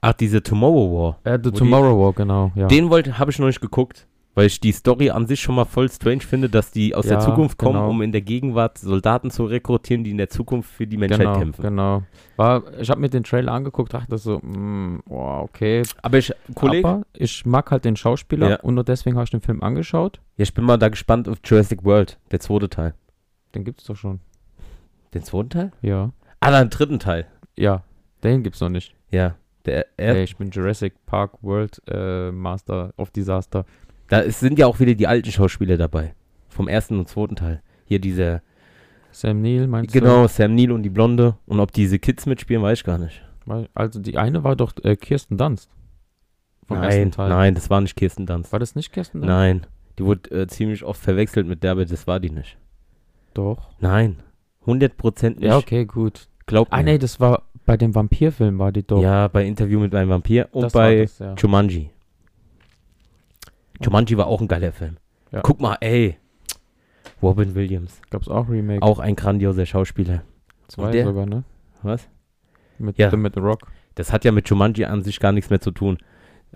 Ach, 0.01 0.13
diese 0.13 0.41
Tomorrow 0.43 1.17
War. 1.25 1.33
äh, 1.33 1.37
The 1.37 1.45
Wo 1.45 1.51
die- 1.51 1.57
Tomorrow 1.59 2.05
War, 2.05 2.13
genau. 2.13 2.51
Ja. 2.55 2.67
Den 2.67 2.89
wollte, 2.89 3.17
habe 3.19 3.31
ich 3.31 3.39
noch 3.39 3.47
nicht 3.47 3.61
geguckt, 3.61 4.07
weil 4.35 4.47
ich 4.47 4.59
die 4.59 4.71
Story 4.71 5.09
an 5.11 5.27
sich 5.27 5.41
schon 5.41 5.55
mal 5.55 5.65
voll 5.65 5.89
strange 5.91 6.21
finde, 6.21 6.49
dass 6.49 6.71
die 6.71 6.95
aus 6.95 7.05
der 7.05 7.19
Ja, 7.19 7.19
Zukunft 7.19 7.57
kommen, 7.57 7.73
genau. 7.75 7.89
um 7.89 8.01
in 8.01 8.11
der 8.11 8.21
Gegenwart 8.21 8.77
Soldaten 8.77 9.29
zu 9.31 9.45
rekrutieren, 9.45 10.03
die 10.03 10.11
in 10.11 10.17
der 10.17 10.29
Zukunft 10.29 10.71
für 10.71 10.87
die 10.87 10.97
Menschheit 10.97 11.19
genau, 11.21 11.37
kämpfen. 11.37 11.61
genau. 11.61 12.03
War, 12.35 12.63
ich 12.79 12.89
habe 12.89 12.99
mir 13.01 13.09
den 13.09 13.23
Trailer 13.23 13.51
angeguckt, 13.51 13.93
dachte 13.93 14.17
so, 14.17 14.39
mm, 14.39 15.03
oh, 15.09 15.39
okay. 15.43 15.83
Aber 16.01 16.17
ich, 16.17 16.33
Kollege, 16.55 16.87
Aber 16.87 17.03
ich 17.13 17.45
mag 17.45 17.69
halt 17.69 17.85
den 17.85 17.95
Schauspieler 17.95 18.49
Ja. 18.49 18.55
und 18.61 18.75
nur 18.75 18.83
deswegen 18.83 19.15
habe 19.17 19.25
ich 19.25 19.31
den 19.31 19.41
Film 19.41 19.61
angeschaut. 19.61 20.19
ja, 20.37 20.43
ich 20.43 20.53
bin 20.53 20.65
mal 20.65 20.77
da 20.77 20.89
gespannt 20.89 21.29
auf 21.29 21.37
Jurassic 21.43 21.83
World, 21.83 22.17
der 22.31 22.39
zweite 22.39 22.69
Teil. 22.69 22.93
Den 23.53 23.63
gibt's 23.63 23.83
doch 23.83 23.95
schon. 23.95 24.19
Den 25.13 25.23
zweiten 25.23 25.49
Teil? 25.49 25.71
Ja. 25.83 26.11
Ah, 26.39 26.59
den 26.59 26.71
dritten 26.71 26.97
Teil. 26.97 27.27
Ja, 27.55 27.83
den 28.23 28.41
gibt's 28.41 28.61
noch 28.61 28.69
nicht. 28.69 28.95
Ja. 29.11 29.35
Der, 29.65 29.85
er, 29.95 30.15
Ey, 30.17 30.23
ich 30.23 30.35
bin 30.35 30.49
Jurassic 30.49 30.93
Park 31.05 31.33
World 31.41 31.81
äh, 31.87 32.31
Master 32.31 32.93
of 32.97 33.11
Disaster. 33.11 33.63
Da 34.13 34.29
sind 34.31 34.59
ja 34.59 34.67
auch 34.67 34.79
wieder 34.79 34.93
die 34.93 35.07
alten 35.07 35.31
Schauspieler 35.31 35.75
dabei. 35.77 36.13
Vom 36.49 36.67
ersten 36.67 36.99
und 36.99 37.07
zweiten 37.09 37.35
Teil. 37.35 37.61
Hier 37.85 37.99
dieser, 37.99 38.41
Sam 39.11 39.41
Neill 39.41 39.67
meinst 39.67 39.91
genau, 39.93 40.27
Sam 40.27 40.53
Neill 40.55 40.71
und 40.71 40.83
die 40.83 40.89
Blonde. 40.89 41.35
Und 41.47 41.59
ob 41.59 41.71
diese 41.71 41.97
Kids 41.99 42.25
mitspielen, 42.25 42.61
weiß 42.61 42.79
ich 42.79 42.83
gar 42.83 42.97
nicht. 42.97 43.21
du? 43.45 43.67
Also 43.73 43.99
die 43.99 44.17
eine 44.17 44.43
war 44.43 44.55
doch 44.55 44.73
äh, 44.83 44.95
Kirsten 44.95 45.37
Dunst. 45.37 45.69
Vom 46.67 46.77
nein, 46.77 46.85
ersten 46.89 47.11
Teil. 47.11 47.29
nein, 47.29 47.55
das 47.55 47.69
war 47.69 47.81
nicht 47.81 47.95
Kirsten 47.95 48.25
Dunst. 48.25 48.51
War 48.51 48.59
das 48.59 48.75
nicht 48.75 48.93
Kirsten 48.93 49.19
Dunst? 49.19 49.27
Nein, 49.29 49.65
die 49.97 50.05
wurde 50.05 50.29
äh, 50.31 50.47
ziemlich 50.47 50.83
oft 50.83 51.01
verwechselt 51.01 51.47
mit 51.47 51.63
der, 51.63 51.71
aber 51.71 51.85
das 51.85 52.07
war 52.07 52.19
die 52.19 52.29
nicht. 52.29 52.57
Doch. 53.33 53.71
Nein, 53.79 54.17
100% 54.65 55.29
nicht. 55.29 55.41
Ja, 55.43 55.57
okay, 55.57 55.85
gut. 55.85 56.27
Glaub 56.45 56.67
Ah, 56.71 56.77
mir. 56.77 56.83
nee, 56.83 56.97
das 56.97 57.19
war 57.19 57.43
bei 57.65 57.77
dem 57.77 57.95
Vampirfilm 57.95 58.59
war 58.59 58.71
die 58.71 58.85
doch. 58.85 59.01
Ja, 59.01 59.27
bei 59.27 59.45
Interview 59.45 59.79
mit 59.79 59.95
einem 59.95 60.09
Vampir 60.09 60.49
und 60.51 60.63
das 60.63 60.73
bei 60.73 61.01
das, 61.01 61.19
ja. 61.19 61.35
Jumanji. 61.35 61.89
Jumanji 63.83 64.17
war 64.17 64.27
auch 64.27 64.41
ein 64.41 64.47
geiler 64.47 64.71
Film. 64.71 64.97
Ja. 65.31 65.41
Guck 65.41 65.59
mal, 65.61 65.77
ey. 65.81 66.17
Robin 67.21 67.55
Williams. 67.55 68.01
Gab's 68.09 68.27
auch 68.27 68.49
Remake. 68.49 68.81
Auch 68.81 68.99
ein 68.99 69.15
grandioser 69.15 69.65
Schauspieler. 69.65 70.23
zwei 70.67 70.91
der- 70.91 71.05
sogar, 71.05 71.25
ne? 71.25 71.43
Was? 71.83 72.07
Mit, 72.79 72.97
Ja. 72.97 73.15
mit 73.15 73.35
The 73.35 73.39
Rock. 73.41 73.67
Das 73.95 74.11
hat 74.11 74.25
ja 74.25 74.31
mit 74.31 74.49
Jumanji 74.49 74.85
an 74.85 75.03
sich 75.03 75.19
gar 75.19 75.31
nichts 75.31 75.49
mehr 75.49 75.61
zu 75.61 75.71
tun. 75.71 75.97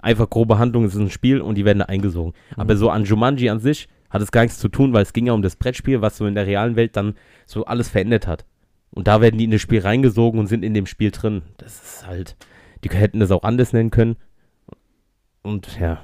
Einfach 0.01 0.29
grobe 0.29 0.57
Handlung, 0.57 0.85
es 0.85 0.93
ist 0.95 0.99
ein 1.01 1.09
Spiel 1.09 1.41
und 1.41 1.55
die 1.55 1.65
werden 1.65 1.79
da 1.79 1.85
eingesogen. 1.85 2.33
Aber 2.55 2.73
Mhm. 2.73 2.77
so 2.77 2.89
an 2.89 3.03
Jumanji 3.03 3.49
an 3.49 3.59
sich 3.59 3.87
hat 4.09 4.21
es 4.21 4.31
gar 4.31 4.41
nichts 4.43 4.57
zu 4.59 4.69
tun, 4.69 4.93
weil 4.93 5.03
es 5.03 5.13
ging 5.13 5.27
ja 5.27 5.33
um 5.33 5.41
das 5.41 5.55
Brettspiel, 5.55 6.01
was 6.01 6.17
so 6.17 6.25
in 6.25 6.35
der 6.35 6.47
realen 6.47 6.75
Welt 6.75 6.95
dann 6.95 7.15
so 7.45 7.65
alles 7.65 7.89
verändert 7.89 8.25
hat. 8.27 8.45
Und 8.91 9.07
da 9.07 9.21
werden 9.21 9.37
die 9.37 9.43
in 9.45 9.51
das 9.51 9.61
Spiel 9.61 9.81
reingesogen 9.81 10.39
und 10.39 10.47
sind 10.47 10.63
in 10.63 10.73
dem 10.73 10.85
Spiel 10.85 11.11
drin. 11.11 11.41
Das 11.57 11.81
ist 11.83 12.07
halt, 12.07 12.35
die 12.83 12.89
hätten 12.89 13.19
das 13.19 13.31
auch 13.31 13.43
anders 13.43 13.73
nennen 13.73 13.91
können. 13.91 14.15
Und 15.43 15.79
ja, 15.79 15.99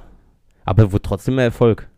aber 0.64 0.92
wurde 0.92 1.02
trotzdem 1.02 1.34
ein 1.34 1.46
Erfolg. 1.46 1.88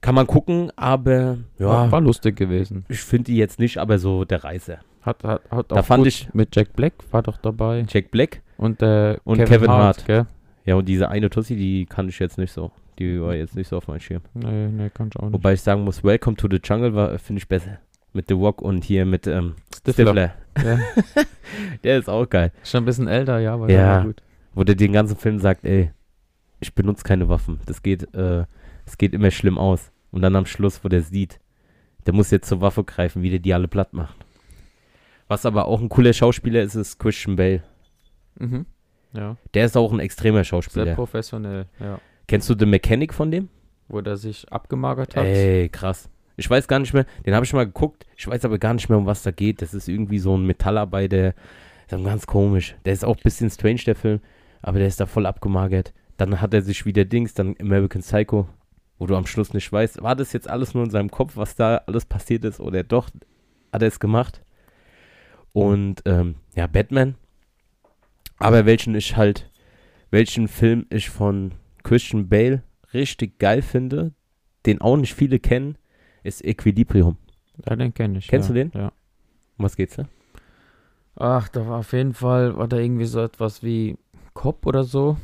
Kann 0.00 0.14
man 0.14 0.26
gucken, 0.26 0.70
aber 0.76 1.38
War, 1.58 1.86
ja, 1.86 1.92
war 1.92 2.00
lustig 2.00 2.36
gewesen. 2.36 2.84
ich 2.88 3.00
finde 3.00 3.24
die 3.32 3.36
jetzt 3.36 3.58
nicht, 3.58 3.78
aber 3.78 3.98
so 3.98 4.24
der 4.24 4.44
Reißer. 4.44 4.78
Hat, 5.02 5.24
hat, 5.24 5.42
hat 5.50 5.72
Da 5.72 5.76
auch 5.80 5.84
fand 5.84 6.06
ich- 6.06 6.32
mit 6.34 6.54
Jack 6.54 6.74
Black 6.74 6.92
war 7.10 7.22
doch 7.22 7.36
dabei. 7.38 7.84
Jack 7.88 8.10
Black 8.10 8.42
Und, 8.58 8.80
äh, 8.82 9.16
Und 9.24 9.38
Kevin 9.44 9.70
Hart. 9.70 10.04
gell? 10.06 10.26
Ja, 10.64 10.76
und 10.76 10.86
diese 10.88 11.08
eine 11.08 11.30
Tussi, 11.30 11.56
die 11.56 11.86
kann 11.86 12.08
ich 12.08 12.18
jetzt 12.18 12.38
nicht 12.38 12.52
so. 12.52 12.70
Die 12.98 13.20
war 13.20 13.34
jetzt 13.34 13.54
nicht 13.56 13.68
so 13.68 13.76
auf 13.76 13.88
meinem 13.88 14.00
Schirm. 14.00 14.22
Nee, 14.34 14.68
nee, 14.68 14.90
kann 14.90 15.08
ich 15.08 15.16
auch 15.16 15.24
nicht. 15.24 15.32
Wobei 15.34 15.54
ich 15.54 15.62
sagen 15.62 15.82
muss, 15.82 16.04
Welcome 16.04 16.36
to 16.36 16.48
the 16.50 16.60
Jungle 16.62 16.94
war, 16.94 17.18
finde 17.18 17.38
ich 17.40 17.48
besser. 17.48 17.78
Mit 18.12 18.26
The 18.28 18.34
Rock 18.34 18.60
und 18.62 18.84
hier 18.84 19.04
mit 19.06 19.26
ähm, 19.26 19.54
Stifler. 19.74 20.04
Stifler. 20.06 20.32
Ja. 20.64 20.78
Der 21.84 21.98
ist 21.98 22.08
auch 22.08 22.28
geil. 22.28 22.52
Schon 22.64 22.82
ein 22.82 22.86
bisschen 22.86 23.08
älter, 23.08 23.38
ja, 23.38 23.54
aber 23.54 23.70
Ja. 23.70 24.02
gut. 24.02 24.22
Wo 24.54 24.64
der 24.64 24.74
den 24.74 24.92
ganzen 24.92 25.16
Film 25.16 25.38
sagt, 25.38 25.64
ey, 25.64 25.90
ich 26.60 26.74
benutze 26.74 27.04
keine 27.04 27.28
Waffen. 27.28 27.60
Das 27.66 27.82
geht, 27.82 28.14
äh, 28.14 28.44
geht 28.98 29.12
immer 29.14 29.30
schlimm 29.30 29.58
aus. 29.58 29.92
Und 30.10 30.22
dann 30.22 30.36
am 30.36 30.46
Schluss, 30.46 30.82
wo 30.84 30.88
der 30.88 31.02
sieht, 31.02 31.38
der 32.06 32.14
muss 32.14 32.30
jetzt 32.30 32.48
zur 32.48 32.60
Waffe 32.60 32.84
greifen, 32.84 33.22
wie 33.22 33.30
der 33.30 33.38
die 33.38 33.52
alle 33.54 33.68
platt 33.68 33.92
macht. 33.92 34.16
Was 35.28 35.44
aber 35.44 35.66
auch 35.66 35.80
ein 35.80 35.88
cooler 35.90 36.12
Schauspieler 36.14 36.62
ist, 36.62 36.74
ist 36.74 36.98
Christian 36.98 37.36
Bale. 37.36 37.62
Mhm. 38.38 38.64
Ja, 39.12 39.36
Der 39.54 39.64
ist 39.66 39.76
auch 39.76 39.92
ein 39.92 40.00
extremer 40.00 40.38
sehr 40.38 40.44
Schauspieler. 40.44 40.94
professionell, 40.94 41.66
ja. 41.80 41.98
Kennst 42.26 42.48
du 42.50 42.54
The 42.58 42.66
Mechanic 42.66 43.14
von 43.14 43.30
dem? 43.30 43.48
Wo 43.88 44.00
der 44.02 44.16
sich 44.18 44.50
abgemagert 44.52 45.16
hat. 45.16 45.24
Ey, 45.24 45.68
krass. 45.70 46.10
Ich 46.36 46.48
weiß 46.48 46.68
gar 46.68 46.78
nicht 46.78 46.92
mehr, 46.94 47.06
den 47.26 47.34
habe 47.34 47.44
ich 47.44 47.52
mal 47.52 47.64
geguckt, 47.66 48.06
ich 48.16 48.26
weiß 48.28 48.44
aber 48.44 48.58
gar 48.58 48.74
nicht 48.74 48.88
mehr, 48.88 48.98
um 48.98 49.06
was 49.06 49.22
da 49.22 49.30
geht. 49.30 49.60
Das 49.62 49.74
ist 49.74 49.88
irgendwie 49.88 50.18
so 50.18 50.36
ein 50.36 50.46
Metallarbeiter, 50.46 51.34
ganz 51.88 52.26
komisch. 52.26 52.76
Der 52.84 52.92
ist 52.92 53.04
auch 53.04 53.16
ein 53.16 53.22
bisschen 53.22 53.50
strange, 53.50 53.80
der 53.86 53.96
Film, 53.96 54.20
aber 54.62 54.78
der 54.78 54.88
ist 54.88 55.00
da 55.00 55.06
voll 55.06 55.26
abgemagert. 55.26 55.92
Dann 56.18 56.40
hat 56.42 56.52
er 56.52 56.60
sich 56.60 56.84
wieder 56.84 57.06
Dings, 57.06 57.32
dann 57.32 57.54
American 57.58 58.02
Psycho, 58.02 58.46
wo 58.98 59.06
du 59.06 59.16
am 59.16 59.26
Schluss 59.26 59.54
nicht 59.54 59.72
weißt, 59.72 60.02
war 60.02 60.16
das 60.16 60.34
jetzt 60.34 60.50
alles 60.50 60.74
nur 60.74 60.84
in 60.84 60.90
seinem 60.90 61.10
Kopf, 61.10 61.36
was 61.36 61.56
da 61.56 61.78
alles 61.86 62.04
passiert 62.04 62.44
ist, 62.44 62.60
oder 62.60 62.82
doch 62.82 63.08
hat 63.72 63.82
er 63.82 63.88
es 63.88 64.00
gemacht? 64.00 64.42
Und 65.52 66.02
ähm, 66.04 66.34
ja, 66.54 66.66
Batman. 66.66 67.14
Aber 68.38 68.66
welchen 68.66 68.94
ich 68.94 69.16
halt, 69.16 69.50
welchen 70.10 70.48
Film 70.48 70.86
ich 70.90 71.08
von 71.08 71.52
Christian 71.82 72.28
Bale 72.28 72.62
richtig 72.92 73.38
geil 73.38 73.62
finde, 73.62 74.12
den 74.66 74.80
auch 74.80 74.96
nicht 74.96 75.14
viele 75.14 75.38
kennen, 75.38 75.76
ist 76.22 76.44
Equilibrium. 76.44 77.16
Ja, 77.66 77.76
den 77.76 77.94
kenne 77.94 78.18
ich. 78.18 78.28
Kennst 78.28 78.48
ja. 78.48 78.54
du 78.54 78.60
den? 78.60 78.80
Ja. 78.80 78.92
Um 79.56 79.64
was 79.64 79.76
geht's 79.76 79.96
da? 79.96 80.08
Ach, 81.16 81.48
da 81.48 81.66
war 81.66 81.78
auf 81.78 81.92
jeden 81.92 82.14
Fall, 82.14 82.56
war 82.56 82.68
da 82.68 82.76
irgendwie 82.76 83.06
so 83.06 83.20
etwas 83.20 83.62
wie 83.62 83.96
Cop 84.34 84.66
oder 84.66 84.84
so. 84.84 85.16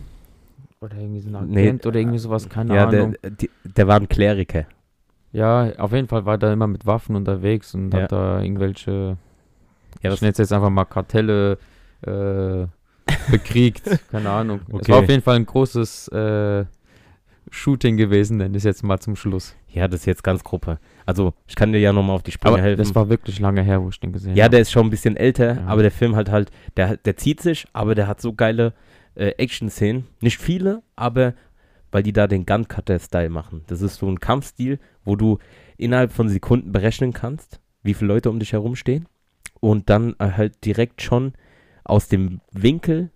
Oder 0.81 0.97
irgendwie 0.99 1.21
so 1.21 1.35
ein 1.37 1.49
Nee, 1.49 1.63
Agent 1.63 1.87
oder 1.87 1.99
irgendwie 2.01 2.19
sowas, 2.19 2.49
keine 2.49 2.75
ja, 2.77 2.89
Ahnung. 2.89 3.15
der, 3.23 3.31
die, 3.31 3.51
der 3.65 3.87
war 3.89 3.97
ein 4.01 4.09
Kleriker. 4.09 4.67
Ja, 5.33 5.73
auf 5.79 5.93
jeden 5.93 6.09
Fall 6.09 6.25
war 6.27 6.39
der 6.39 6.53
immer 6.53 6.67
mit 6.67 6.87
Waffen 6.87 7.17
unterwegs 7.17 7.75
und 7.75 7.93
Ja. 7.93 8.03
hat 8.03 8.13
da 8.13 8.41
irgendwelche, 8.43 9.17
Ja, 10.03 10.13
ich 10.13 10.21
nenne 10.21 10.33
es 10.33 10.39
jetzt 10.39 10.53
einfach 10.53 10.71
mal 10.71 10.85
Kartelle 10.85 11.59
äh, 12.07 12.67
bekriegt. 13.31 13.85
keine 14.11 14.31
Ahnung. 14.31 14.61
Es 14.69 14.75
Okay. 14.75 14.93
war 14.93 14.99
auf 15.01 15.09
jeden 15.09 15.23
Fall 15.23 15.37
ein 15.37 15.47
großes 15.47 16.09
äh, 16.09 16.65
Shooting 17.51 17.97
gewesen, 17.97 18.37
nenne 18.39 18.51
ich 18.57 18.61
es 18.61 18.65
jetzt 18.65 18.83
mal 18.83 18.99
zum 19.01 19.17
Schluss. 19.17 19.55
ja, 19.69 19.89
das 19.89 20.01
ist 20.01 20.07
jetzt 20.07 20.23
ganz 20.25 20.45
Gruppe. 20.45 20.79
Also, 21.07 21.35
ich 21.47 21.55
kann 21.57 21.73
dir 21.73 21.79
ja 21.79 21.93
nochmal 21.93 22.17
auf 22.17 22.23
die 22.23 22.33
Sprünge 22.33 22.55
Aber 22.57 22.63
helfen. 22.63 22.79
das 22.83 22.95
war 22.95 23.09
wirklich 23.09 23.39
lange 23.41 23.63
her, 23.63 23.83
wo 23.83 23.89
ich 23.89 23.99
den 24.01 24.13
gesehen 24.13 24.37
ja, 24.37 24.45
habe. 24.45 24.53
der 24.53 24.61
ist 24.61 24.71
schon 24.73 24.87
ein 24.87 24.91
bisschen 24.91 25.17
älter, 25.17 25.57
Ja. 25.57 25.67
aber 25.67 25.83
der 25.83 25.91
Film 25.91 26.15
hat 26.17 26.31
halt, 26.31 26.51
der, 26.77 26.97
der 26.99 27.17
zieht 27.17 27.41
sich, 27.41 27.67
aber 27.73 27.95
der 27.95 28.07
hat 28.07 28.21
so 28.21 28.33
geile 28.35 28.73
äh, 29.15 29.31
Action-Szenen. 29.39 30.07
Nicht 30.21 30.39
viele, 30.39 30.83
aber 30.97 31.35
weil 31.91 32.03
die 32.03 32.13
da 32.13 32.27
den 32.27 32.45
Gun-Cutter-Style 32.45 33.31
machen. 33.31 33.63
Das 33.69 33.81
ist 33.81 33.97
so 33.97 34.09
ein 34.09 34.19
Kampfstil, 34.19 34.81
wo 35.05 35.15
du 35.15 35.39
innerhalb 35.77 36.13
von 36.13 36.29
Sekunden 36.29 36.73
berechnen 36.73 37.13
kannst, 37.13 37.61
wie 37.85 37.95
viele 37.95 38.09
Leute 38.09 38.31
um 38.31 38.41
dich 38.41 38.53
herum 38.53 38.75
stehen 38.75 39.07
und 39.61 39.89
dann 39.89 40.15
halt 40.19 40.65
direkt 40.65 41.03
schon 41.03 41.33
aus 41.85 42.09
dem 42.09 42.41
Winkel, 42.51 43.11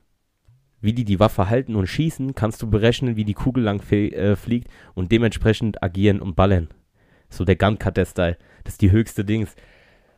wie 0.80 0.92
die 0.92 1.04
die 1.04 1.18
Waffe 1.18 1.50
halten 1.50 1.74
und 1.74 1.88
schießen, 1.88 2.34
kannst 2.34 2.62
du 2.62 2.70
berechnen, 2.70 3.16
wie 3.16 3.24
die 3.24 3.34
Kugel 3.34 3.64
lang 3.64 3.82
äh, 3.90 4.36
fliegt 4.36 4.68
und 4.94 5.10
dementsprechend 5.10 5.82
agieren 5.82 6.20
und 6.20 6.36
ballern. 6.36 6.68
So 7.30 7.44
der 7.44 7.56
Gun-Cutter-Style. 7.56 8.38
Das 8.64 8.74
ist 8.74 8.80
die 8.80 8.92
höchste 8.92 9.24
Dings. 9.24 9.56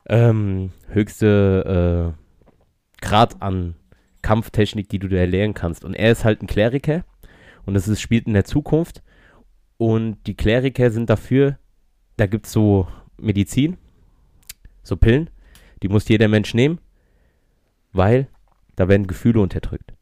Ähm, 0.08 0.70
höchste 0.88 2.14
äh, 2.14 3.04
Grad 3.04 3.40
an 3.42 3.74
Kampftechnik, 4.22 4.88
die 4.88 4.98
du 4.98 5.08
dir 5.08 5.20
erlernen 5.20 5.54
kannst. 5.54 5.84
Und 5.84 5.94
er 5.94 6.12
ist 6.12 6.24
halt 6.24 6.42
ein 6.42 6.46
Kleriker 6.46 7.04
und 7.66 7.74
das 7.74 8.00
spielt 8.00 8.26
in 8.26 8.34
der 8.34 8.44
Zukunft. 8.44 9.02
Und 9.76 10.18
die 10.26 10.34
Kleriker 10.34 10.90
sind 10.90 11.08
dafür, 11.08 11.58
da 12.16 12.26
gibt 12.26 12.46
es 12.46 12.52
so 12.52 12.86
Medizin, 13.16 13.78
so 14.82 14.96
Pillen, 14.96 15.30
die 15.82 15.88
muss 15.88 16.08
jeder 16.08 16.28
Mensch 16.28 16.52
nehmen, 16.54 16.80
weil 17.92 18.28
da 18.76 18.88
werden 18.88 19.06
Gefühle 19.06 19.40
unterdrückt. 19.40 19.94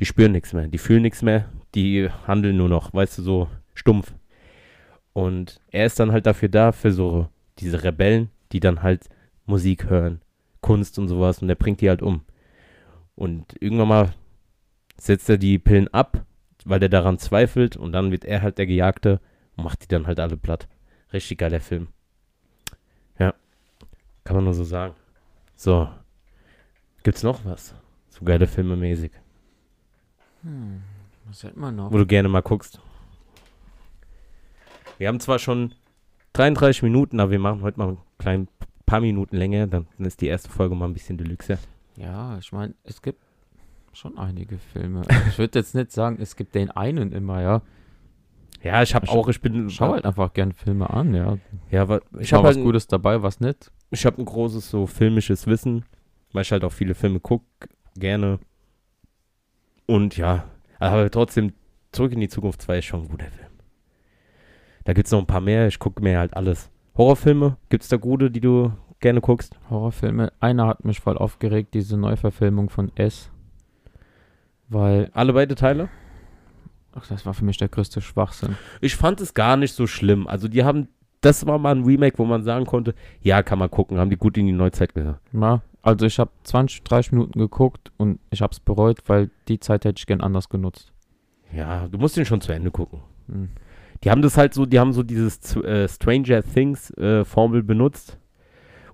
Die 0.00 0.06
spüren 0.06 0.32
nichts 0.32 0.52
mehr, 0.52 0.68
die 0.68 0.78
fühlen 0.78 1.02
nichts 1.02 1.22
mehr, 1.22 1.48
die 1.74 2.08
handeln 2.26 2.56
nur 2.56 2.68
noch, 2.68 2.92
weißt 2.92 3.18
du, 3.18 3.22
so 3.22 3.48
stumpf. 3.74 4.12
Und 5.12 5.60
er 5.70 5.86
ist 5.86 6.00
dann 6.00 6.12
halt 6.12 6.26
dafür 6.26 6.48
da, 6.48 6.72
für 6.72 6.92
so 6.92 7.28
diese 7.58 7.82
Rebellen, 7.82 8.30
die 8.52 8.60
dann 8.60 8.82
halt 8.82 9.08
Musik 9.46 9.88
hören, 9.88 10.20
Kunst 10.60 10.98
und 10.98 11.08
sowas 11.08 11.40
und 11.40 11.48
der 11.48 11.54
bringt 11.54 11.80
die 11.80 11.88
halt 11.88 12.02
um. 12.02 12.22
Und 13.16 13.54
irgendwann 13.60 13.88
mal 13.88 14.14
setzt 14.96 15.28
er 15.30 15.38
die 15.38 15.58
Pillen 15.58 15.88
ab, 15.92 16.24
weil 16.64 16.82
er 16.82 16.88
daran 16.88 17.18
zweifelt 17.18 17.76
und 17.76 17.92
dann 17.92 18.10
wird 18.10 18.24
er 18.24 18.42
halt 18.42 18.58
der 18.58 18.66
Gejagte 18.66 19.20
und 19.56 19.64
macht 19.64 19.82
die 19.82 19.88
dann 19.88 20.06
halt 20.06 20.18
alle 20.20 20.36
platt. 20.36 20.68
Richtig 21.12 21.38
geiler 21.38 21.60
Film. 21.60 21.88
Ja, 23.18 23.34
kann 24.24 24.36
man 24.36 24.44
nur 24.44 24.54
so 24.54 24.64
sagen. 24.64 24.94
So, 25.56 25.88
gibt's 27.02 27.22
noch 27.22 27.44
was? 27.44 27.74
So 28.08 28.24
geile 28.24 28.46
Filme 28.46 28.76
mäßig, 28.76 29.12
Hm, 30.42 30.82
was 31.26 31.42
hätten 31.42 31.60
wir 31.60 31.70
noch? 31.72 31.92
wo 31.92 31.98
du 31.98 32.06
gerne 32.06 32.28
mal 32.28 32.42
guckst. 32.42 32.80
Wir 34.98 35.08
haben 35.08 35.20
zwar 35.20 35.38
schon 35.38 35.74
33 36.34 36.82
Minuten, 36.82 37.20
aber 37.20 37.30
wir 37.32 37.38
machen 37.38 37.62
heute 37.62 37.78
mal 37.78 37.88
ein 37.90 37.98
klein 38.18 38.48
paar 38.86 39.00
Minuten 39.00 39.36
länger, 39.36 39.66
dann 39.66 39.86
ist 39.98 40.20
die 40.20 40.26
erste 40.26 40.50
Folge 40.50 40.74
mal 40.74 40.86
ein 40.86 40.92
bisschen 40.94 41.16
deluxe. 41.18 41.58
Ja, 41.96 42.38
ich 42.38 42.52
meine, 42.52 42.74
es 42.84 43.02
gibt 43.02 43.20
schon 43.92 44.18
einige 44.18 44.58
Filme. 44.58 45.02
Ich 45.28 45.38
würde 45.38 45.58
jetzt 45.58 45.74
nicht 45.74 45.92
sagen, 45.92 46.18
es 46.20 46.36
gibt 46.36 46.54
den 46.54 46.70
einen 46.70 47.12
immer, 47.12 47.40
ja. 47.40 47.62
Ja, 48.62 48.82
ich 48.82 48.94
habe 48.94 49.08
auch, 49.08 49.28
ich 49.28 49.40
bin, 49.40 49.68
Schau 49.68 49.92
halt 49.92 50.06
einfach 50.06 50.32
gern 50.32 50.52
Filme 50.52 50.88
an, 50.90 51.14
ja. 51.14 51.38
ja, 51.70 51.82
aber 51.82 52.00
ich 52.18 52.32
habe 52.32 52.44
was 52.44 52.56
halt, 52.56 52.64
Gutes 52.64 52.86
dabei, 52.86 53.22
was 53.22 53.38
nicht. 53.40 53.70
ich 53.90 54.06
habe 54.06 54.22
ein 54.22 54.24
großes 54.24 54.70
so 54.70 54.86
filmisches 54.86 55.46
Wissen, 55.46 55.84
weil 56.32 56.42
ich 56.42 56.50
halt 56.50 56.64
auch 56.64 56.72
viele 56.72 56.94
Filme 56.94 57.20
gucke, 57.20 57.44
gerne. 57.94 58.38
Und 59.86 60.16
ja, 60.16 60.44
aber 60.78 61.10
trotzdem, 61.10 61.52
Zurück 61.94 62.12
in 62.12 62.20
die 62.20 62.28
Zukunft 62.28 62.60
2 62.60 62.78
ist 62.78 62.86
schon 62.86 63.02
ein 63.02 63.08
guter 63.08 63.30
Film. 63.30 63.52
Da 64.82 64.94
gibt 64.94 65.06
es 65.06 65.12
noch 65.12 65.20
ein 65.20 65.26
paar 65.26 65.40
mehr, 65.40 65.68
ich 65.68 65.78
gucke 65.78 66.02
mir 66.02 66.18
halt 66.18 66.34
alles. 66.34 66.68
Horrorfilme, 66.96 67.56
gibt 67.68 67.84
es 67.84 67.88
da 67.88 67.96
gute, 67.96 68.32
die 68.32 68.40
du 68.40 68.72
gerne 69.04 69.20
guckst? 69.20 69.58
Horrorfilme. 69.68 70.32
Einer 70.40 70.66
hat 70.66 70.84
mich 70.86 70.98
voll 71.00 71.18
aufgeregt, 71.18 71.74
diese 71.74 71.98
Neuverfilmung 71.98 72.70
von 72.70 72.90
S. 72.96 73.30
Weil, 74.70 75.10
Alle 75.12 75.34
beide 75.34 75.54
Teile? 75.54 75.90
ach, 76.96 77.06
das 77.06 77.26
war 77.26 77.34
für 77.34 77.44
mich 77.44 77.58
der 77.58 77.68
größte 77.68 78.00
Schwachsinn. 78.00 78.56
Ich 78.80 78.96
fand 78.96 79.20
es 79.20 79.34
gar 79.34 79.58
nicht 79.58 79.74
so 79.74 79.86
schlimm. 79.86 80.26
Also 80.26 80.48
die 80.48 80.64
haben, 80.64 80.88
das 81.20 81.46
war 81.46 81.58
mal 81.58 81.74
ein 81.74 81.84
Remake, 81.84 82.16
wo 82.18 82.24
man 82.24 82.44
sagen 82.44 82.64
konnte, 82.64 82.94
ja, 83.20 83.42
kann 83.42 83.58
man 83.58 83.70
gucken, 83.70 83.98
haben 83.98 84.08
die 84.08 84.16
gut 84.16 84.38
in 84.38 84.46
die 84.46 84.52
Neuzeit 84.52 84.94
gehört. 84.94 85.20
Ja, 85.32 85.60
also 85.82 86.06
ich 86.06 86.18
habe 86.18 86.30
20, 86.44 86.82
30 86.84 87.12
Minuten 87.12 87.38
geguckt 87.38 87.92
und 87.98 88.20
ich 88.30 88.40
habe 88.40 88.52
es 88.52 88.60
bereut, 88.60 89.02
weil 89.06 89.30
die 89.48 89.60
Zeit 89.60 89.84
hätte 89.84 89.98
ich 89.98 90.06
gern 90.06 90.22
anders 90.22 90.48
genutzt. 90.48 90.92
Ja, 91.52 91.88
du 91.88 91.98
musst 91.98 92.16
den 92.16 92.24
schon 92.24 92.40
zu 92.40 92.52
Ende 92.52 92.70
gucken. 92.70 93.00
Hm. 93.28 93.50
Die 94.02 94.10
haben 94.10 94.22
das 94.22 94.38
halt 94.38 94.54
so, 94.54 94.64
die 94.64 94.78
haben 94.78 94.94
so 94.94 95.02
dieses 95.02 95.56
äh, 95.56 95.88
Stranger 95.88 96.42
Things 96.42 96.90
äh, 96.96 97.24
Formel 97.26 97.62
benutzt 97.62 98.18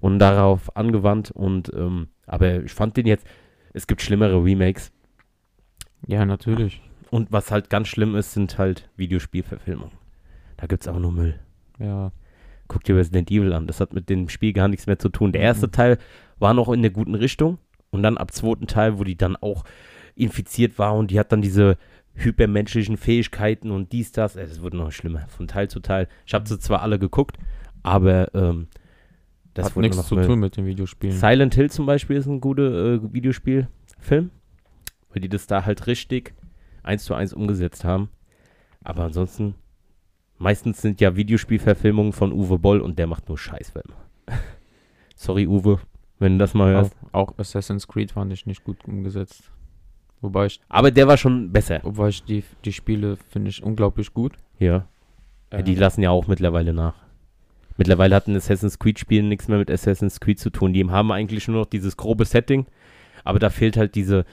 und 0.01 0.19
darauf 0.19 0.77
angewandt 0.77 1.31
und 1.31 1.73
ähm, 1.75 2.09
aber 2.27 2.63
ich 2.63 2.73
fand 2.73 2.97
den 2.97 3.07
jetzt, 3.07 3.27
es 3.73 3.87
gibt 3.87 4.03
schlimmere 4.03 4.43
Remakes. 4.45 4.93
Ja, 6.07 6.25
natürlich. 6.25 6.81
Und 7.11 7.33
was 7.33 7.51
halt 7.51 7.71
ganz 7.71 7.89
schlimm 7.89 8.15
ist, 8.15 8.33
sind 8.33 8.57
halt 8.59 8.89
Videospielverfilmungen. 8.97 9.93
Da 10.57 10.67
gibt 10.67 10.83
es 10.83 10.89
auch 10.89 10.99
nur 10.99 11.13
Müll. 11.13 11.39
Ja. 11.79 12.13
Guck 12.69 12.85
dir 12.85 12.97
Resident 12.97 13.31
Evil 13.31 13.53
an. 13.53 13.67
Das 13.67 13.81
hat 13.81 13.93
mit 13.93 14.09
dem 14.09 14.29
Spiel 14.29 14.53
gar 14.53 14.69
nichts 14.69 14.87
mehr 14.87 14.99
zu 14.99 15.09
tun. 15.09 15.33
Der 15.33 15.41
erste 15.43 15.67
Mhm. 15.67 15.73
Teil 15.73 15.99
war 16.39 16.55
noch 16.55 16.69
in 16.69 16.83
der 16.83 16.93
guten 16.93 17.17
Richtung. 17.17 17.59
Und 17.91 18.05
dann 18.05 18.17
ab 18.17 18.33
zweiten 18.33 18.69
Teil, 18.69 18.99
wo 19.01 19.05
die 19.05 19.17
dann 19.17 19.35
auch 19.37 19.65
infiziert 20.15 20.79
war 20.79 20.95
und 20.95 21.11
die 21.11 21.19
hat 21.19 21.33
dann 21.33 21.43
diese 21.43 21.77
hypermenschlichen 22.15 22.97
Fähigkeiten 22.97 23.71
und 23.73 23.93
dies, 23.93 24.13
das. 24.13 24.37
Äh, 24.37 24.43
Es 24.43 24.63
wurde 24.63 24.77
noch 24.77 24.93
schlimmer, 24.93 25.27
von 25.29 25.49
Teil 25.49 25.69
zu 25.69 25.81
Teil. 25.81 26.07
Ich 26.27 26.35
habe 26.35 26.49
sie 26.49 26.59
zwar 26.61 26.83
alle 26.83 26.99
geguckt, 27.01 27.37
aber 27.83 28.33
ähm, 28.35 28.69
das 29.55 29.67
Hat 29.67 29.77
nichts 29.77 30.07
zu 30.07 30.17
tun 30.17 30.39
mit 30.41 30.57
den 30.57 30.65
Videospielen. 30.67 31.17
Silent 31.17 31.55
Hill 31.55 31.71
zum 31.71 31.87
Beispiel 31.87 32.17
ist 32.17 32.27
ein 32.27 32.41
guter 32.41 32.95
äh, 32.95 33.13
Videospielfilm, 33.13 34.31
weil 35.11 35.21
die 35.21 35.29
das 35.29 35.47
da 35.47 35.65
halt 35.65 35.87
richtig 35.87 36.35
eins 36.83 37.05
zu 37.05 37.15
eins 37.15 37.33
umgesetzt 37.33 37.85
haben. 37.85 38.09
Aber 38.83 39.05
ansonsten, 39.05 39.55
meistens 40.39 40.81
sind 40.81 41.01
ja 41.01 41.17
Videospielverfilmungen 41.17 42.13
von 42.13 42.33
Uwe 42.33 42.59
Boll 42.59 42.81
und 42.81 42.99
der 42.99 43.07
macht 43.07 43.29
nur 43.29 43.37
Scheißfilme. 43.39 43.95
Sorry, 45.17 45.47
Uwe, 45.47 45.81
wenn 46.19 46.33
du 46.35 46.39
das 46.39 46.55
mal 46.55 46.75
auch, 46.75 46.79
hörst. 46.83 46.97
auch 47.13 47.39
Assassin's 47.39 47.87
Creed 47.89 48.13
fand 48.13 48.33
ich 48.33 48.47
nicht 48.47 48.65
gut 48.65 48.85
umgesetzt. 48.87 49.51
Wobei 50.23 50.47
ich, 50.47 50.61
Aber 50.69 50.91
der 50.91 51.09
war 51.09 51.17
schon 51.17 51.51
besser. 51.53 51.81
wobei 51.83 52.09
ich 52.09 52.23
die, 52.25 52.45
die 52.65 52.73
Spiele 52.73 53.17
finde 53.29 53.51
ich 53.51 53.63
unglaublich 53.63 54.13
gut. 54.15 54.35
Ja. 54.59 54.87
ja. 55.53 55.63
Die 55.63 55.73
Ähm, 55.75 55.79
lassen 55.79 56.03
ja 56.03 56.11
auch 56.11 56.27
mittlerweile 56.27 56.73
nach. 56.73 56.95
Mittlerweile 57.81 58.15
hat 58.15 58.29
ein 58.29 58.37
Assassin's 58.37 58.79
Creed-Spiel 58.79 59.23
nichts 59.23 59.49
mehr 59.49 59.57
mit 59.57 59.71
Assassin's 59.71 60.21
Creed 60.21 60.39
zu 60.39 60.51
tun. 60.51 60.75
Die 60.75 60.85
haben 60.85 61.11
eigentlich 61.11 61.49
nur 61.49 61.61
noch 61.61 61.67
dieses 61.67 61.97
grobe 61.97 62.27
Setting, 62.27 62.67
aber 63.25 63.39
da 63.39 63.49
fehlt 63.49 63.79
halt 63.79 63.95
diese 63.95 64.27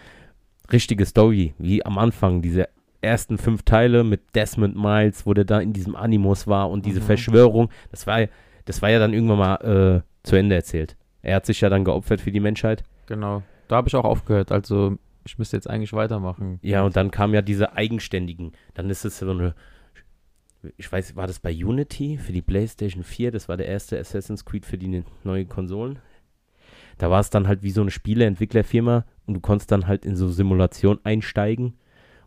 richtige 0.69 1.05
Story, 1.05 1.53
wie 1.57 1.85
am 1.85 1.97
Anfang, 1.97 2.41
diese 2.41 2.67
ersten 2.99 3.37
fünf 3.37 3.63
Teile 3.63 4.03
mit 4.03 4.35
Desmond 4.35 4.75
Miles, 4.75 5.25
wo 5.25 5.33
der 5.33 5.45
da 5.45 5.61
in 5.61 5.71
diesem 5.71 5.95
Animus 5.95 6.45
war 6.45 6.69
und 6.69 6.85
diese 6.85 6.99
Mhm. 6.99 7.05
Verschwörung, 7.05 7.69
das 7.89 8.05
war, 8.05 8.27
das 8.65 8.81
war 8.81 8.89
ja 8.89 8.99
dann 8.99 9.13
irgendwann 9.13 9.37
mal 9.37 9.55
äh, 10.03 10.27
zu 10.27 10.35
Ende 10.35 10.55
erzählt. 10.55 10.97
Er 11.21 11.37
hat 11.37 11.45
sich 11.45 11.61
ja 11.61 11.69
dann 11.69 11.85
geopfert 11.85 12.19
für 12.19 12.33
die 12.33 12.41
Menschheit. 12.41 12.83
Genau. 13.05 13.43
Da 13.69 13.77
habe 13.77 13.87
ich 13.87 13.95
auch 13.95 14.03
aufgehört. 14.03 14.51
Also 14.51 14.97
ich 15.25 15.37
müsste 15.37 15.55
jetzt 15.55 15.69
eigentlich 15.69 15.93
weitermachen. 15.93 16.59
Ja, 16.63 16.83
und 16.83 16.97
dann 16.97 17.11
kamen 17.11 17.33
ja 17.33 17.41
diese 17.41 17.77
eigenständigen. 17.77 18.51
Dann 18.73 18.89
ist 18.89 19.05
es 19.05 19.19
so 19.19 19.31
eine. 19.31 19.55
Ich 20.77 20.91
weiß, 20.91 21.15
war 21.15 21.27
das 21.27 21.39
bei 21.39 21.51
Unity 21.53 22.17
für 22.17 22.33
die 22.33 22.41
PlayStation 22.41 23.03
4? 23.03 23.31
Das 23.31 23.47
war 23.47 23.57
der 23.57 23.67
erste 23.67 23.99
Assassin's 23.99 24.43
Creed 24.45 24.65
für 24.65 24.77
die 24.77 24.87
ne- 24.87 25.03
neuen 25.23 25.47
Konsolen. 25.47 25.99
Da 26.97 27.09
war 27.11 27.19
es 27.19 27.29
dann 27.29 27.47
halt 27.47 27.61
wie 27.61 27.71
so 27.71 27.81
eine 27.81 27.91
Spieleentwicklerfirma 27.91 29.05
und 29.27 29.33
du 29.35 29.39
konntest 29.39 29.71
dann 29.71 29.87
halt 29.87 30.03
in 30.05 30.15
so 30.15 30.29
Simulation 30.29 30.99
einsteigen 31.03 31.73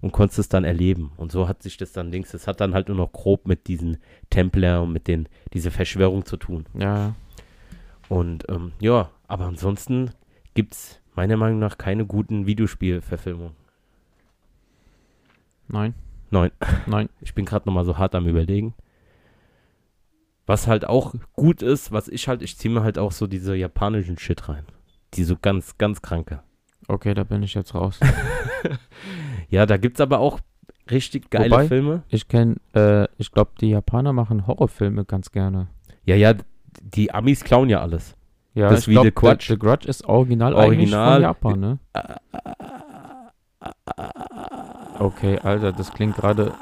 und 0.00 0.12
konntest 0.12 0.38
es 0.38 0.48
dann 0.48 0.64
erleben. 0.64 1.12
Und 1.16 1.32
so 1.32 1.48
hat 1.48 1.62
sich 1.62 1.76
das 1.76 1.92
dann 1.92 2.10
links, 2.12 2.30
das 2.30 2.46
hat 2.46 2.60
dann 2.60 2.72
halt 2.72 2.88
nur 2.88 2.96
noch 2.96 3.12
grob 3.12 3.46
mit 3.48 3.66
diesen 3.66 3.98
Templer 4.30 4.82
und 4.82 4.92
mit 4.92 5.08
den, 5.08 5.28
diese 5.52 5.70
Verschwörung 5.72 6.24
zu 6.24 6.36
tun. 6.36 6.66
Ja, 6.78 7.14
Und 8.08 8.48
ähm, 8.48 8.72
ja, 8.80 9.10
aber 9.26 9.46
ansonsten 9.46 10.12
gibt 10.54 10.74
es 10.74 11.00
meiner 11.14 11.36
Meinung 11.36 11.58
nach 11.58 11.76
keine 11.78 12.06
guten 12.06 12.46
Videospielverfilmungen. 12.46 13.54
nein, 15.68 15.94
Nein. 16.30 16.50
nein. 16.86 17.08
Ich 17.20 17.34
bin 17.34 17.44
gerade 17.44 17.68
nochmal 17.68 17.84
so 17.84 17.98
hart 17.98 18.14
am 18.14 18.26
überlegen. 18.26 18.74
Was 20.46 20.66
halt 20.66 20.84
auch 20.84 21.14
gut 21.34 21.62
ist, 21.62 21.92
was 21.92 22.08
ich 22.08 22.26
halt, 22.28 22.42
ich 22.42 22.56
ziehe 22.58 22.72
mir 22.74 22.82
halt 22.82 22.98
auch 22.98 23.12
so 23.12 23.26
diese 23.26 23.54
japanischen 23.54 24.18
Shit 24.18 24.48
rein. 24.48 24.64
Die 25.14 25.24
so 25.24 25.36
ganz, 25.40 25.76
ganz 25.78 26.02
kranke. 26.02 26.40
Okay, 26.88 27.14
da 27.14 27.24
bin 27.24 27.42
ich 27.42 27.54
jetzt 27.54 27.74
raus. 27.74 28.00
Ja, 29.48 29.66
da 29.66 29.76
gibt's 29.76 30.00
aber 30.00 30.18
auch 30.18 30.40
richtig 30.90 31.30
geile 31.30 31.50
Wobei- 31.50 31.68
Filme. 31.68 32.02
Ich 32.08 32.26
kenne, 32.28 32.56
äh, 32.74 33.06
ich 33.16 33.30
glaube, 33.32 33.52
die 33.60 33.70
Japaner 33.70 34.12
machen 34.12 34.46
Horrorfilme 34.46 35.04
ganz 35.04 35.30
gerne. 35.30 35.68
Ja, 36.04 36.16
ja, 36.16 36.34
die 36.82 37.12
Amis 37.12 37.44
klauen 37.44 37.68
ja 37.68 37.80
alles. 37.80 38.16
Ja, 38.54 38.68
Das 38.70 38.80
ich 38.82 38.88
wie 38.88 38.92
glaub, 38.92 39.04
The 39.04 39.12
Grudge. 39.14 39.46
The 39.50 39.58
Grudge 39.58 39.88
ist 39.88 40.04
original, 40.06 40.54
Original. 40.54 41.22
eigentlich 41.22 41.44
von 41.44 41.56
Japan, 41.56 41.60
ne? 41.60 41.78
Okay, 45.00 45.38
Alter, 45.38 45.72
das 45.72 45.92
klingt 45.92 46.16
gerade 46.16 46.52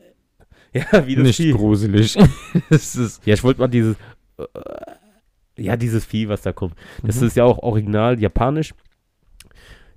Ja, 0.72 1.06
wie 1.06 1.16
das 1.16 1.24
nicht 1.24 1.36
Vieh. 1.36 1.52
gruselig. 1.52 2.16
das 2.70 2.96
ist, 2.96 3.26
Ja, 3.26 3.34
ich 3.34 3.44
wollte 3.44 3.60
mal 3.60 3.68
dieses, 3.68 3.96
äh, 4.38 4.44
ja, 5.58 5.76
dieses 5.76 6.04
Vieh, 6.04 6.28
was 6.28 6.42
da 6.42 6.52
kommt. 6.52 6.74
Das 7.02 7.20
Mhm. 7.20 7.26
ist 7.26 7.36
ja 7.36 7.44
auch 7.44 7.58
original 7.58 8.18
japanisch. 8.20 8.72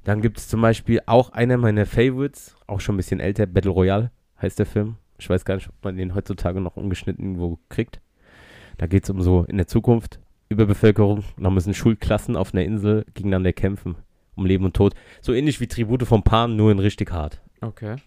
Dann 0.03 0.21
gibt 0.21 0.37
es 0.37 0.47
zum 0.49 0.61
Beispiel 0.61 1.01
auch 1.05 1.29
einer 1.31 1.57
meiner 1.57 1.85
Favorites, 1.85 2.55
auch 2.67 2.79
schon 2.79 2.95
ein 2.95 2.97
bisschen 2.97 3.19
älter, 3.19 3.45
Battle 3.45 3.71
Royale 3.71 4.11
heißt 4.41 4.59
der 4.59 4.65
Film. 4.65 4.95
Ich 5.17 5.29
weiß 5.29 5.45
gar 5.45 5.55
nicht, 5.55 5.69
ob 5.69 5.75
man 5.83 5.95
den 5.95 6.13
heutzutage 6.13 6.59
noch 6.59 6.75
ungeschnitten 6.75 7.23
irgendwo 7.25 7.57
kriegt. 7.69 8.01
Da 8.77 8.85
geht 8.87 9.05
es 9.05 9.09
um 9.09 9.21
so 9.21 9.43
in 9.45 9.57
der 9.57 9.67
Zukunft 9.67 10.19
Überbevölkerung. 10.49 11.23
Da 11.37 11.49
müssen 11.49 11.73
Schulklassen 11.73 12.35
auf 12.35 12.53
einer 12.53 12.63
Insel 12.65 13.05
gegeneinander 13.13 13.53
kämpfen. 13.53 13.95
Um 14.35 14.45
Leben 14.45 14.65
und 14.65 14.75
Tod. 14.75 14.93
So 15.21 15.31
ähnlich 15.33 15.61
wie 15.61 15.67
Tribute 15.67 16.03
von 16.03 16.21
Pan, 16.23 16.55
nur 16.57 16.71
in 16.71 16.79
richtig 16.79 17.11
hart. 17.11 17.41
Okay. 17.61 17.97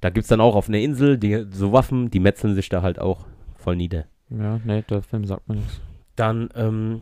Da 0.00 0.10
gibt 0.10 0.24
es 0.24 0.28
dann 0.28 0.40
auch 0.40 0.54
auf 0.54 0.68
einer 0.68 0.78
Insel 0.78 1.18
die, 1.18 1.46
so 1.50 1.72
Waffen, 1.72 2.10
die 2.10 2.20
metzeln 2.20 2.54
sich 2.54 2.68
da 2.68 2.82
halt 2.82 2.98
auch 2.98 3.26
voll 3.56 3.76
nieder. 3.76 4.04
Ja, 4.28 4.60
nee, 4.64 4.82
der 4.82 5.02
Film 5.02 5.24
sagt 5.24 5.48
mir 5.48 5.56
nichts. 5.56 5.80
Dann 6.16 6.50
ähm, 6.54 7.00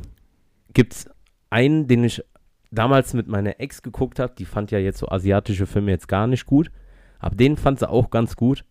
gibt 0.72 0.92
es 0.92 1.10
einen, 1.50 1.86
den 1.86 2.04
ich 2.04 2.22
damals 2.70 3.14
mit 3.14 3.28
meiner 3.28 3.60
Ex 3.60 3.82
geguckt 3.82 4.18
habe. 4.18 4.34
Die 4.38 4.44
fand 4.44 4.70
ja 4.70 4.78
jetzt 4.78 4.98
so 4.98 5.08
asiatische 5.08 5.66
Filme 5.66 5.90
jetzt 5.90 6.08
gar 6.08 6.26
nicht 6.26 6.46
gut. 6.46 6.70
Aber 7.18 7.36
den 7.36 7.56
fand 7.56 7.78
sie 7.78 7.88
auch 7.88 8.10
ganz 8.10 8.36
gut, 8.36 8.64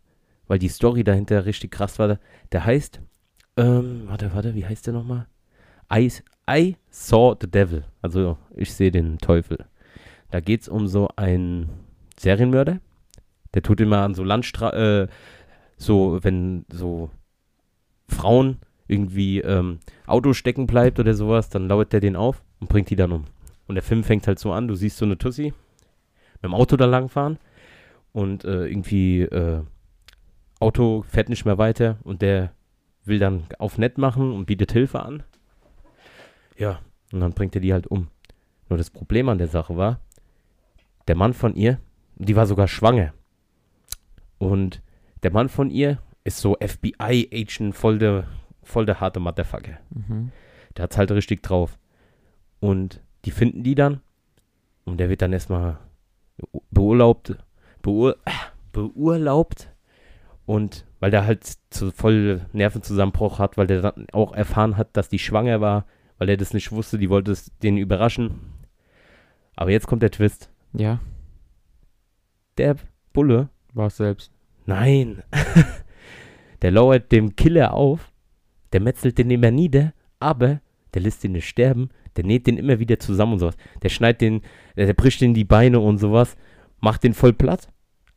weil 0.48 0.60
die 0.60 0.68
Story 0.68 1.04
dahinter 1.04 1.46
richtig 1.46 1.72
krass 1.72 1.98
war. 2.00 2.20
Der 2.52 2.66
heißt, 2.66 3.02
ähm, 3.58 4.04
warte, 4.06 4.34
warte, 4.34 4.56
wie 4.56 4.66
heißt 4.66 4.86
der 4.86 4.94
nochmal? 4.94 5.28
I, 5.92 6.12
I 6.50 6.78
Saw 6.90 7.36
the 7.40 7.50
Devil. 7.50 7.86
Also 8.02 8.38
ich 8.56 8.74
sehe 8.74 8.92
den 8.92 9.18
Teufel. 9.18 9.66
Da 10.32 10.40
geht 10.40 10.62
es 10.62 10.70
um 10.70 10.88
so 10.88 11.10
einen 11.16 11.70
Serienmörder. 12.20 12.80
Der 13.54 13.62
tut 13.62 13.80
immer 13.82 14.00
an 14.00 14.16
so 14.16 14.24
Landstra 14.24 14.72
äh, 14.74 15.08
so, 15.78 16.20
wenn 16.22 16.66
so 16.72 17.10
Frauen 18.08 18.58
irgendwie 18.88 19.40
ähm, 19.40 19.80
Auto 20.06 20.34
stecken 20.34 20.68
bleibt 20.68 21.00
oder 21.00 21.14
sowas, 21.14 21.50
dann 21.50 21.68
lauert 21.68 21.94
der 21.94 22.00
den 22.00 22.16
auf 22.16 22.44
und 22.60 22.70
bringt 22.70 22.90
die 22.90 22.96
dann 22.96 23.12
um. 23.12 23.26
Und 23.68 23.76
der 23.76 23.84
Film 23.84 24.04
fängt 24.04 24.28
halt 24.28 24.40
so 24.40 24.52
an, 24.52 24.68
du 24.68 24.76
siehst 24.76 24.98
so 24.98 25.06
eine 25.06 25.18
Tussi 25.18 25.54
mit 26.36 26.44
dem 26.44 26.54
Auto 26.54 26.76
da 26.76 26.86
langfahren 26.86 27.38
und 28.12 28.44
äh, 28.44 28.68
irgendwie 28.68 29.22
äh, 29.22 29.62
Auto 30.60 31.04
fährt 31.08 31.30
nicht 31.30 31.46
mehr 31.46 31.58
weiter 31.58 31.98
und 32.04 32.22
der 32.22 32.54
will 33.06 33.20
dann 33.20 33.46
auf 33.60 33.78
nett 33.78 33.98
machen 33.98 34.32
und 34.32 34.46
bietet 34.46 34.72
Hilfe 34.72 35.02
an. 35.02 35.24
Ja, 36.58 36.80
und 37.12 37.20
dann 37.20 37.34
bringt 37.34 37.56
er 37.56 37.62
die 37.62 37.74
halt 37.74 37.88
um. 37.88 38.08
Nur 38.70 38.78
das 38.78 38.90
Problem 38.90 39.30
an 39.30 39.38
der 39.38 39.48
Sache 39.48 39.76
war, 39.76 40.00
der 41.08 41.16
Mann 41.16 41.34
von 41.34 41.56
ihr, 41.56 41.80
die 42.16 42.36
war 42.36 42.46
sogar 42.46 42.68
schwanger. 42.68 43.14
Und 44.44 44.82
der 45.24 45.32
Mann 45.32 45.50
von 45.50 45.70
ihr 45.70 46.00
ist 46.24 46.40
so 46.40 46.58
FBI-Agent, 46.60 47.76
voll 47.76 47.98
der, 47.98 48.28
voll 48.62 48.86
der 48.86 49.00
harte 49.00 49.20
Motherfucker. 49.20 49.78
Mhm. 49.90 50.32
Der 50.76 50.84
hat's 50.84 50.98
halt 50.98 51.12
richtig 51.12 51.44
drauf. 51.44 51.78
Und 52.60 53.02
die 53.26 53.32
finden 53.32 53.64
die 53.64 53.76
dann 53.76 54.02
und 54.86 54.98
der 54.98 55.10
wird 55.10 55.22
dann 55.22 55.34
erstmal 55.34 55.80
beurlaubt, 56.72 57.38
beur, 57.82 58.18
beurlaubt 58.72 59.70
und 60.46 60.86
weil 61.00 61.12
der 61.12 61.26
halt 61.26 61.46
zu 61.70 61.92
voll 61.92 62.42
Nervenzusammenbruch 62.54 63.40
hat, 63.40 63.58
weil 63.58 63.68
der 63.68 63.82
dann 63.82 64.08
auch 64.12 64.34
erfahren 64.34 64.78
hat, 64.78 64.96
dass 64.96 65.10
die 65.10 65.20
schwanger 65.20 65.62
war, 65.62 65.86
weil 66.18 66.30
er 66.30 66.38
das 66.38 66.54
nicht 66.54 66.72
wusste, 66.72 66.98
die 66.98 67.10
wollte 67.10 67.32
es 67.32 67.52
den 67.60 67.78
überraschen. 67.78 68.40
Aber 69.56 69.72
jetzt 69.72 69.88
kommt 69.88 70.02
der 70.02 70.12
Twist. 70.12 70.50
Ja, 70.74 71.00
Der 72.58 72.76
Bulle, 73.14 73.50
war 73.74 73.88
es 73.88 73.98
selbst. 73.98 74.33
Nein, 74.66 75.24
der 76.62 76.72
lauert 76.72 77.12
dem 77.12 77.36
Killer 77.36 77.74
auf, 77.74 78.12
der 78.72 78.82
metzelt 78.82 79.18
den 79.18 79.32
immer 79.32 79.52
nieder, 79.52 79.94
aber 80.20 80.62
der 80.94 81.02
lässt 81.02 81.24
ihn 81.24 81.34
nicht 81.34 81.48
sterben, 81.48 81.90
der 82.16 82.26
näht 82.26 82.48
den 82.48 82.58
immer 82.58 82.80
wieder 82.80 83.00
zusammen 83.00 83.34
und 83.34 83.40
sowas. 83.40 83.58
Der 83.82 83.90
schneidet 83.90 84.22
den, 84.22 84.42
der, 84.76 84.86
der 84.86 84.94
bricht 84.94 85.22
den 85.22 85.34
die 85.34 85.44
Beine 85.44 85.80
und 85.80 85.98
sowas, 85.98 86.36
macht 86.80 87.04
den 87.04 87.14
voll 87.14 87.34
platt, 87.34 87.70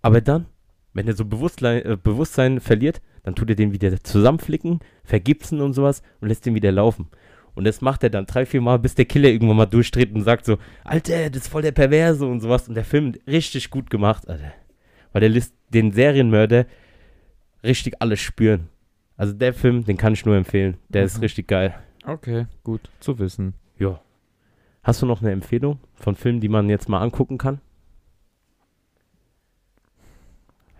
aber 0.02 0.20
dann, 0.20 0.46
wenn 0.92 1.08
er 1.08 1.14
so 1.14 1.24
Bewusstsein, 1.24 1.84
äh, 1.84 1.96
Bewusstsein 2.02 2.60
verliert, 2.60 3.00
dann 3.22 3.34
tut 3.34 3.50
er 3.50 3.56
den 3.56 3.72
wieder 3.72 4.02
zusammenflicken, 4.02 4.80
vergipsen 5.04 5.60
und 5.60 5.72
sowas 5.72 6.02
und 6.20 6.28
lässt 6.28 6.46
den 6.46 6.54
wieder 6.54 6.72
laufen. 6.72 7.08
Und 7.56 7.64
das 7.64 7.80
macht 7.80 8.02
er 8.04 8.10
dann 8.10 8.26
drei, 8.26 8.44
vier 8.44 8.60
Mal, 8.60 8.78
bis 8.78 8.94
der 8.94 9.06
Killer 9.06 9.30
irgendwann 9.30 9.56
mal 9.56 9.66
durchdreht 9.66 10.14
und 10.14 10.22
sagt 10.22 10.44
so, 10.44 10.58
Alter, 10.84 11.30
das 11.30 11.42
ist 11.42 11.48
voll 11.48 11.62
der 11.62 11.72
Perverse 11.72 12.26
und 12.26 12.40
sowas. 12.40 12.68
Und 12.68 12.74
der 12.74 12.84
Film 12.84 13.14
richtig 13.26 13.70
gut 13.70 13.88
gemacht, 13.88 14.28
Alter. 14.28 14.52
Weil 15.16 15.20
der 15.22 15.30
lässt 15.30 15.54
den 15.72 15.92
Serienmörder 15.92 16.66
richtig 17.64 17.94
alles 18.02 18.20
spüren. 18.20 18.68
Also 19.16 19.32
der 19.32 19.54
Film, 19.54 19.82
den 19.82 19.96
kann 19.96 20.12
ich 20.12 20.26
nur 20.26 20.36
empfehlen. 20.36 20.76
Der 20.90 21.04
ist 21.04 21.16
Mhm. 21.16 21.20
richtig 21.22 21.48
geil. 21.48 21.74
Okay, 22.04 22.44
gut 22.62 22.82
zu 23.00 23.18
wissen. 23.18 23.54
Ja. 23.78 23.98
Hast 24.82 25.00
du 25.00 25.06
noch 25.06 25.22
eine 25.22 25.30
Empfehlung 25.32 25.78
von 25.94 26.16
Filmen, 26.16 26.40
die 26.40 26.50
man 26.50 26.68
jetzt 26.68 26.90
mal 26.90 27.00
angucken 27.00 27.38
kann? 27.38 27.62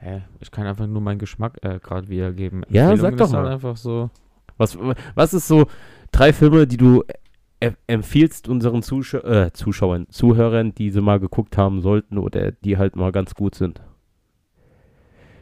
Hä? 0.01 0.21
Ich 0.41 0.51
kann 0.51 0.67
einfach 0.67 0.87
nur 0.87 1.01
meinen 1.01 1.19
Geschmack 1.19 1.57
äh, 1.63 1.79
gerade 1.79 2.09
wiedergeben. 2.09 2.63
Ja, 2.69 2.95
sag 2.99 3.17
doch 3.17 3.29
ist 3.29 3.33
halt 3.33 3.45
mal. 3.47 3.53
einfach 3.55 3.79
so. 3.79 4.11
Was, 4.59 4.77
was 5.15 5.33
ist 5.33 5.49
so 5.49 5.67
drei 6.13 6.35
Filme, 6.35 6.67
die 6.67 6.77
du 6.77 7.05
empfiehlst 7.87 8.49
unseren 8.49 8.83
Zuschau 8.83 9.21
äh, 9.21 9.51
Zuschauern, 9.55 10.07
Zuhörern, 10.11 10.75
die 10.75 10.91
sie 10.91 11.01
mal 11.01 11.21
geguckt 11.21 11.57
haben 11.57 11.81
sollten 11.81 12.19
oder 12.19 12.53
die 12.53 12.77
halt 12.77 12.97
mal 12.97 13.13
ganz 13.13 13.35
gut 13.35 13.55
sind? 13.55 13.81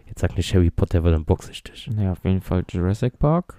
Jetzt 0.06 0.20
sag 0.20 0.36
nicht 0.36 0.54
Harry 0.54 0.70
Potter, 0.70 1.02
weil 1.04 1.12
dann 1.12 1.24
boxe 1.24 1.50
ich 1.50 1.62
dich. 1.62 1.88
Ja, 1.98 2.12
auf 2.12 2.24
jeden 2.24 2.40
Fall 2.40 2.64
Jurassic 2.68 3.18
Park. 3.18 3.56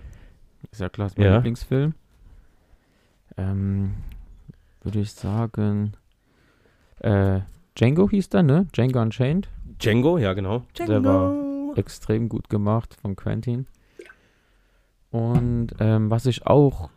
Ist 0.72 0.82
ja 0.82 0.90
klar, 0.90 1.08
ist 1.08 1.18
mein 1.18 1.28
Ja. 1.28 1.36
Lieblingsfilm. 1.36 1.94
Ähm, 3.38 3.96
würde 4.82 5.00
ich 5.00 5.12
sagen. 5.12 5.94
Äh, 7.00 7.42
Django 7.78 8.10
hieß 8.10 8.30
der, 8.30 8.44
ne? 8.44 8.68
Django 8.74 9.02
Unchained. 9.02 9.50
Django, 9.82 10.18
ja 10.18 10.34
genau. 10.34 10.64
Der 10.78 11.04
war 11.04 11.78
extrem 11.78 12.30
gut 12.30 12.50
gemacht 12.50 12.96
von 13.02 13.16
Quentin. 13.16 13.68
Und 15.12 15.76
ähm, 15.80 16.10
was 16.10 16.26
ich 16.26 16.46
auch 16.48 16.90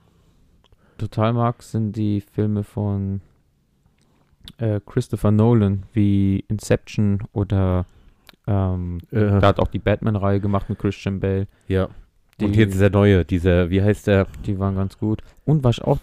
total 0.98 1.32
mag, 1.32 1.62
sind 1.62 1.92
die 1.96 2.20
Filme 2.20 2.62
von 2.62 3.20
äh, 4.58 4.80
Christopher 4.86 5.30
Nolan, 5.32 5.84
wie 5.92 6.44
Inception 6.48 7.24
oder 7.32 7.86
ähm, 8.48 8.98
Äh, 9.10 9.40
da 9.40 9.48
hat 9.48 9.60
auch 9.60 9.68
die 9.68 9.78
Batman-Reihe 9.78 10.40
gemacht 10.40 10.68
mit 10.68 10.78
Christian 10.78 11.20
Bale. 11.20 11.46
ja. 11.68 11.88
Die, 12.40 12.44
Und 12.44 12.54
jetzt 12.54 12.80
der 12.80 12.90
neue, 12.90 13.24
dieser, 13.24 13.68
wie 13.68 13.82
heißt 13.82 14.06
der? 14.06 14.28
die 14.46 14.60
waren 14.60 14.76
ganz 14.76 14.96
gut. 14.96 15.22
Und 15.44 15.64
was 15.64 15.78
ich 15.78 15.82
auch 15.84 15.98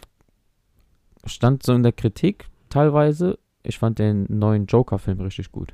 stand 1.26 1.64
so 1.64 1.74
in 1.74 1.82
der 1.84 1.94
Kritik 1.94 2.48
teilweise, 2.70 3.40
ich 3.64 3.80
fand 3.80 4.00
den 4.00 4.26
neuen 4.28 4.66
Joker-Film 4.66 5.22
richtig 5.22 5.52
gut. 5.54 5.72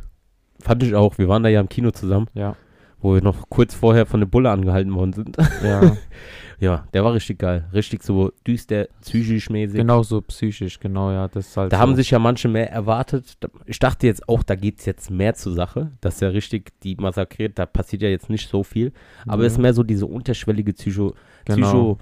Fand 0.59 0.83
ich 0.83 0.93
auch. 0.93 1.17
Wir 1.17 1.27
waren 1.27 1.41
da 1.41 1.49
ja 1.49 1.59
im 1.59 1.67
Kino 1.67 1.89
zusammen, 1.89 2.27
Ja. 2.35 2.55
Wo 3.01 3.13
wir 3.15 3.21
noch 3.23 3.49
kurz 3.49 3.73
vorher 3.75 4.05
von 4.05 4.19
der 4.19 4.27
Bulle 4.27 4.49
angehalten 4.51 4.93
worden 4.95 5.13
sind. 5.13 5.37
Ja, 5.63 5.97
ja, 6.59 6.87
der 6.93 7.03
war 7.03 7.13
richtig 7.13 7.39
geil. 7.39 7.67
Richtig 7.73 8.03
so 8.03 8.31
düster, 8.47 8.87
psychisch 9.01 9.49
mäßig. 9.49 9.77
genau 9.77 10.03
so 10.03 10.21
psychisch, 10.21 10.79
genau, 10.79 11.11
ja. 11.11 11.27
Das 11.27 11.47
ist 11.47 11.57
halt 11.57 11.71
Da 11.73 11.77
so. 11.77 11.81
haben 11.81 11.95
sich 11.95 12.11
ja 12.11 12.19
manche 12.19 12.47
mehr 12.47 12.71
erwartet. 12.71 13.37
Ich 13.65 13.79
dachte 13.79 14.05
jetzt 14.07 14.29
auch, 14.29 14.43
da 14.43 14.55
geht 14.55 14.79
es 14.79 14.85
jetzt 14.85 15.09
mehr 15.09 15.33
zur 15.33 15.53
Sache, 15.53 15.91
dass 16.01 16.21
er 16.21 16.33
richtig 16.33 16.71
die 16.83 16.95
massakriert. 16.95 17.57
Da 17.57 17.65
passiert 17.65 18.01
ja 18.03 18.09
jetzt 18.09 18.29
nicht 18.29 18.47
so 18.49 18.63
viel. 18.63 18.91
Aber 19.27 19.43
es 19.43 19.53
ist 19.53 19.57
Ja, 19.57 19.61
mehr 19.63 19.73
so 19.73 19.83
diese 19.83 20.05
unterschwellige 20.05 20.73
Psycho, 20.73 21.15
genau. 21.45 21.95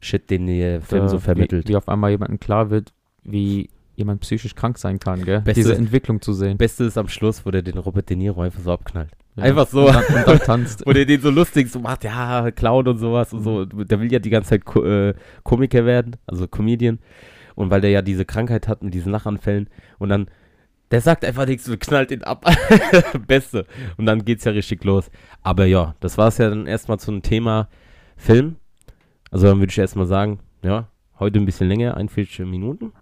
Psycho-Shit, 0.00 0.30
den 0.30 0.46
der 0.46 0.80
Film 0.80 1.02
Da- 1.02 1.08
so 1.08 1.18
vermittelt. 1.18 1.66
Wie, 1.68 1.72
wie 1.72 1.76
auf 1.76 1.88
einmal 1.88 2.10
jemandem 2.10 2.38
klar 2.38 2.70
wird, 2.70 2.92
wie 3.24 3.70
jemand 3.96 4.20
psychisch 4.20 4.54
krank 4.54 4.76
sein 4.78 4.98
kann, 4.98 5.24
gell? 5.24 5.40
Beste- 5.40 5.60
Diese 5.60 5.76
Entwicklung 5.76 6.20
zu 6.20 6.32
sehen. 6.32 6.58
Beste 6.58 6.84
ist 6.84 6.98
am 6.98 7.08
Schluss, 7.08 7.44
wo 7.46 7.50
der 7.50 7.62
den 7.62 7.78
Robert 7.78 8.10
De 8.10 8.16
Niro 8.16 8.42
einfach 8.42 8.60
so 8.60 8.72
abknallt. 8.72 9.10
Ja. 9.36 9.44
Einfach 9.44 9.66
so. 9.66 9.86
Und 9.86 9.94
dann, 9.94 10.04
und 10.04 10.26
dann 10.26 10.38
tanzt. 10.38 10.82
Wo 10.86 10.92
der 10.92 11.04
den 11.04 11.20
so 11.20 11.30
lustig 11.30 11.70
so 11.70 11.80
macht, 11.80 12.04
ja, 12.04 12.50
Clown 12.50 12.86
und 12.88 12.98
sowas 12.98 13.32
und 13.32 13.42
so. 13.42 13.64
Der 13.64 14.00
will 14.00 14.12
ja 14.12 14.18
die 14.18 14.30
ganze 14.30 14.50
Zeit 14.50 14.64
Ko 14.64 14.84
äh, 14.84 15.14
Komiker 15.42 15.84
werden, 15.84 16.16
also 16.26 16.46
Comedian. 16.46 16.98
Und 17.54 17.70
weil 17.70 17.80
der 17.80 17.90
ja 17.90 18.02
diese 18.02 18.24
Krankheit 18.24 18.68
hat 18.68 18.82
mit 18.82 18.94
diesen 18.94 19.12
Lachanfällen 19.12 19.68
und 19.98 20.08
dann, 20.08 20.28
der 20.90 21.00
sagt 21.00 21.24
einfach 21.24 21.46
nichts 21.46 21.68
und 21.68 21.80
knallt 21.80 22.10
ihn 22.10 22.22
ab. 22.22 22.44
Beste. 23.26 23.66
Und 23.96 24.06
dann 24.06 24.24
geht's 24.24 24.44
ja 24.44 24.52
richtig 24.52 24.84
los. 24.84 25.10
Aber 25.42 25.66
ja, 25.66 25.94
das 26.00 26.18
war's 26.18 26.38
ja 26.38 26.48
dann 26.48 26.66
erstmal 26.66 26.98
zum 26.98 27.22
Thema 27.22 27.68
Film. 28.16 28.56
Also 29.30 29.46
dann 29.46 29.58
würde 29.58 29.70
ich 29.70 29.78
erstmal 29.78 30.06
sagen, 30.06 30.40
ja, 30.62 30.88
heute 31.18 31.38
ein 31.38 31.46
bisschen 31.46 31.68
länger, 31.68 31.96
41 31.96 32.40
Minuten. 32.46 32.92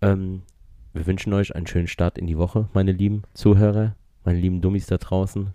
Ähm, 0.00 0.42
wir 0.92 1.06
wünschen 1.06 1.32
euch 1.32 1.54
einen 1.54 1.66
schönen 1.66 1.86
Start 1.86 2.18
in 2.18 2.26
die 2.26 2.38
Woche, 2.38 2.68
meine 2.72 2.92
lieben 2.92 3.22
Zuhörer, 3.34 3.94
meine 4.24 4.38
lieben 4.38 4.60
Dummies 4.60 4.86
da 4.86 4.98
draußen. 4.98 5.50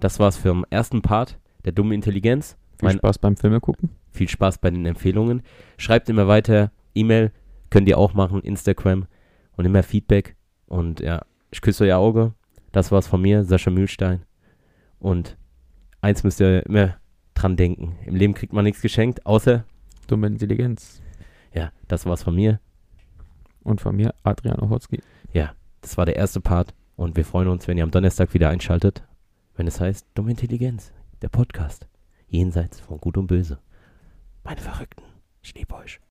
Das 0.00 0.18
war's 0.18 0.36
für 0.36 0.52
den 0.52 0.64
ersten 0.70 1.02
Part 1.02 1.38
der 1.64 1.72
dumme 1.72 1.94
Intelligenz. 1.94 2.56
Viel 2.78 2.88
mein- 2.88 2.98
Spaß 2.98 3.18
beim 3.18 3.36
Filme 3.36 3.60
gucken. 3.60 3.90
Viel 4.10 4.28
Spaß 4.28 4.58
bei 4.58 4.70
den 4.70 4.84
Empfehlungen. 4.86 5.42
Schreibt 5.78 6.08
immer 6.08 6.28
weiter. 6.28 6.70
E-Mail 6.94 7.32
könnt 7.70 7.88
ihr 7.88 7.96
auch 7.98 8.12
machen, 8.12 8.40
Instagram 8.42 9.06
und 9.56 9.64
immer 9.64 9.82
Feedback. 9.82 10.36
Und 10.66 11.00
ja, 11.00 11.22
ich 11.50 11.60
küsse 11.62 11.84
euer 11.84 11.98
Auge. 11.98 12.34
Das 12.72 12.90
war's 12.92 13.06
von 13.06 13.22
mir, 13.22 13.44
Sascha 13.44 13.70
Mühlstein. 13.70 14.24
Und 14.98 15.36
eins 16.00 16.24
müsst 16.24 16.40
ihr 16.40 16.66
immer 16.66 16.96
dran 17.34 17.56
denken. 17.56 17.96
Im 18.04 18.14
Leben 18.14 18.34
kriegt 18.34 18.52
man 18.52 18.64
nichts 18.64 18.82
geschenkt, 18.82 19.24
außer, 19.24 19.64
Dumme 20.06 20.26
Intelligenz. 20.26 21.00
ja, 21.54 21.70
das 21.88 22.04
war's 22.06 22.22
von 22.22 22.34
mir. 22.34 22.60
Und 23.62 23.80
von 23.80 23.94
mir, 23.96 24.14
Adrian 24.24 24.58
Ochotski. 24.60 25.00
Ja, 25.32 25.52
das 25.80 25.96
war 25.96 26.04
der 26.04 26.16
erste 26.16 26.40
Part. 26.40 26.74
Und 26.96 27.16
wir 27.16 27.24
freuen 27.24 27.48
uns, 27.48 27.66
wenn 27.68 27.78
ihr 27.78 27.84
am 27.84 27.90
Donnerstag 27.90 28.34
wieder 28.34 28.48
einschaltet, 28.48 29.02
wenn 29.56 29.66
es 29.66 29.80
heißt 29.80 30.06
Dumme 30.14 30.30
Intelligenz, 30.30 30.92
der 31.20 31.28
Podcast. 31.28 31.86
Jenseits 32.28 32.80
von 32.80 32.98
Gut 32.98 33.18
und 33.18 33.26
Böse. 33.26 33.58
Meine 34.44 34.60
Verrückten, 34.60 35.02
ich 35.42 35.54
liebe 35.54 35.74
euch. 35.74 36.00